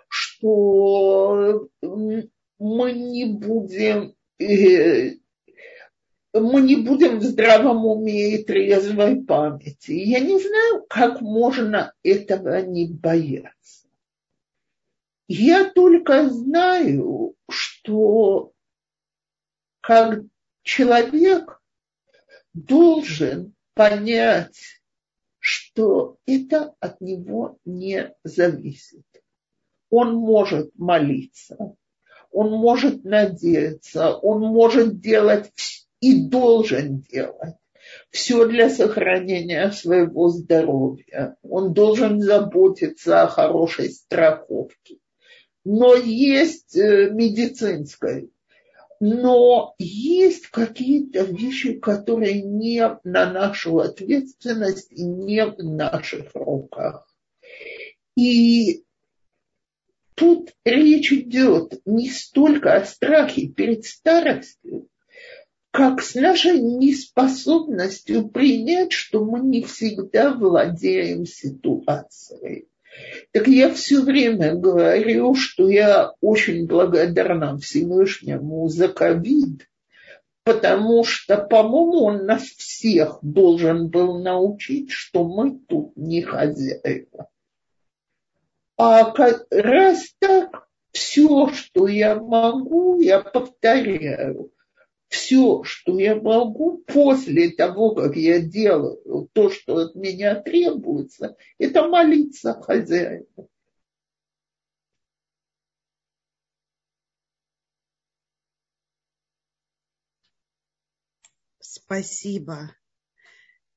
что 0.07 1.67
мы 1.81 2.91
не 2.91 3.25
будем, 3.25 4.15
э, 4.39 5.15
мы 6.33 6.61
не 6.61 6.77
будем 6.77 7.19
в 7.19 7.23
здравом 7.23 7.85
уме 7.85 8.35
и 8.35 8.43
трезвой 8.43 9.23
памяти. 9.23 9.91
Я 9.91 10.19
не 10.19 10.39
знаю, 10.39 10.85
как 10.87 11.21
можно 11.21 11.93
этого 12.03 12.61
не 12.61 12.87
бояться. 12.87 13.87
Я 15.27 15.69
только 15.69 16.29
знаю, 16.29 17.35
что 17.49 18.51
как 19.81 20.21
человек 20.63 21.58
должен 22.53 23.53
понять, 23.73 24.81
что 25.39 26.17
это 26.25 26.73
от 26.79 27.01
него 27.01 27.57
не 27.65 28.13
зависит. 28.23 29.05
Он 29.89 30.15
может 30.15 30.71
молиться, 30.75 31.75
он 32.31 32.51
может 32.51 33.03
надеяться, 33.03 34.15
он 34.15 34.41
может 34.41 34.99
делать 34.99 35.51
и 35.99 36.21
должен 36.21 36.99
делать 36.99 37.55
все 38.11 38.45
для 38.47 38.69
сохранения 38.69 39.71
своего 39.71 40.29
здоровья. 40.29 41.37
Он 41.41 41.73
должен 41.73 42.21
заботиться 42.21 43.23
о 43.23 43.27
хорошей 43.27 43.89
страховке. 43.89 44.97
Но 45.63 45.95
есть 45.95 46.75
э, 46.77 47.09
медицинская 47.11 48.27
но 48.99 49.75
есть 49.77 50.47
какие-то 50.47 51.23
вещи, 51.23 51.73
которые 51.73 52.41
не 52.41 52.81
на 53.03 53.31
нашу 53.31 53.79
ответственность 53.79 54.91
и 54.91 55.03
не 55.03 55.45
в 55.45 55.57
наших 55.63 56.35
руках. 56.35 57.07
И 58.15 58.83
тут 60.15 60.53
речь 60.65 61.13
идет 61.13 61.79
не 61.85 62.09
столько 62.09 62.75
о 62.75 62.85
страхе 62.85 63.47
перед 63.47 63.85
старостью, 63.85 64.89
как 65.71 66.01
с 66.01 66.15
нашей 66.15 66.59
неспособностью 66.59 68.27
принять, 68.27 68.91
что 68.91 69.23
мы 69.23 69.39
не 69.39 69.63
всегда 69.63 70.33
владеем 70.33 71.25
ситуацией. 71.25 72.67
Так 73.31 73.47
я 73.47 73.73
все 73.73 74.01
время 74.01 74.55
говорю, 74.55 75.35
что 75.35 75.69
я 75.69 76.13
очень 76.21 76.65
благодарна 76.65 77.57
Всевышнему 77.57 78.67
за 78.67 78.87
ковид, 78.87 79.69
потому 80.43 81.03
что, 81.03 81.37
по-моему, 81.37 82.03
он 82.05 82.25
нас 82.25 82.43
всех 82.43 83.19
должен 83.21 83.89
был 83.89 84.19
научить, 84.19 84.91
что 84.91 85.23
мы 85.23 85.59
тут 85.67 85.95
не 85.95 86.21
хозяева. 86.21 87.29
А 88.77 89.13
раз 89.51 90.15
так, 90.19 90.67
все, 90.91 91.49
что 91.49 91.87
я 91.87 92.15
могу, 92.15 92.99
я 92.99 93.19
повторяю. 93.19 94.51
Все, 95.09 95.63
что 95.63 95.99
я 95.99 96.15
могу 96.15 96.77
после 96.87 97.49
того, 97.51 97.95
как 97.95 98.15
я 98.15 98.39
делаю 98.39 99.29
то, 99.33 99.49
что 99.49 99.77
от 99.77 99.95
меня 99.95 100.35
требуется, 100.35 101.35
это 101.57 101.87
молиться 101.87 102.53
хозяину. 102.61 103.49
Спасибо. 111.59 112.75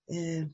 Э, 0.08 0.14
Э, 0.14 0.48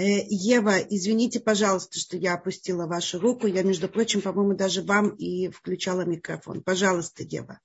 Ева, 0.00 0.78
извините, 0.78 1.40
пожалуйста, 1.40 1.98
что 1.98 2.16
я 2.16 2.34
опустила 2.34 2.86
вашу 2.86 3.18
руку. 3.18 3.48
Я, 3.48 3.64
между 3.64 3.88
прочим, 3.88 4.22
по-моему, 4.22 4.54
даже 4.54 4.80
вам 4.82 5.08
и 5.08 5.48
включала 5.50 6.02
микрофон. 6.02 6.62
Пожалуйста, 6.62 7.24
Ева. 7.24 7.60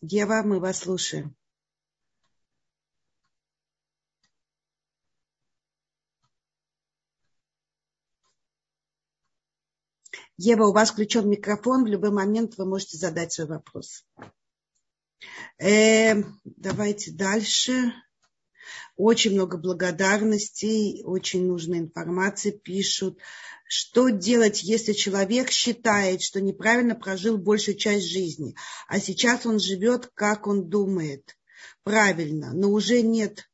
Ева, 0.00 0.42
мы 0.46 0.58
вас 0.58 0.78
слушаем. 0.78 1.36
Ева, 10.38 10.68
у 10.68 10.72
вас 10.72 10.90
включен 10.90 11.28
микрофон. 11.28 11.84
В 11.84 11.88
любой 11.88 12.12
момент 12.12 12.56
вы 12.56 12.64
можете 12.64 12.96
задать 12.96 13.32
свой 13.32 13.46
вопрос. 13.46 14.06
Э, 15.58 16.22
давайте 16.44 17.12
дальше. 17.12 17.92
Очень 18.96 19.32
много 19.34 19.58
благодарностей, 19.58 21.02
очень 21.04 21.46
нужной 21.46 21.78
информации 21.78 22.50
пишут. 22.50 23.18
Что 23.68 24.08
делать, 24.08 24.62
если 24.62 24.92
человек 24.92 25.50
считает, 25.50 26.22
что 26.22 26.40
неправильно 26.40 26.94
прожил 26.94 27.36
большую 27.36 27.76
часть 27.76 28.06
жизни, 28.06 28.54
а 28.88 29.00
сейчас 29.00 29.44
он 29.44 29.58
живет, 29.58 30.10
как 30.14 30.46
он 30.46 30.68
думает, 30.70 31.36
правильно, 31.82 32.52
но 32.54 32.70
уже 32.70 33.02
нет, 33.02 33.50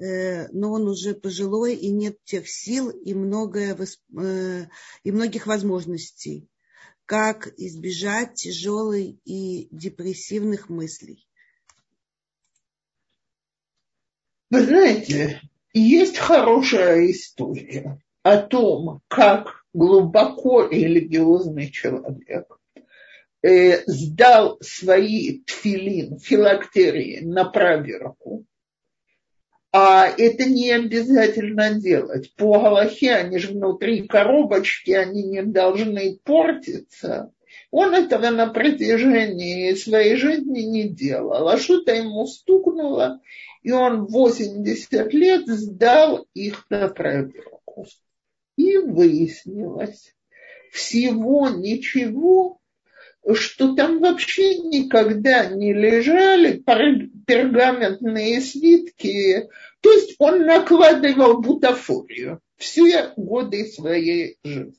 э, 0.00 0.48
но 0.48 0.72
он 0.72 0.88
уже 0.88 1.14
пожилой 1.14 1.74
и 1.74 1.90
нет 1.90 2.16
тех 2.24 2.48
сил 2.48 2.88
и, 2.88 3.14
многое, 3.14 3.76
э, 3.76 4.66
и 5.04 5.12
многих 5.12 5.46
возможностей 5.46 6.48
как 7.10 7.52
избежать 7.56 8.34
тяжелых 8.34 9.16
и 9.24 9.66
депрессивных 9.72 10.68
мыслей? 10.68 11.26
Вы 14.48 14.62
знаете, 14.62 15.40
есть 15.72 16.18
хорошая 16.18 17.10
история 17.10 18.00
о 18.22 18.36
том, 18.36 19.02
как 19.08 19.64
глубоко 19.72 20.66
религиозный 20.66 21.72
человек 21.72 22.46
э, 23.42 23.82
сдал 23.86 24.58
свои 24.60 25.40
тфилин, 25.40 26.20
филактерии 26.20 27.24
на 27.24 27.44
проверку, 27.44 28.46
а 29.72 30.08
это 30.08 30.46
не 30.46 30.70
обязательно 30.70 31.74
делать. 31.74 32.34
По 32.34 32.58
Галахе 32.60 33.14
они 33.14 33.38
же 33.38 33.52
внутри 33.52 34.06
коробочки, 34.06 34.90
они 34.90 35.22
не 35.22 35.42
должны 35.42 36.18
портиться. 36.24 37.32
Он 37.70 37.94
этого 37.94 38.30
на 38.30 38.48
протяжении 38.48 39.74
своей 39.74 40.16
жизни 40.16 40.60
не 40.60 40.88
делал. 40.88 41.48
А 41.48 41.56
что-то 41.56 41.94
ему 41.94 42.26
стукнуло, 42.26 43.20
и 43.62 43.70
он 43.70 44.06
80 44.06 45.12
лет 45.14 45.46
сдал 45.46 46.26
их 46.34 46.66
на 46.68 46.88
проверку. 46.88 47.86
И 48.56 48.76
выяснилось, 48.76 50.14
всего 50.72 51.48
ничего 51.48 52.59
что 53.34 53.74
там 53.74 54.00
вообще 54.00 54.58
никогда 54.58 55.46
не 55.46 55.72
лежали 55.72 56.62
пергаментные 57.26 58.40
свитки. 58.40 59.48
То 59.80 59.92
есть 59.92 60.16
он 60.18 60.46
накладывал 60.46 61.40
бутафорию 61.40 62.40
все 62.56 63.12
годы 63.16 63.66
своей 63.66 64.38
жизни. 64.44 64.74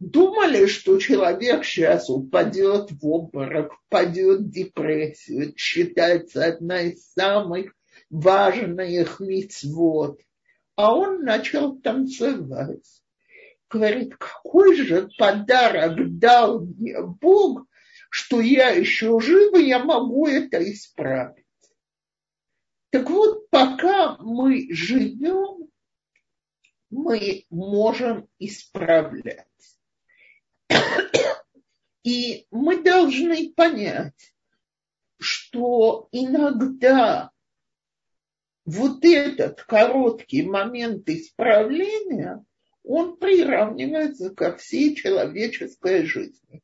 Думали, 0.00 0.66
что 0.66 0.98
человек 0.98 1.64
сейчас 1.64 2.10
упадет 2.10 2.90
в 2.90 3.06
обморок, 3.06 3.74
впадет 3.86 4.40
в 4.40 4.50
депрессию. 4.50 5.54
считается 5.56 6.44
одна 6.44 6.82
из 6.82 7.10
самых 7.12 7.74
важных 8.10 9.20
мицвод. 9.20 10.20
А 10.76 10.94
он 10.94 11.22
начал 11.22 11.76
танцевать 11.76 13.03
говорит, 13.74 14.16
какой 14.16 14.76
же 14.76 15.08
подарок 15.18 16.18
дал 16.18 16.60
мне 16.60 17.02
Бог, 17.02 17.66
что 18.08 18.40
я 18.40 18.70
еще 18.70 19.18
жива, 19.20 19.58
я 19.58 19.80
могу 19.80 20.28
это 20.28 20.62
исправить. 20.72 21.44
Так 22.90 23.10
вот, 23.10 23.50
пока 23.50 24.16
мы 24.18 24.72
живем, 24.72 25.68
мы 26.90 27.44
можем 27.50 28.28
исправлять. 28.38 29.48
И 32.04 32.46
мы 32.52 32.80
должны 32.82 33.52
понять, 33.54 34.34
что 35.18 36.08
иногда 36.12 37.32
вот 38.64 39.04
этот 39.04 39.62
короткий 39.64 40.42
момент 40.44 41.08
исправления– 41.08 42.44
он 42.84 43.16
приравнивается 43.16 44.30
ко 44.30 44.56
всей 44.56 44.94
человеческой 44.94 46.04
жизни. 46.04 46.62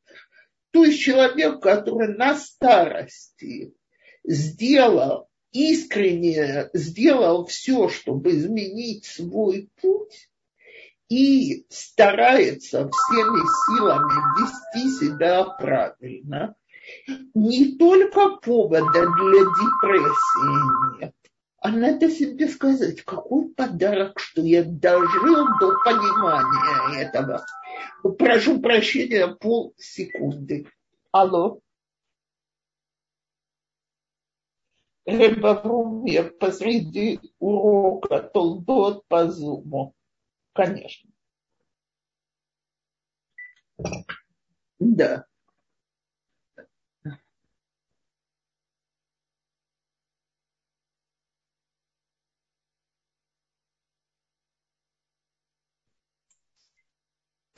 То 0.71 0.85
есть 0.85 1.01
человек, 1.01 1.61
который 1.61 2.14
на 2.16 2.37
старости 2.37 3.75
сделал 4.23 5.29
искренне, 5.51 6.68
сделал 6.75 7.47
все, 7.47 7.89
чтобы 7.89 8.33
изменить 8.33 9.07
свой 9.07 9.68
путь, 9.81 10.31
и 11.09 11.66
старается 11.68 12.89
всеми 12.89 13.43
силами 13.66 14.41
вести 14.41 15.07
себя 15.07 15.45
правильно, 15.45 16.55
не 17.35 17.77
только 17.77 18.37
повода 18.37 18.93
для 18.93 19.41
депрессии 19.41 21.01
нет, 21.01 21.14
а 21.61 21.70
надо 21.70 22.11
себе 22.11 22.48
сказать, 22.48 23.02
какой 23.02 23.50
подарок, 23.50 24.18
что 24.18 24.40
я 24.40 24.64
дожил 24.64 25.46
до 25.61 25.74
понимания 25.84 27.02
этого. 27.02 27.44
Прошу 28.18 28.61
прощения, 28.61 29.28
полсекунды. 29.28 30.66
Алло. 31.12 31.61
Рыбоврум 35.04 36.04
я 36.06 36.24
посреди 36.24 37.20
урока 37.38 38.22
толдот 38.22 39.06
по 39.08 39.30
зуму. 39.30 39.94
Конечно. 40.54 41.11
Да. 44.78 45.26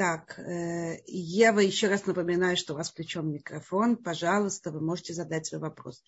Так, 0.03 0.36
э, 0.36 0.98
Ева, 1.07 1.61
еще 1.61 1.86
раз 1.86 2.07
напоминаю, 2.07 2.57
что 2.57 2.74
у 2.74 2.76
вас 2.76 2.90
включен 2.90 3.30
микрофон. 3.30 3.96
Пожалуйста, 3.96 4.72
вы 4.72 4.80
можете 4.80 5.14
задать 5.14 5.46
свой 5.46 5.61
вопрос. 5.61 6.03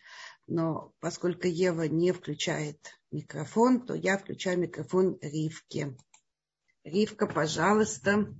Но 0.49 0.92
поскольку 0.99 1.47
Ева 1.47 1.86
не 1.86 2.11
включает 2.11 2.76
микрофон, 3.12 3.86
то 3.86 3.95
я 3.95 4.18
включаю 4.18 4.59
микрофон 4.59 5.16
Ривке. 5.22 5.97
Ривка, 6.82 7.28
пожалуйста. 7.28 8.34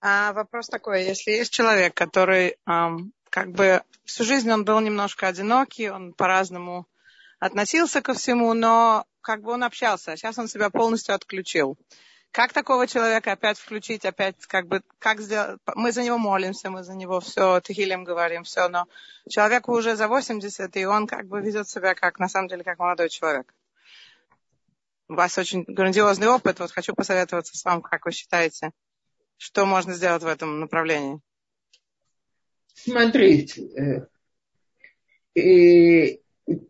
А 0.00 0.32
вопрос 0.32 0.66
такой, 0.66 1.04
если 1.04 1.30
есть 1.30 1.52
человек, 1.52 1.94
который 1.94 2.56
эм, 2.66 3.12
как 3.30 3.52
бы 3.52 3.84
всю 4.04 4.24
жизнь 4.24 4.50
он 4.50 4.64
был 4.64 4.80
немножко 4.80 5.28
одинокий, 5.28 5.88
он 5.88 6.14
по-разному 6.14 6.88
относился 7.38 8.02
ко 8.02 8.14
всему, 8.14 8.54
но 8.54 9.06
как 9.20 9.42
бы 9.42 9.52
он 9.52 9.64
общался, 9.64 10.12
а 10.12 10.16
сейчас 10.16 10.38
он 10.38 10.48
себя 10.48 10.70
полностью 10.70 11.14
отключил. 11.14 11.76
Как 12.30 12.52
такого 12.52 12.86
человека 12.86 13.32
опять 13.32 13.58
включить, 13.58 14.04
опять 14.04 14.36
как 14.46 14.66
бы, 14.66 14.82
как 14.98 15.20
сделать, 15.20 15.58
мы 15.74 15.92
за 15.92 16.02
него 16.02 16.18
молимся, 16.18 16.70
мы 16.70 16.84
за 16.84 16.94
него 16.94 17.20
все, 17.20 17.60
тихилем 17.60 18.04
говорим, 18.04 18.44
все, 18.44 18.68
но 18.68 18.86
человеку 19.28 19.72
уже 19.72 19.96
за 19.96 20.08
80, 20.08 20.76
и 20.76 20.84
он 20.84 21.06
как 21.06 21.26
бы 21.26 21.40
ведет 21.40 21.68
себя 21.68 21.94
как, 21.94 22.18
на 22.18 22.28
самом 22.28 22.48
деле, 22.48 22.64
как 22.64 22.78
молодой 22.78 23.08
человек. 23.08 23.54
У 25.08 25.14
вас 25.14 25.38
очень 25.38 25.64
грандиозный 25.66 26.28
опыт, 26.28 26.60
вот 26.60 26.70
хочу 26.70 26.94
посоветоваться 26.94 27.56
с 27.56 27.64
вами, 27.64 27.80
как 27.80 28.04
вы 28.04 28.12
считаете, 28.12 28.72
что 29.38 29.64
можно 29.64 29.94
сделать 29.94 30.22
в 30.22 30.26
этом 30.26 30.60
направлении? 30.60 31.20
Смотрите, 32.74 34.08
э, 35.34 36.18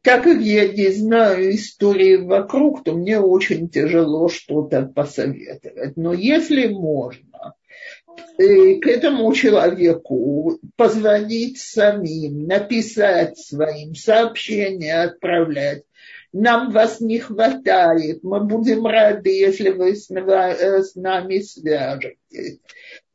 так 0.03 0.25
как 0.25 0.41
я 0.41 0.69
не 0.69 0.91
знаю 0.91 1.55
истории 1.55 2.17
вокруг, 2.17 2.85
то 2.85 2.93
мне 2.93 3.21
очень 3.21 3.69
тяжело 3.69 4.29
что-то 4.29 4.83
посоветовать. 4.83 5.97
Но 5.97 6.13
если 6.13 6.67
можно, 6.67 7.55
э, 8.39 8.75
к 8.77 8.87
этому 8.87 9.33
человеку 9.33 10.59
позвонить 10.77 11.59
самим, 11.59 12.47
написать 12.47 13.39
своим, 13.39 13.95
сообщения 13.95 15.03
отправлять. 15.03 15.85
Нам 16.31 16.73
вас 16.73 17.01
не 17.01 17.21
хватает, 17.21 18.23
мы 18.23 18.45
будем 18.45 18.87
рады, 18.87 19.31
если 19.31 19.71
вы 19.71 19.97
с 19.97 20.09
нами 20.95 21.39
свяжетесь 21.39 22.61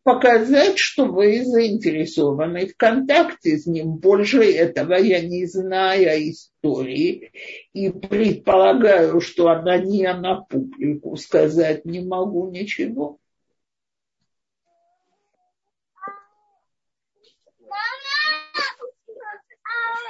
показать, 0.03 0.77
что 0.77 1.05
вы 1.05 1.43
заинтересованы 1.43 2.67
в 2.67 2.75
контакте 2.75 3.57
с 3.57 3.65
ним. 3.65 3.95
Больше 3.95 4.43
этого 4.43 4.95
я 4.95 5.21
не 5.21 5.45
знаю 5.45 6.29
истории 6.29 7.31
и 7.73 7.89
предполагаю, 7.89 9.21
что 9.21 9.47
она 9.49 9.77
не 9.77 10.03
на 10.13 10.41
публику 10.41 11.15
сказать 11.15 11.85
не 11.85 12.01
могу 12.01 12.49
ничего. 12.51 13.19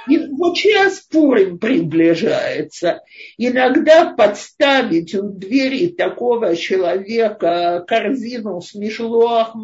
И 0.08 0.18
вот 0.18 0.56
сейчас 0.56 1.00
Пурим 1.00 1.58
приближается. 1.58 3.02
Иногда 3.38 4.12
подставить 4.12 5.14
у 5.14 5.30
двери 5.30 5.88
такого 5.88 6.56
человека 6.56 7.84
корзину 7.86 8.60
с 8.60 8.74
мишлуах 8.74 9.54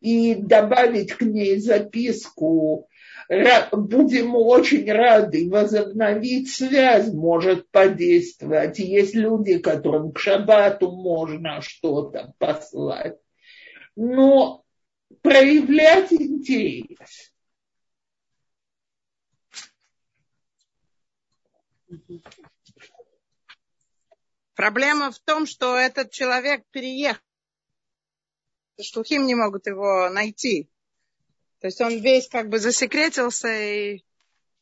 и 0.00 0.34
добавить 0.34 1.12
к 1.12 1.22
ней 1.22 1.58
записку 1.58 2.88
будем 3.72 4.36
очень 4.36 4.90
рады 4.90 5.48
возобновить 5.48 6.50
связь, 6.50 7.12
может 7.12 7.70
подействовать. 7.70 8.78
Есть 8.78 9.14
люди, 9.14 9.58
которым 9.58 10.12
к 10.12 10.18
шабату 10.18 10.90
можно 10.90 11.60
что-то 11.62 12.34
послать. 12.38 13.16
Но 13.96 14.62
проявлять 15.22 16.12
интерес. 16.12 17.32
Проблема 24.54 25.10
в 25.10 25.18
том, 25.18 25.46
что 25.46 25.76
этот 25.76 26.10
человек 26.10 26.64
переехал. 26.70 27.22
Шлухим 28.80 29.26
не 29.26 29.34
могут 29.34 29.66
его 29.66 30.08
найти. 30.10 30.70
То 31.60 31.68
есть 31.68 31.80
он 31.80 32.00
весь 32.00 32.28
как 32.28 32.48
бы 32.48 32.58
засекретился, 32.58 33.48
и 33.48 34.04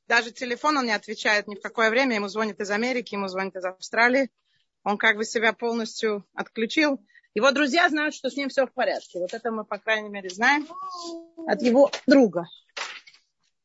даже 0.06 0.30
телефон 0.30 0.76
он 0.76 0.86
не 0.86 0.92
отвечает 0.92 1.46
ни 1.46 1.54
в 1.54 1.60
какое 1.60 1.90
время. 1.90 2.16
Ему 2.16 2.28
звонит 2.28 2.60
из 2.60 2.70
Америки, 2.70 3.14
ему 3.14 3.28
звонит 3.28 3.56
из 3.56 3.64
Австралии. 3.64 4.30
Он 4.84 4.98
как 4.98 5.16
бы 5.16 5.24
себя 5.24 5.52
полностью 5.52 6.26
отключил. 6.34 7.04
Его 7.34 7.50
друзья 7.50 7.88
знают, 7.88 8.14
что 8.14 8.30
с 8.30 8.36
ним 8.36 8.50
все 8.50 8.66
в 8.66 8.72
порядке. 8.72 9.18
Вот 9.18 9.32
это 9.32 9.50
мы, 9.50 9.64
по 9.64 9.78
крайней 9.78 10.10
мере, 10.10 10.28
знаем 10.28 10.68
от 11.46 11.62
его 11.62 11.90
друга. 12.06 12.46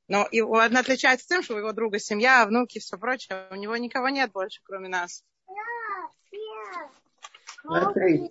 Но 0.08 0.28
он 0.32 0.78
отличается 0.78 1.28
тем, 1.28 1.44
что 1.44 1.56
у 1.56 1.58
его 1.58 1.74
друга 1.74 2.00
семья, 2.00 2.46
внуки, 2.46 2.80
все 2.80 2.98
прочее. 2.98 3.48
У 3.52 3.56
него 3.56 3.76
никого 3.78 4.10
нет 4.10 4.32
больше, 4.32 4.62
кроме 4.64 4.88
нас. 4.88 5.24
Смотри. 7.62 8.30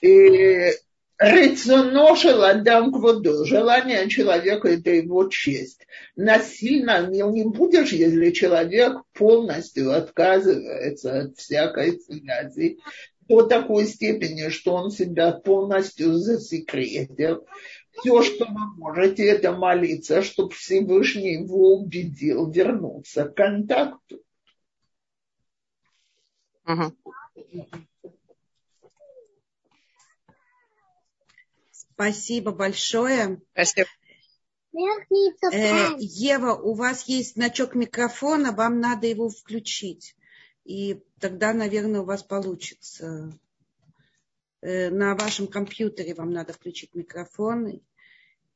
И 0.00 0.72
Рецоно 1.18 2.10
адам 2.50 2.92
кводо, 2.92 3.44
желание 3.44 4.08
человека– 4.08 4.68
это 4.70 4.90
его 4.90 5.28
честь. 5.28 5.86
Насильно 6.16 7.06
не 7.06 7.44
будешь, 7.44 7.92
если 7.92 8.30
человек 8.32 8.96
полностью 9.12 9.92
отказывается 9.92 11.20
от 11.22 11.36
всякой 11.36 12.00
связи 12.00 12.78
до 13.28 13.42
такой 13.44 13.86
степени, 13.86 14.48
что 14.48 14.74
он 14.74 14.90
себя 14.90 15.32
полностью 15.32 16.14
засекретил, 16.14 17.46
все, 17.96 18.22
что 18.22 18.46
вы 18.46 18.76
можете, 18.76 19.26
это 19.26 19.52
молиться, 19.52 20.22
чтобы 20.22 20.50
Всевышний 20.50 21.34
его 21.34 21.76
убедил 21.76 22.50
вернуться 22.50 23.24
к 23.24 23.34
контакту. 23.34 24.20
Угу. 26.66 26.92
Спасибо 31.70 32.52
большое. 32.52 33.40
Спасибо. 33.52 33.88
Э, 35.52 35.94
Ева, 35.98 36.54
у 36.54 36.74
вас 36.74 37.06
есть 37.06 37.34
значок 37.34 37.74
микрофона, 37.76 38.50
вам 38.50 38.80
надо 38.80 39.06
его 39.06 39.28
включить. 39.28 40.16
И 40.64 41.00
тогда, 41.20 41.52
наверное, 41.52 42.00
у 42.00 42.04
вас 42.04 42.22
получится. 42.24 43.38
Э, 44.64 44.88
на 44.88 45.14
вашем 45.14 45.46
компьютере 45.46 46.14
вам 46.14 46.30
надо 46.32 46.54
включить 46.54 46.94
микрофон, 46.94 47.82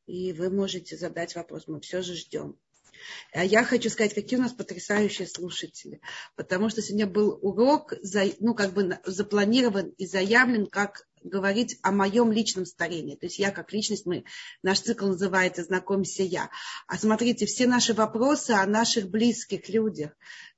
и 0.06 0.32
вы 0.32 0.48
можете 0.48 0.96
задать 0.96 1.34
вопрос. 1.34 1.64
Мы 1.66 1.80
все 1.80 2.00
же 2.00 2.14
ждем. 2.14 2.58
А 3.32 3.44
я 3.44 3.62
хочу 3.62 3.90
сказать, 3.90 4.14
какие 4.14 4.38
у 4.38 4.42
нас 4.42 4.54
потрясающие 4.54 5.28
слушатели. 5.28 6.00
Потому 6.34 6.70
что 6.70 6.80
сегодня 6.80 7.06
был 7.06 7.38
урок, 7.42 7.92
ну, 8.40 8.54
как 8.54 8.72
бы 8.72 8.98
запланирован 9.04 9.90
и 9.98 10.06
заявлен 10.06 10.66
как 10.66 11.06
говорить 11.22 11.78
о 11.82 11.92
моем 11.92 12.32
личном 12.32 12.66
старении. 12.66 13.16
То 13.16 13.26
есть 13.26 13.38
я 13.38 13.50
как 13.50 13.72
личность, 13.72 14.06
мы, 14.06 14.24
наш 14.62 14.80
цикл 14.80 15.06
называется 15.06 15.64
«Знакомься 15.64 16.22
я». 16.22 16.50
А 16.86 16.96
смотрите, 16.96 17.46
все 17.46 17.66
наши 17.66 17.94
вопросы 17.94 18.52
о 18.52 18.66
наших 18.66 19.08
близких 19.08 19.68
людях. 19.68 20.10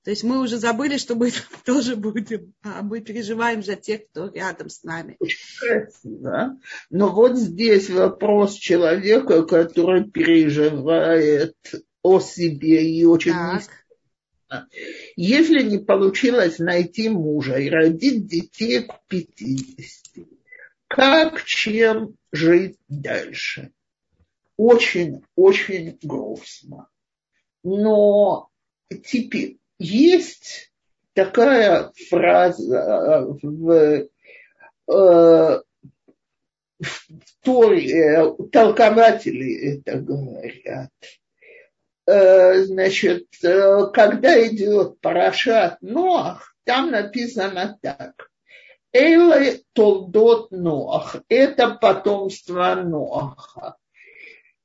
То 0.02 0.11
есть 0.11 0.24
мы 0.24 0.40
уже 0.40 0.56
забыли, 0.56 0.96
что 0.96 1.14
мы 1.14 1.30
тоже 1.64 1.96
будем, 1.96 2.54
а 2.62 2.82
мы 2.82 3.00
переживаем 3.00 3.62
за 3.62 3.76
тех, 3.76 4.08
кто 4.08 4.28
рядом 4.28 4.70
с 4.70 4.82
нами. 4.82 5.18
Красиво. 5.58 6.58
Но 6.88 7.12
вот 7.12 7.36
здесь 7.36 7.90
вопрос 7.90 8.54
человека, 8.54 9.42
который 9.44 10.11
переживает 10.11 11.56
о 12.02 12.20
себе 12.20 12.88
и 12.88 13.04
очень 13.04 13.32
так. 13.32 13.62
Если 15.16 15.62
не 15.62 15.78
получилось 15.78 16.58
найти 16.58 17.08
мужа 17.08 17.56
и 17.56 17.70
родить 17.70 18.26
детей 18.26 18.82
к 18.82 19.00
50, 19.06 20.26
как 20.91 21.45
чем 21.45 22.16
жить 22.32 22.76
дальше? 22.88 23.70
Очень-очень 24.57 25.97
грустно. 26.03 26.88
Но 27.62 28.51
теперь 29.05 29.59
есть 29.78 30.72
такая 31.12 31.93
фраза 32.09 32.76
э, 32.76 33.24
в, 33.41 33.70
э, 34.88 35.62
в 36.80 37.05
Торе, 37.45 38.34
толкователи 38.51 39.76
это 39.76 39.97
говорят. 40.01 40.91
Э, 42.07 42.64
значит, 42.64 43.28
когда 43.41 44.45
идет 44.45 45.01
Парашат 45.01 45.80
Ноах, 45.82 46.57
там 46.64 46.91
написано 46.91 47.78
так. 47.80 48.29
Элы 48.93 49.62
Толдот 49.72 50.51
Ноах. 50.51 51.16
Это 51.28 51.70
потомство 51.70 52.74
Ноаха. 52.74 53.76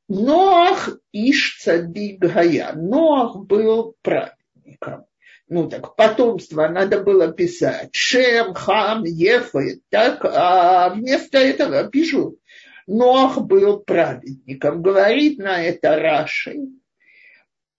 Ноах 0.07 0.89
Иш 1.11 1.61
Цадик 1.61 2.19
Гая. 2.19 2.73
Ноах 2.73 3.37
был 3.37 3.95
праведником. 4.01 5.05
Ну 5.47 5.69
так, 5.69 5.95
потомство 5.95 6.67
надо 6.67 7.03
было 7.03 7.31
писать. 7.31 7.89
Шем, 7.93 8.55
Хам, 8.55 9.03
Ефы. 9.03 9.81
Так, 9.89 10.25
а 10.25 10.89
вместо 10.89 11.37
этого 11.37 11.87
пишут. 11.87 12.39
Ноах 12.87 13.39
был 13.41 13.79
праведником. 13.79 14.81
Говорит 14.81 15.37
на 15.37 15.61
это 15.61 15.97
Раши. 15.97 16.57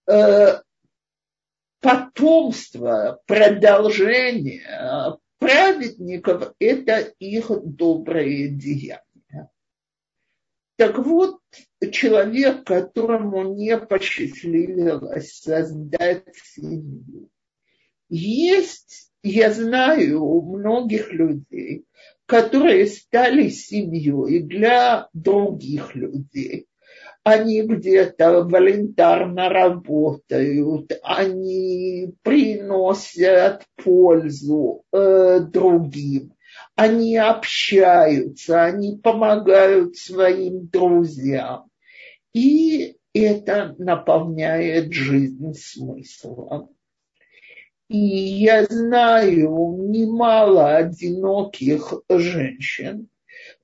Э, 0.09 0.61
потомство, 1.81 3.21
продолжение 3.27 4.63
праведников– 5.39 6.55
это 6.59 7.01
их 7.19 7.51
добрые 7.65 8.49
деяния. 8.49 9.03
Так 10.77 10.99
вот, 10.99 11.41
человек, 11.91 12.65
которому 12.65 13.55
не 13.55 13.79
посчастливилось 13.79 15.39
создать 15.39 16.25
семью, 16.55 17.31
есть, 18.09 19.11
я 19.23 19.53
знаю, 19.53 20.23
у 20.23 20.57
многих 20.57 21.13
людей, 21.13 21.87
которые 22.27 22.87
стали 22.87 23.49
семьей 23.49 24.41
для 24.41 25.09
других 25.15 25.95
людей 25.95 26.67
они 27.27 27.63
где-то 27.63 28.45
волонтарно 28.45 29.49
работают, 29.49 30.93
они 31.03 32.15
приносят 32.23 33.65
пользу 33.83 34.85
э, 34.93 35.41
другим, 35.41 36.35
они 36.77 37.17
общаются, 37.17 38.63
они 38.63 39.01
помогают 39.03 39.97
своим 39.97 40.69
друзьям. 40.69 41.69
И 42.33 42.97
это 43.13 43.75
наполняет 43.77 44.93
жизнь 44.93 45.53
смыслом. 45.55 46.69
И 47.89 47.99
я 47.99 48.67
знаю 48.67 49.89
немало 49.91 50.77
одиноких 50.77 51.93
женщин, 52.09 53.09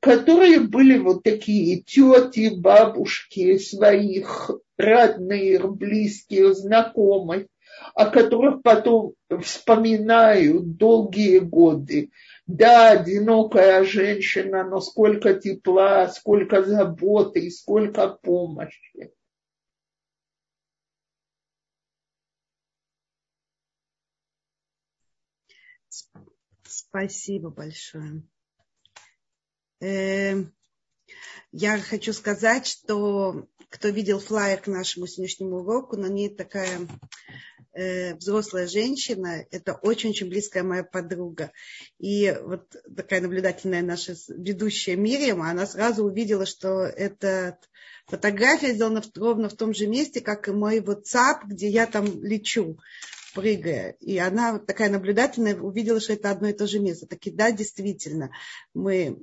которые 0.03 0.59
были 0.59 0.99
вот 0.99 1.23
такие 1.23 1.81
тети, 1.81 2.53
бабушки 2.53 3.57
своих 3.59 4.51
родных, 4.77 5.77
близких, 5.77 6.57
знакомых, 6.57 7.47
о 7.95 8.07
которых 8.11 8.62
потом 8.62 9.15
вспоминают 9.41 10.77
долгие 10.77 11.39
годы. 11.39 12.11
Да, 12.49 12.91
одинокая 12.91 13.85
женщина, 13.85 14.65
но 14.65 14.81
сколько 14.81 15.35
тепла, 15.35 16.09
сколько 16.09 16.65
заботы 16.65 17.39
и 17.39 17.51
сколько 17.51 18.09
помощи. 18.09 19.12
Спасибо 26.66 27.51
большое. 27.51 28.24
Эм, 29.83 30.55
я 31.51 31.77
хочу 31.81 32.13
сказать, 32.13 32.69
что 32.69 33.49
кто 33.69 33.89
видел 33.89 34.21
флайер 34.21 34.61
к 34.61 34.69
нашему 34.69 35.09
сегодняшнему 35.09 35.57
уроку, 35.57 35.97
на 35.97 36.07
ней 36.07 36.29
такая 36.29 36.87
э, 37.73 38.15
взрослая 38.15 38.69
женщина, 38.69 39.45
это 39.51 39.75
очень-очень 39.75 40.29
близкая 40.29 40.63
моя 40.63 40.85
подруга. 40.85 41.51
И 41.99 42.33
вот 42.45 42.77
такая 42.97 43.21
наблюдательная 43.21 43.83
наша 43.83 44.15
ведущая 44.29 44.95
Мириам, 44.95 45.43
она 45.43 45.67
сразу 45.67 46.05
увидела, 46.05 46.47
что 46.47 46.83
эта 46.83 47.59
фотография 48.07 48.75
сделана 48.75 49.03
ровно 49.17 49.49
в 49.49 49.57
том 49.57 49.75
же 49.75 49.89
месте, 49.89 50.21
как 50.21 50.47
и 50.47 50.53
мой 50.53 50.79
WhatsApp, 50.79 51.41
где 51.47 51.69
я 51.69 51.89
там 51.89 52.23
лечу 52.23 52.79
прыгая. 53.35 53.97
И 53.99 54.17
она 54.19 54.61
такая 54.61 54.91
наблюдательная 54.91 55.57
увидела, 55.57 55.99
что 55.99 56.13
это 56.13 56.31
одно 56.31 56.51
и 56.51 56.53
то 56.53 56.69
же 56.69 56.79
место. 56.79 57.07
Так 57.07 57.27
и 57.27 57.33
да, 57.33 57.51
действительно, 57.51 58.31
мы 58.75 59.19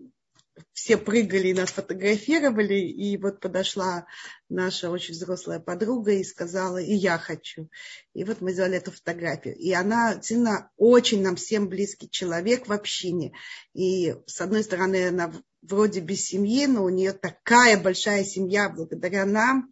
все 0.74 0.98
прыгали 0.98 1.50
и 1.50 1.54
нас 1.54 1.72
фотографировали, 1.72 2.76
и 2.76 3.18
вот 3.18 3.40
подошла 3.40 4.06
наша 4.50 4.90
очень 4.90 5.14
взрослая 5.14 5.60
подруга 5.60 6.12
и 6.12 6.24
сказала, 6.24 6.78
и 6.78 6.94
я 6.94 7.18
хочу. 7.18 7.70
И 8.14 8.24
вот 8.24 8.42
мы 8.42 8.54
сделали 8.54 8.78
эту 8.78 8.92
фотографию. 8.92 9.56
И 9.56 9.72
она 9.74 10.22
сильно 10.22 10.72
очень 10.78 11.22
нам 11.22 11.36
всем 11.36 11.68
близкий 11.68 12.10
человек 12.10 12.68
в 12.68 12.74
общине. 12.74 13.34
И 13.74 14.16
с 14.26 14.42
одной 14.42 14.64
стороны, 14.64 15.08
она 15.08 15.34
вроде 15.62 16.00
без 16.00 16.26
семьи, 16.26 16.66
но 16.66 16.84
у 16.84 16.90
нее 16.90 17.14
такая 17.14 17.82
большая 17.82 18.24
семья 18.24 18.70
благодаря 18.70 19.26
нам. 19.26 19.72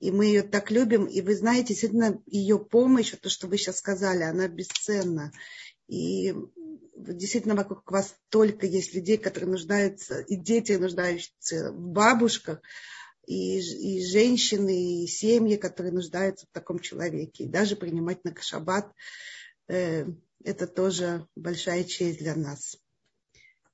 И 0.00 0.10
мы 0.10 0.26
ее 0.26 0.42
так 0.42 0.70
любим. 0.70 1.06
И 1.06 1.20
вы 1.20 1.34
знаете, 1.34 1.68
действительно, 1.68 2.22
ее 2.26 2.58
помощь, 2.58 3.12
то, 3.20 3.28
что 3.28 3.48
вы 3.48 3.58
сейчас 3.58 3.78
сказали, 3.78 4.22
она 4.22 4.46
бесценна. 4.46 5.32
И 5.88 6.34
действительно 6.98 7.54
вокруг 7.54 7.90
вас 7.90 8.14
только 8.28 8.66
есть 8.66 8.94
людей, 8.94 9.18
которые 9.18 9.50
нуждаются, 9.50 10.20
и 10.20 10.36
дети 10.36 10.72
нуждающиеся 10.72 11.72
в 11.72 11.88
бабушках, 11.88 12.60
и, 13.26 13.58
и 13.58 14.04
женщины, 14.06 15.02
и 15.04 15.06
семьи, 15.06 15.56
которые 15.56 15.92
нуждаются 15.92 16.46
в 16.46 16.52
таком 16.52 16.78
человеке. 16.78 17.44
И 17.44 17.48
даже 17.48 17.76
принимать 17.76 18.24
на 18.24 18.34
шаббат 18.40 18.92
э, 19.68 20.06
это 20.44 20.66
тоже 20.66 21.26
большая 21.36 21.84
честь 21.84 22.18
для 22.18 22.34
нас. 22.34 22.78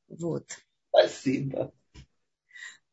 Вот. 0.08 0.58
Спасибо. 0.88 1.72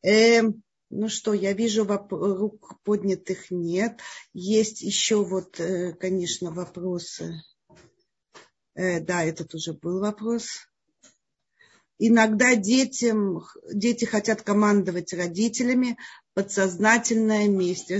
Э, 0.02 0.42
ну 0.90 1.08
что, 1.08 1.32
я 1.32 1.52
вижу, 1.52 1.84
рук 1.86 2.80
поднятых 2.84 3.50
нет. 3.50 4.00
Есть 4.32 4.82
еще 4.82 5.24
вот, 5.24 5.58
э, 5.58 5.94
конечно, 5.94 6.50
вопросы. 6.50 7.42
Э, 8.74 9.00
да, 9.00 9.24
этот 9.24 9.54
уже 9.54 9.72
был 9.74 10.00
вопрос. 10.00 10.68
Иногда 11.98 12.56
детям, 12.56 13.44
дети 13.72 14.04
хотят 14.04 14.42
командовать 14.42 15.12
родителями, 15.12 15.96
подсознательная 16.34 17.48
месть. 17.48 17.92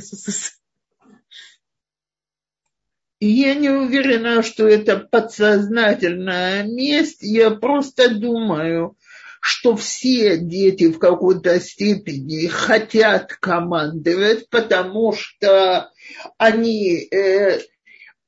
Я 3.21 3.55
не 3.55 3.71
уверена, 3.71 4.43
что 4.43 4.67
это 4.67 4.99
подсознательная 4.99 6.65
месть. 6.65 7.23
Я 7.23 7.53
просто 7.53 8.13
думаю, 8.13 8.97
что 9.41 9.77
все 9.77 10.39
дети 10.39 10.91
в 10.91 10.99
какой-то 10.99 11.61
степени 11.61 12.47
хотят 12.47 13.33
командовать, 13.35 14.49
потому 14.49 15.13
что 15.13 15.93
они 16.39 17.09
э, 17.11 17.61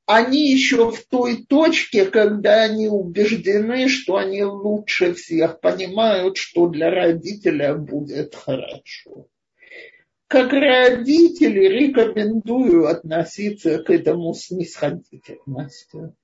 они 0.05 0.51
еще 0.51 0.91
в 0.91 1.03
той 1.05 1.45
точке, 1.45 2.05
когда 2.05 2.63
они 2.63 2.87
убеждены, 2.87 3.89
что 3.89 4.17
они 4.17 4.43
лучше 4.43 5.13
всех 5.15 5.59
понимают, 5.59 6.37
что 6.37 6.67
для 6.67 6.91
родителя 6.91 7.75
будет 7.75 8.35
хорошо. 8.35 9.27
Как 10.27 10.51
родители 10.53 11.67
рекомендую 11.67 12.87
относиться 12.87 13.79
к 13.79 13.89
этому 13.89 14.33
снисходительностью. 14.33 16.15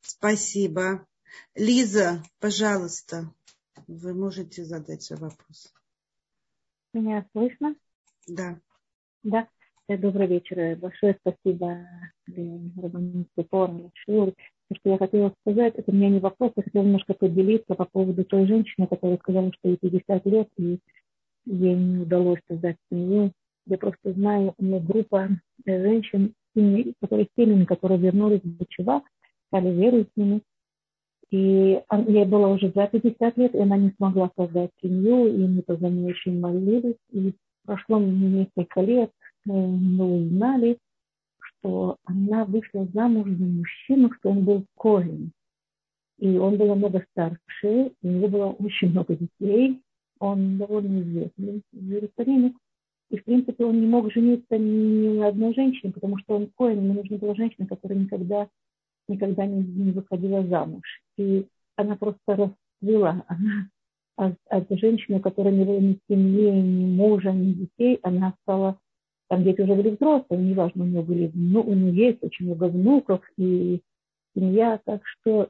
Спасибо. 0.00 1.06
Лиза, 1.54 2.22
пожалуйста, 2.40 3.32
вы 3.86 4.14
можете 4.14 4.64
задать 4.64 5.02
свой 5.02 5.20
вопрос. 5.20 5.72
Меня 6.92 7.26
слышно? 7.32 7.76
Да. 8.28 8.58
Да. 9.22 9.48
Э, 9.88 9.96
добрый 9.96 10.26
вечер. 10.26 10.58
Э, 10.58 10.76
большое 10.76 11.18
спасибо 11.20 11.86
Рабанице 12.26 13.42
Порно, 13.48 13.90
Шур. 13.94 14.32
Что 14.70 14.90
я 14.90 14.98
хотела 14.98 15.32
сказать, 15.40 15.74
это 15.76 15.90
у 15.90 15.94
меня 15.94 16.10
не 16.10 16.20
вопрос, 16.20 16.52
я 16.56 16.62
хотела 16.62 16.82
немножко 16.82 17.14
поделиться 17.14 17.74
по 17.74 17.86
поводу 17.86 18.22
той 18.24 18.46
женщины, 18.46 18.86
которая 18.86 19.16
сказала, 19.16 19.50
что 19.54 19.68
ей 19.70 19.78
50 19.78 20.26
лет, 20.26 20.48
и 20.58 20.78
ей 21.46 21.74
не 21.74 22.02
удалось 22.02 22.40
создать 22.46 22.76
семью. 22.90 23.32
Я 23.66 23.78
просто 23.78 24.12
знаю, 24.12 24.54
у 24.58 24.64
меня 24.64 24.80
группа 24.80 25.28
э, 25.64 25.82
женщин, 25.82 26.34
которые 27.00 27.28
семьями, 27.36 27.64
которые 27.64 27.98
вернулись 27.98 28.42
в 28.42 28.58
Бучева, 28.58 29.02
стали 29.46 29.70
верующими, 29.70 30.42
и 31.30 31.82
ей 32.06 32.24
было 32.24 32.48
уже 32.48 32.72
за 32.74 32.86
50 32.86 33.36
лет, 33.36 33.54
и 33.54 33.58
она 33.58 33.76
не 33.76 33.90
смогла 33.96 34.30
создать 34.36 34.70
семью, 34.82 35.26
и 35.26 35.46
мы 35.46 35.62
нее 35.90 36.10
очень 36.10 36.40
молились. 36.40 36.96
И 37.10 37.34
прошло 37.68 38.00
несколько 38.00 38.80
лет, 38.80 39.12
мы 39.44 40.22
узнали, 40.22 40.78
что 41.38 41.98
она 42.04 42.46
вышла 42.46 42.86
замуж 42.94 43.28
за 43.28 43.44
мужчину, 43.44 44.10
что 44.14 44.30
он 44.30 44.44
был 44.44 44.64
корень. 44.74 45.32
И 46.18 46.38
он 46.38 46.56
был 46.56 46.68
намного 46.68 47.04
старше, 47.10 47.92
у 48.02 48.08
него 48.08 48.28
было 48.28 48.46
очень 48.46 48.90
много 48.90 49.16
детей, 49.16 49.82
он 50.18 50.56
довольно 50.56 51.02
известный 51.02 51.62
в 51.72 51.92
Иерусалиме. 51.92 52.54
И, 53.10 53.18
в 53.18 53.24
принципе, 53.24 53.64
он 53.64 53.80
не 53.80 53.86
мог 53.86 54.10
жениться 54.12 54.56
ни 54.56 55.18
на 55.18 55.28
одной 55.28 55.54
женщине, 55.54 55.92
потому 55.92 56.18
что 56.18 56.36
он 56.36 56.50
коин, 56.56 56.84
ему 56.84 56.94
нужна 56.94 57.18
была 57.18 57.34
женщина, 57.34 57.66
которая 57.66 57.98
никогда, 57.98 58.48
никогда 59.08 59.46
не, 59.46 59.62
не 59.62 59.92
выходила 59.92 60.46
замуж. 60.46 61.02
И 61.18 61.46
она 61.76 61.96
просто 61.96 62.18
расцвела, 62.80 63.24
она 63.28 63.68
от, 64.18 64.34
от 64.48 64.66
женщины, 64.70 65.20
которая 65.20 65.54
не 65.54 65.64
было 65.64 65.78
ни 65.78 65.98
семьи, 66.10 66.50
ни 66.50 66.96
мужа, 66.96 67.30
ни 67.30 67.52
детей, 67.52 68.00
она 68.02 68.34
стала, 68.42 68.78
там 69.28 69.44
дети 69.44 69.60
уже 69.60 69.74
были 69.74 69.90
взрослые, 69.90 70.42
неважно, 70.42 70.84
у 70.84 70.86
нее 70.86 71.02
были, 71.02 71.30
ну, 71.34 71.62
у 71.62 71.72
нее 71.72 72.08
есть 72.08 72.22
очень 72.22 72.46
много 72.46 72.64
внуков 72.64 73.22
и 73.36 73.80
семья, 74.34 74.80
так 74.84 75.02
что 75.06 75.48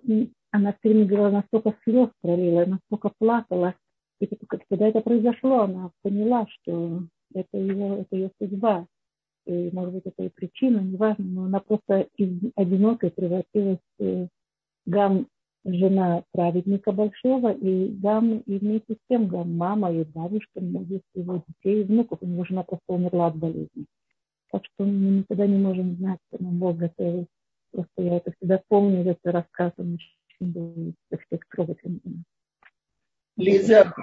она 0.51 0.75
все 0.75 0.91
время 0.91 1.07
говорила, 1.07 1.31
настолько 1.31 1.75
слез 1.85 2.11
пролила, 2.21 2.67
настолько 2.67 3.11
плакала. 3.19 3.75
И 4.21 4.27
когда 4.27 4.89
это 4.89 5.01
произошло, 5.01 5.61
она 5.61 5.91
поняла, 6.03 6.47
что 6.49 7.05
это 7.35 7.57
ее, 7.57 8.01
это 8.01 8.17
ее 8.17 8.31
судьба. 8.39 8.87
И, 9.47 9.71
может 9.73 9.95
быть, 9.95 10.03
это 10.05 10.25
и 10.25 10.29
причина, 10.29 10.81
неважно, 10.81 11.25
но 11.25 11.45
она 11.45 11.61
просто 11.61 12.07
из 12.17 12.53
одинокой 12.55 13.11
превратилась 13.11 13.79
в 13.99 14.29
гам 14.85 15.27
жена 15.65 16.25
праведника 16.33 16.93
большого, 16.93 17.53
и 17.53 17.89
Гам, 17.89 18.39
и 18.39 18.59
вместе 18.59 18.95
с 18.95 18.99
тем 19.09 19.29
Гам, 19.29 19.57
мама 19.57 19.93
и 19.93 20.05
бабушка, 20.05 20.61
многих 20.61 21.01
его 21.15 21.43
детей 21.47 21.83
и 21.83 21.85
внуков. 21.85 22.19
У 22.23 22.27
него 22.27 22.45
жена 22.45 22.63
просто 22.63 22.85
умерла 22.89 23.29
от 23.29 23.37
болезни. 23.37 23.87
Так 24.51 24.65
что 24.65 24.85
мы 24.85 25.19
никогда 25.19 25.47
не 25.47 25.59
можем 25.59 25.97
знать, 25.97 26.19
что 26.29 26.43
нам 26.43 26.59
Бог 26.59 26.77
готовил. 26.77 27.27
Просто 27.73 28.03
я 28.03 28.17
это 28.17 28.33
всегда 28.33 28.63
помню, 28.69 29.01
этот 29.03 29.19
рассказ, 29.25 29.73
он 29.77 29.95
очень 29.95 30.53
был 30.53 30.95
всех 31.09 31.41
трогательным. 31.51 32.25
Лиза, 33.39 33.95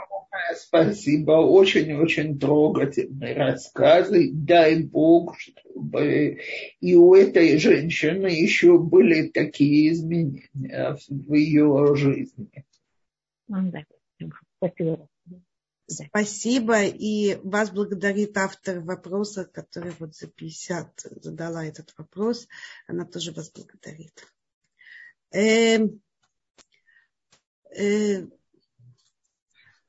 спасибо. 0.56 1.34
Очень-очень 1.34 2.40
трогательные 2.40 3.36
рассказы. 3.36 4.32
Дай 4.32 4.82
Бог, 4.82 5.38
чтобы 5.38 6.40
и 6.80 6.95
у 6.95 7.14
этой 7.14 7.57
женщины 7.57 8.28
еще 8.28 8.80
были 8.80 9.28
такие 9.28 9.91
изменения 9.91 10.98
в 11.10 11.34
ее 11.34 11.95
жизни. 11.95 12.66
Спасибо. 14.57 15.10
Спасибо. 15.88 16.84
И 16.84 17.36
вас 17.44 17.70
благодарит 17.70 18.38
автор 18.38 18.80
вопроса, 18.80 19.45
который 19.45 19.91
вот 19.99 20.16
за 20.16 20.28
50 20.28 21.07
задала 21.22 21.66
этот 21.66 21.94
вопрос. 21.98 22.48
Она 22.88 23.06
тоже 23.06 23.34
вас 23.34 23.52
благодарит. 23.52 24.26
Э, 25.32 25.88
э, 27.78 28.26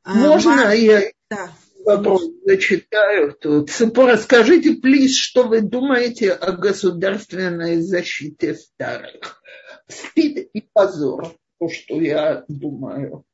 Можно 0.07 0.73
я 0.73 1.03
да. 1.29 1.51
вопрос 1.85 2.23
зачитаю 2.45 3.33
тут? 3.33 3.71
Расскажите, 3.81 4.75
плиз, 4.75 5.17
что 5.17 5.45
вы 5.45 5.63
думаете 5.63 6.33
о 6.33 6.53
государственной 6.53 7.81
защите 7.81 8.55
старых? 8.55 9.43
Стыд 9.89 10.49
и 10.53 10.61
позор, 10.73 11.35
то, 11.59 11.69
что 11.69 12.01
я 12.01 12.45
думаю 12.49 13.25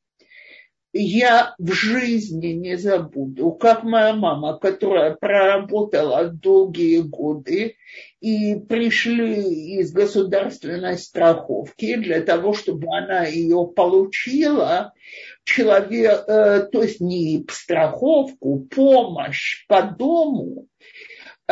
я 0.93 1.55
в 1.59 1.73
жизни 1.73 2.49
не 2.49 2.77
забуду, 2.77 3.53
как 3.53 3.82
моя 3.82 4.15
мама, 4.15 4.59
которая 4.59 5.15
проработала 5.15 6.28
долгие 6.28 7.01
годы, 7.01 7.77
и 8.20 8.57
пришли 8.57 9.78
из 9.78 9.93
государственной 9.93 10.99
страховки 10.99 11.97
для 11.97 12.20
того, 12.20 12.53
чтобы 12.53 12.86
она 12.94 13.24
ее 13.24 13.66
получила, 13.74 14.93
человек, 15.44 16.24
э, 16.27 16.69
то 16.70 16.82
есть 16.82 17.01
не 17.01 17.44
страховку, 17.51 18.66
помощь 18.70 19.66
по 19.66 19.82
дому, 19.82 20.69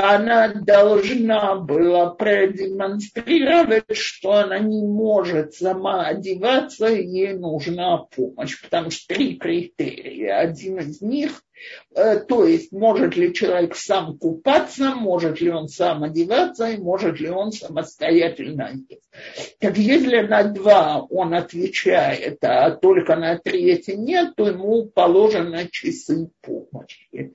она 0.00 0.48
должна 0.54 1.56
была 1.56 2.10
продемонстрировать, 2.10 3.96
что 3.96 4.32
она 4.32 4.58
не 4.58 4.82
может 4.82 5.54
сама 5.54 6.06
одеваться, 6.06 6.86
ей 6.86 7.34
нужна 7.34 7.98
помощь, 7.98 8.60
потому 8.62 8.90
что 8.90 9.14
три 9.14 9.36
критерия. 9.36 10.38
Один 10.38 10.78
из 10.78 11.00
них, 11.00 11.42
э, 11.94 12.20
то 12.20 12.46
есть 12.46 12.72
может 12.72 13.16
ли 13.16 13.34
человек 13.34 13.76
сам 13.76 14.18
купаться, 14.18 14.94
может 14.94 15.40
ли 15.40 15.50
он 15.50 15.68
сам 15.68 16.04
одеваться 16.04 16.68
и 16.70 16.78
может 16.78 17.20
ли 17.20 17.28
он 17.28 17.52
самостоятельно 17.52 18.70
есть. 18.88 19.10
Так 19.58 19.76
если 19.76 20.20
на 20.20 20.44
два 20.44 21.02
он 21.10 21.34
отвечает, 21.34 22.38
а 22.42 22.70
только 22.70 23.16
на 23.16 23.38
третий 23.38 23.96
нет, 23.96 24.34
то 24.36 24.48
ему 24.48 24.86
положено 24.86 25.68
часы 25.70 26.30
помощи 26.40 27.34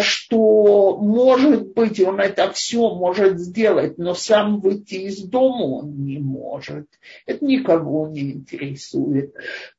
что, 0.00 0.98
может 0.98 1.72
быть, 1.72 2.00
он 2.00 2.20
это 2.20 2.50
все 2.52 2.94
может 2.94 3.38
сделать, 3.38 3.98
но 3.98 4.14
сам 4.14 4.60
выйти 4.60 4.94
из 4.94 5.22
дома 5.22 5.62
он 5.80 6.04
не 6.04 6.18
может. 6.18 6.86
Это 7.26 7.44
никого 7.44 8.08
не 8.08 8.32
интересует. 8.32 9.34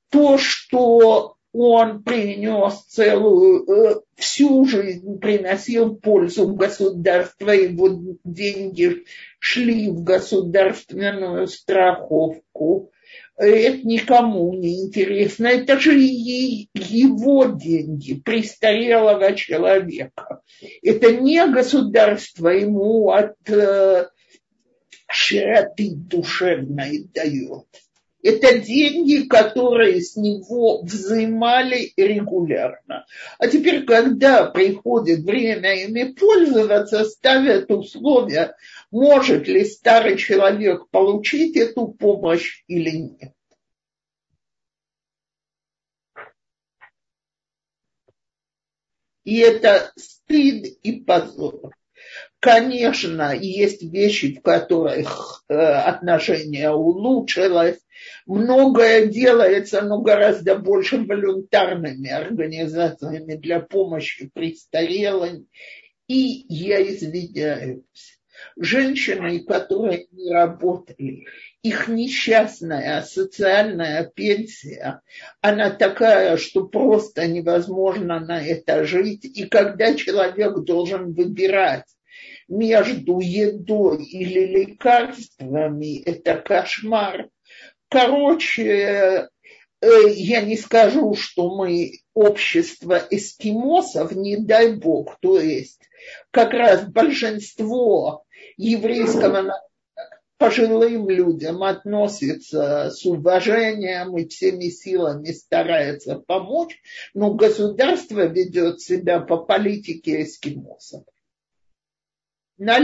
То, 0.10 0.38
что 0.38 1.38
он 1.54 2.04
принес 2.04 2.82
целую, 2.86 3.70
э, 3.70 4.02
всю 4.16 4.66
жизнь 4.66 5.20
приносил 5.20 5.96
пользу 5.96 6.54
государства, 6.54 7.52
его 7.52 8.16
деньги 8.24 9.04
шли 9.40 9.90
в 9.90 10.04
государственную 10.04 11.48
страховку 11.48 12.91
это 13.46 13.88
никому 13.88 14.54
не 14.54 14.86
интересно. 14.86 15.48
Это 15.48 15.80
же 15.80 15.94
его 15.94 17.46
деньги 17.46 18.14
престарелого 18.14 19.36
человека. 19.36 20.42
Это 20.84 21.12
не 21.14 21.46
государство 21.48 22.50
ему 22.50 23.10
от 23.10 23.36
э, 23.48 24.08
широты 25.10 25.92
душевной 25.96 27.10
дает. 27.14 27.68
Это 28.24 28.60
деньги, 28.60 29.28
которые 29.28 30.02
с 30.02 30.16
него 30.16 30.82
взимали 30.84 31.94
регулярно. 31.98 33.06
А 33.40 33.48
теперь, 33.48 33.84
когда 33.86 34.46
приходит 34.46 35.22
время 35.22 35.86
ими 35.86 36.14
пользоваться, 36.14 37.06
ставят 37.06 37.72
условия, 37.72 38.56
может 38.92 39.48
ли 39.48 39.66
старый 39.66 40.18
человек 40.18 40.88
получить 40.90 41.58
эту 41.58 41.88
помощь 41.88 42.64
или 42.68 42.92
нет. 42.92 43.34
И 49.24 49.38
это 49.38 49.92
стыд 49.96 50.66
и 50.84 51.02
позор. 51.02 51.76
Конечно, 52.40 53.36
есть 53.36 53.84
вещи, 53.84 54.34
в 54.34 54.42
которых 54.42 55.44
э, 55.48 55.54
отношения 55.54 56.72
улучшилось. 56.72 57.80
Многое 58.26 59.08
делается, 59.08 59.82
но 59.82 60.02
гораздо 60.02 60.56
больше 60.56 60.98
волюнтарными 60.98 62.10
организациями 62.10 63.36
для 63.36 63.60
помощи 63.60 64.30
престарелым. 64.34 65.48
И 66.08 66.46
я 66.50 66.82
извиняюсь. 66.82 68.20
Женщины, 68.58 69.44
которые 69.44 70.08
не 70.12 70.32
работали, 70.32 71.26
их 71.62 71.88
несчастная 71.88 73.04
социальная 73.04 74.12
пенсия, 74.16 75.02
она 75.42 75.70
такая, 75.70 76.38
что 76.38 76.66
просто 76.68 77.28
невозможно 77.28 78.20
на 78.20 78.44
это 78.44 78.84
жить. 78.84 79.26
И 79.26 79.46
когда 79.46 79.94
человек 79.94 80.58
должен 80.64 81.14
выбирать 81.14 81.86
между 82.48 83.20
едой 83.20 84.04
или 84.04 84.46
лекарствами, 84.46 86.02
это 86.02 86.36
кошмар. 86.36 87.30
Короче, 87.92 88.64
э, 88.64 89.28
я 89.82 90.42
не 90.42 90.56
скажу, 90.56 91.14
что 91.14 91.54
мы 91.54 91.92
общество 92.14 93.06
эскимосов, 93.10 94.14
не 94.14 94.38
дай 94.38 94.74
бог, 94.78 95.18
то 95.20 95.38
есть 95.38 95.82
как 96.32 96.54
раз 96.54 96.86
большинство 96.86 98.24
еврейского 98.56 99.42
народа 99.42 99.68
пожилым 100.38 101.10
людям 101.10 101.64
относится 101.64 102.90
с 102.92 103.06
уважением 103.06 104.18
и 104.18 104.26
всеми 104.26 104.70
силами 104.70 105.34
старается 105.34 106.16
помочь, 106.16 106.82
но 107.14 107.34
государство 107.34 108.26
ведет 108.26 108.80
себя 108.80 109.20
по 109.20 109.38
политике 109.38 110.24
эскимосов. 110.24 111.04
На 112.58 112.80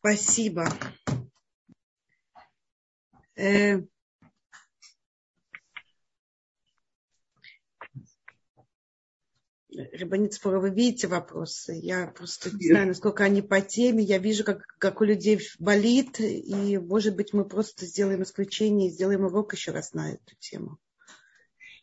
Спасибо. 0.00 0.68
Э, 3.36 3.80
вы 10.60 10.70
видите 10.70 11.06
вопросы? 11.06 11.74
Я 11.74 12.08
просто 12.08 12.50
не 12.56 12.68
знаю, 12.68 12.88
насколько 12.88 13.24
они 13.24 13.42
по 13.42 13.60
теме. 13.60 14.02
Я 14.02 14.18
вижу, 14.18 14.44
как, 14.44 14.62
как 14.78 15.00
у 15.00 15.04
людей 15.04 15.40
болит, 15.58 16.20
и, 16.20 16.78
может 16.78 17.16
быть, 17.16 17.32
мы 17.32 17.44
просто 17.44 17.86
сделаем 17.86 18.22
исключение 18.22 18.88
и 18.88 18.92
сделаем 18.92 19.24
урок 19.24 19.54
еще 19.54 19.72
раз 19.72 19.92
на 19.94 20.12
эту 20.12 20.34
тему. 20.38 20.78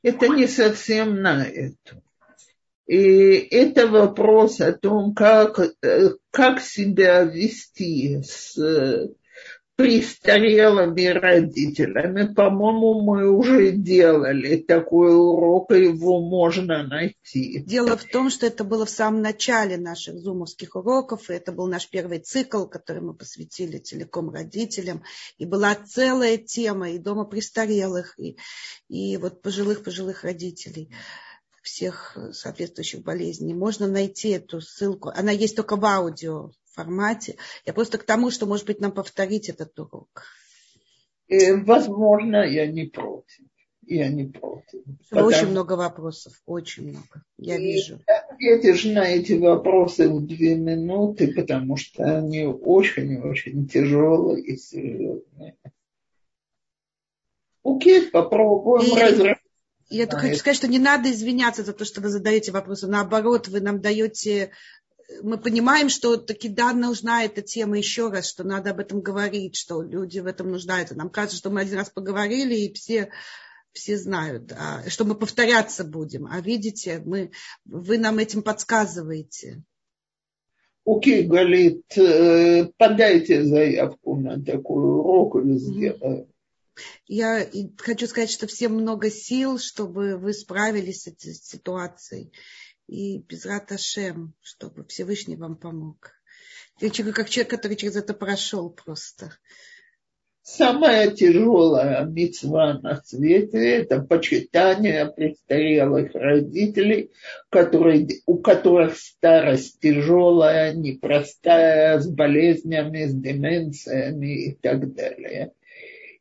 Это 0.01 0.27
не 0.27 0.47
совсем 0.47 1.21
на 1.21 1.43
эту. 1.43 2.03
И 2.87 2.97
это 2.97 3.87
вопрос 3.87 4.61
о 4.61 4.71
том, 4.73 5.15
как, 5.15 5.59
э, 5.59 6.09
как 6.31 6.61
себя 6.61 7.23
вести 7.23 8.21
с 8.21 8.55
престарелыми 9.75 11.07
родителями. 11.07 12.33
По-моему, 12.33 13.01
мы 13.01 13.29
уже 13.29 13.71
делали 13.71 14.57
такой 14.57 15.13
урок, 15.13 15.71
и 15.71 15.83
его 15.83 16.21
можно 16.21 16.83
найти. 16.83 17.59
Дело 17.65 17.97
в 17.97 18.05
том, 18.05 18.29
что 18.29 18.45
это 18.45 18.63
было 18.63 18.85
в 18.85 18.89
самом 18.89 19.21
начале 19.21 19.77
наших 19.77 20.17
зумовских 20.17 20.75
уроков, 20.75 21.29
и 21.29 21.33
это 21.33 21.51
был 21.51 21.67
наш 21.67 21.89
первый 21.89 22.19
цикл, 22.19 22.65
который 22.65 23.01
мы 23.01 23.13
посвятили 23.13 23.77
целиком 23.77 24.29
родителям. 24.29 25.03
И 25.37 25.45
была 25.45 25.75
целая 25.75 26.37
тема 26.37 26.91
и 26.91 26.97
дома 26.97 27.25
престарелых, 27.25 28.17
и, 28.17 28.37
и 28.87 29.17
вот 29.17 29.41
пожилых-пожилых 29.41 30.23
родителей 30.23 30.89
всех 31.65 32.17
соответствующих 32.31 33.03
болезней. 33.03 33.53
Можно 33.53 33.87
найти 33.87 34.29
эту 34.29 34.61
ссылку. 34.61 35.09
Она 35.09 35.31
есть 35.31 35.55
только 35.55 35.75
в 35.75 35.83
аудио 35.83 36.51
формате. 36.71 37.37
Я 37.65 37.73
просто 37.73 37.97
к 37.97 38.03
тому, 38.03 38.29
что, 38.29 38.45
может 38.45 38.67
быть, 38.67 38.79
нам 38.79 38.91
повторить 38.91 39.49
этот 39.49 39.77
урок. 39.79 40.23
И, 41.27 41.35
э, 41.35 41.63
возможно, 41.63 42.47
я 42.47 42.67
не 42.67 42.85
против. 42.85 43.45
Я 43.87 44.09
не 44.09 44.25
против. 44.25 44.81
Потому... 45.09 45.27
Очень 45.27 45.47
много 45.47 45.73
вопросов, 45.73 46.33
очень 46.45 46.89
много. 46.89 47.23
Я 47.37 47.57
и 47.57 47.63
вижу. 47.63 47.99
Ответишь 48.07 48.85
на 48.85 49.07
эти 49.07 49.33
вопросы 49.33 50.09
в 50.09 50.25
две 50.25 50.55
минуты, 50.55 51.33
потому 51.33 51.77
что 51.77 52.17
они 52.17 52.45
очень-очень 52.45 53.67
тяжелые 53.67 54.43
и 54.43 54.57
серьезные. 54.57 55.55
Окей, 57.63 58.07
попробуем 58.11 58.97
и... 58.97 59.01
разработать. 59.01 59.44
Я 59.89 60.07
только 60.07 60.27
хочу 60.27 60.39
сказать, 60.39 60.57
что 60.57 60.67
не 60.67 60.79
надо 60.79 61.11
извиняться 61.11 61.63
за 61.63 61.73
то, 61.73 61.85
что 61.85 62.01
вы 62.01 62.09
задаете 62.09 62.51
вопросы. 62.51 62.87
Наоборот, 62.87 63.47
вы 63.47 63.61
нам 63.61 63.81
даете 63.81 64.51
мы 65.21 65.37
понимаем, 65.37 65.89
что 65.89 66.17
таки 66.17 66.49
да, 66.49 66.73
нужна 66.73 67.23
эта 67.23 67.41
тема 67.41 67.77
еще 67.77 68.09
раз, 68.09 68.27
что 68.27 68.43
надо 68.43 68.71
об 68.71 68.79
этом 68.79 69.01
говорить, 69.01 69.55
что 69.55 69.81
люди 69.81 70.19
в 70.19 70.25
этом 70.25 70.51
нуждаются. 70.51 70.95
Нам 70.95 71.09
кажется, 71.09 71.37
что 71.37 71.49
мы 71.49 71.61
один 71.61 71.77
раз 71.77 71.89
поговорили, 71.89 72.55
и 72.55 72.73
все, 72.73 73.09
все 73.71 73.97
знают, 73.97 74.51
а, 74.51 74.89
что 74.89 75.05
мы 75.05 75.15
повторяться 75.15 75.83
будем. 75.83 76.27
А 76.27 76.41
видите, 76.41 77.01
мы, 77.05 77.31
вы 77.65 77.97
нам 77.97 78.17
этим 78.17 78.41
подсказываете. 78.41 79.61
Окей, 80.85 81.25
Галит, 81.25 81.97
э, 81.97 82.69
подайте 82.77 83.43
заявку 83.43 84.17
на 84.17 84.43
такой 84.43 84.83
урок 84.83 85.35
и 85.37 85.57
сделаем. 85.57 86.27
Я 87.07 87.47
хочу 87.77 88.07
сказать, 88.07 88.31
что 88.31 88.47
всем 88.47 88.73
много 88.73 89.09
сил, 89.09 89.59
чтобы 89.59 90.17
вы 90.17 90.33
справились 90.33 91.03
с 91.03 91.07
этой 91.07 91.33
ситуацией 91.33 92.31
и 92.87 93.19
без 93.19 93.45
Раташем, 93.45 94.33
чтобы 94.41 94.85
Всевышний 94.85 95.37
вам 95.37 95.55
помог. 95.55 96.11
Ты 96.79 96.89
как 96.89 97.29
человек, 97.29 97.49
который 97.49 97.77
через 97.77 97.95
это 97.95 98.13
прошел 98.13 98.69
просто. 98.69 99.31
Самая 100.47 101.09
тяжелая 101.09 102.05
мецва 102.05 102.79
на 102.79 103.01
свете– 103.03 103.57
это 103.77 103.99
почитание 104.01 105.07
престарелых 105.07 106.13
родителей, 106.13 107.09
которые, 107.49 108.07
у 108.27 108.37
которых 108.37 108.95
старость 108.95 109.79
тяжелая, 109.79 110.75
непростая, 110.75 111.99
с 111.99 112.07
болезнями, 112.07 113.05
с 113.05 113.15
деменциями 113.15 114.49
и 114.49 114.51
так 114.53 114.93
далее. 114.93 115.51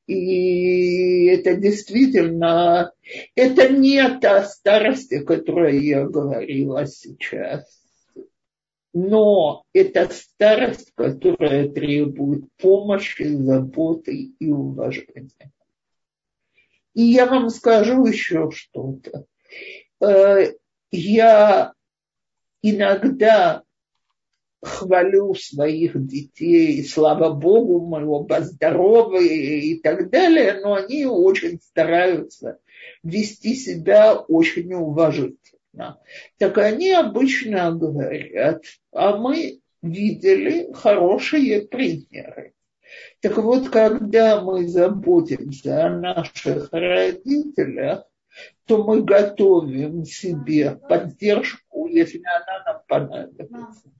И 0.06 1.26
это 1.26 1.56
действительно, 1.56 2.92
это 3.34 3.68
не 3.70 4.06
та 4.18 4.44
старость, 4.44 5.12
о 5.12 5.24
которой 5.24 5.84
я 5.84 6.04
говорила 6.04 6.86
сейчас. 6.86 7.64
Но 8.92 9.64
это 9.72 10.08
старость, 10.12 10.92
которая 10.94 11.68
требует 11.68 12.44
помощи, 12.58 13.24
заботы 13.24 14.34
и 14.38 14.50
уважения. 14.50 15.52
И 16.92 17.02
я 17.02 17.26
вам 17.26 17.48
скажу 17.50 18.06
еще 18.06 18.50
что-то. 18.52 19.24
Э, 20.00 20.52
я 20.92 21.72
иногда 22.62 23.63
хвалю 24.64 25.34
своих 25.34 25.92
детей, 26.06 26.84
слава 26.84 27.32
Богу, 27.32 27.86
мы 27.86 28.06
оба 28.06 28.40
здоровые 28.40 29.60
и 29.60 29.80
так 29.80 30.10
далее, 30.10 30.60
но 30.62 30.74
они 30.74 31.06
очень 31.06 31.60
стараются 31.60 32.58
вести 33.02 33.54
себя 33.54 34.14
очень 34.14 34.72
уважительно. 34.72 36.00
Так 36.38 36.58
они 36.58 36.90
обычно 36.90 37.72
говорят, 37.72 38.62
а 38.92 39.16
мы 39.16 39.60
видели 39.82 40.72
хорошие 40.72 41.62
примеры. 41.62 42.52
Так 43.20 43.38
вот, 43.38 43.68
когда 43.68 44.40
мы 44.40 44.68
заботимся 44.68 45.86
о 45.86 45.90
наших 45.90 46.68
родителях, 46.72 48.04
то 48.66 48.82
мы 48.82 49.02
готовим 49.02 50.04
себе 50.04 50.76
поддержку, 50.76 51.86
если 51.86 52.22
она 52.24 52.64
нам 52.64 52.82
понадобится. 52.88 53.92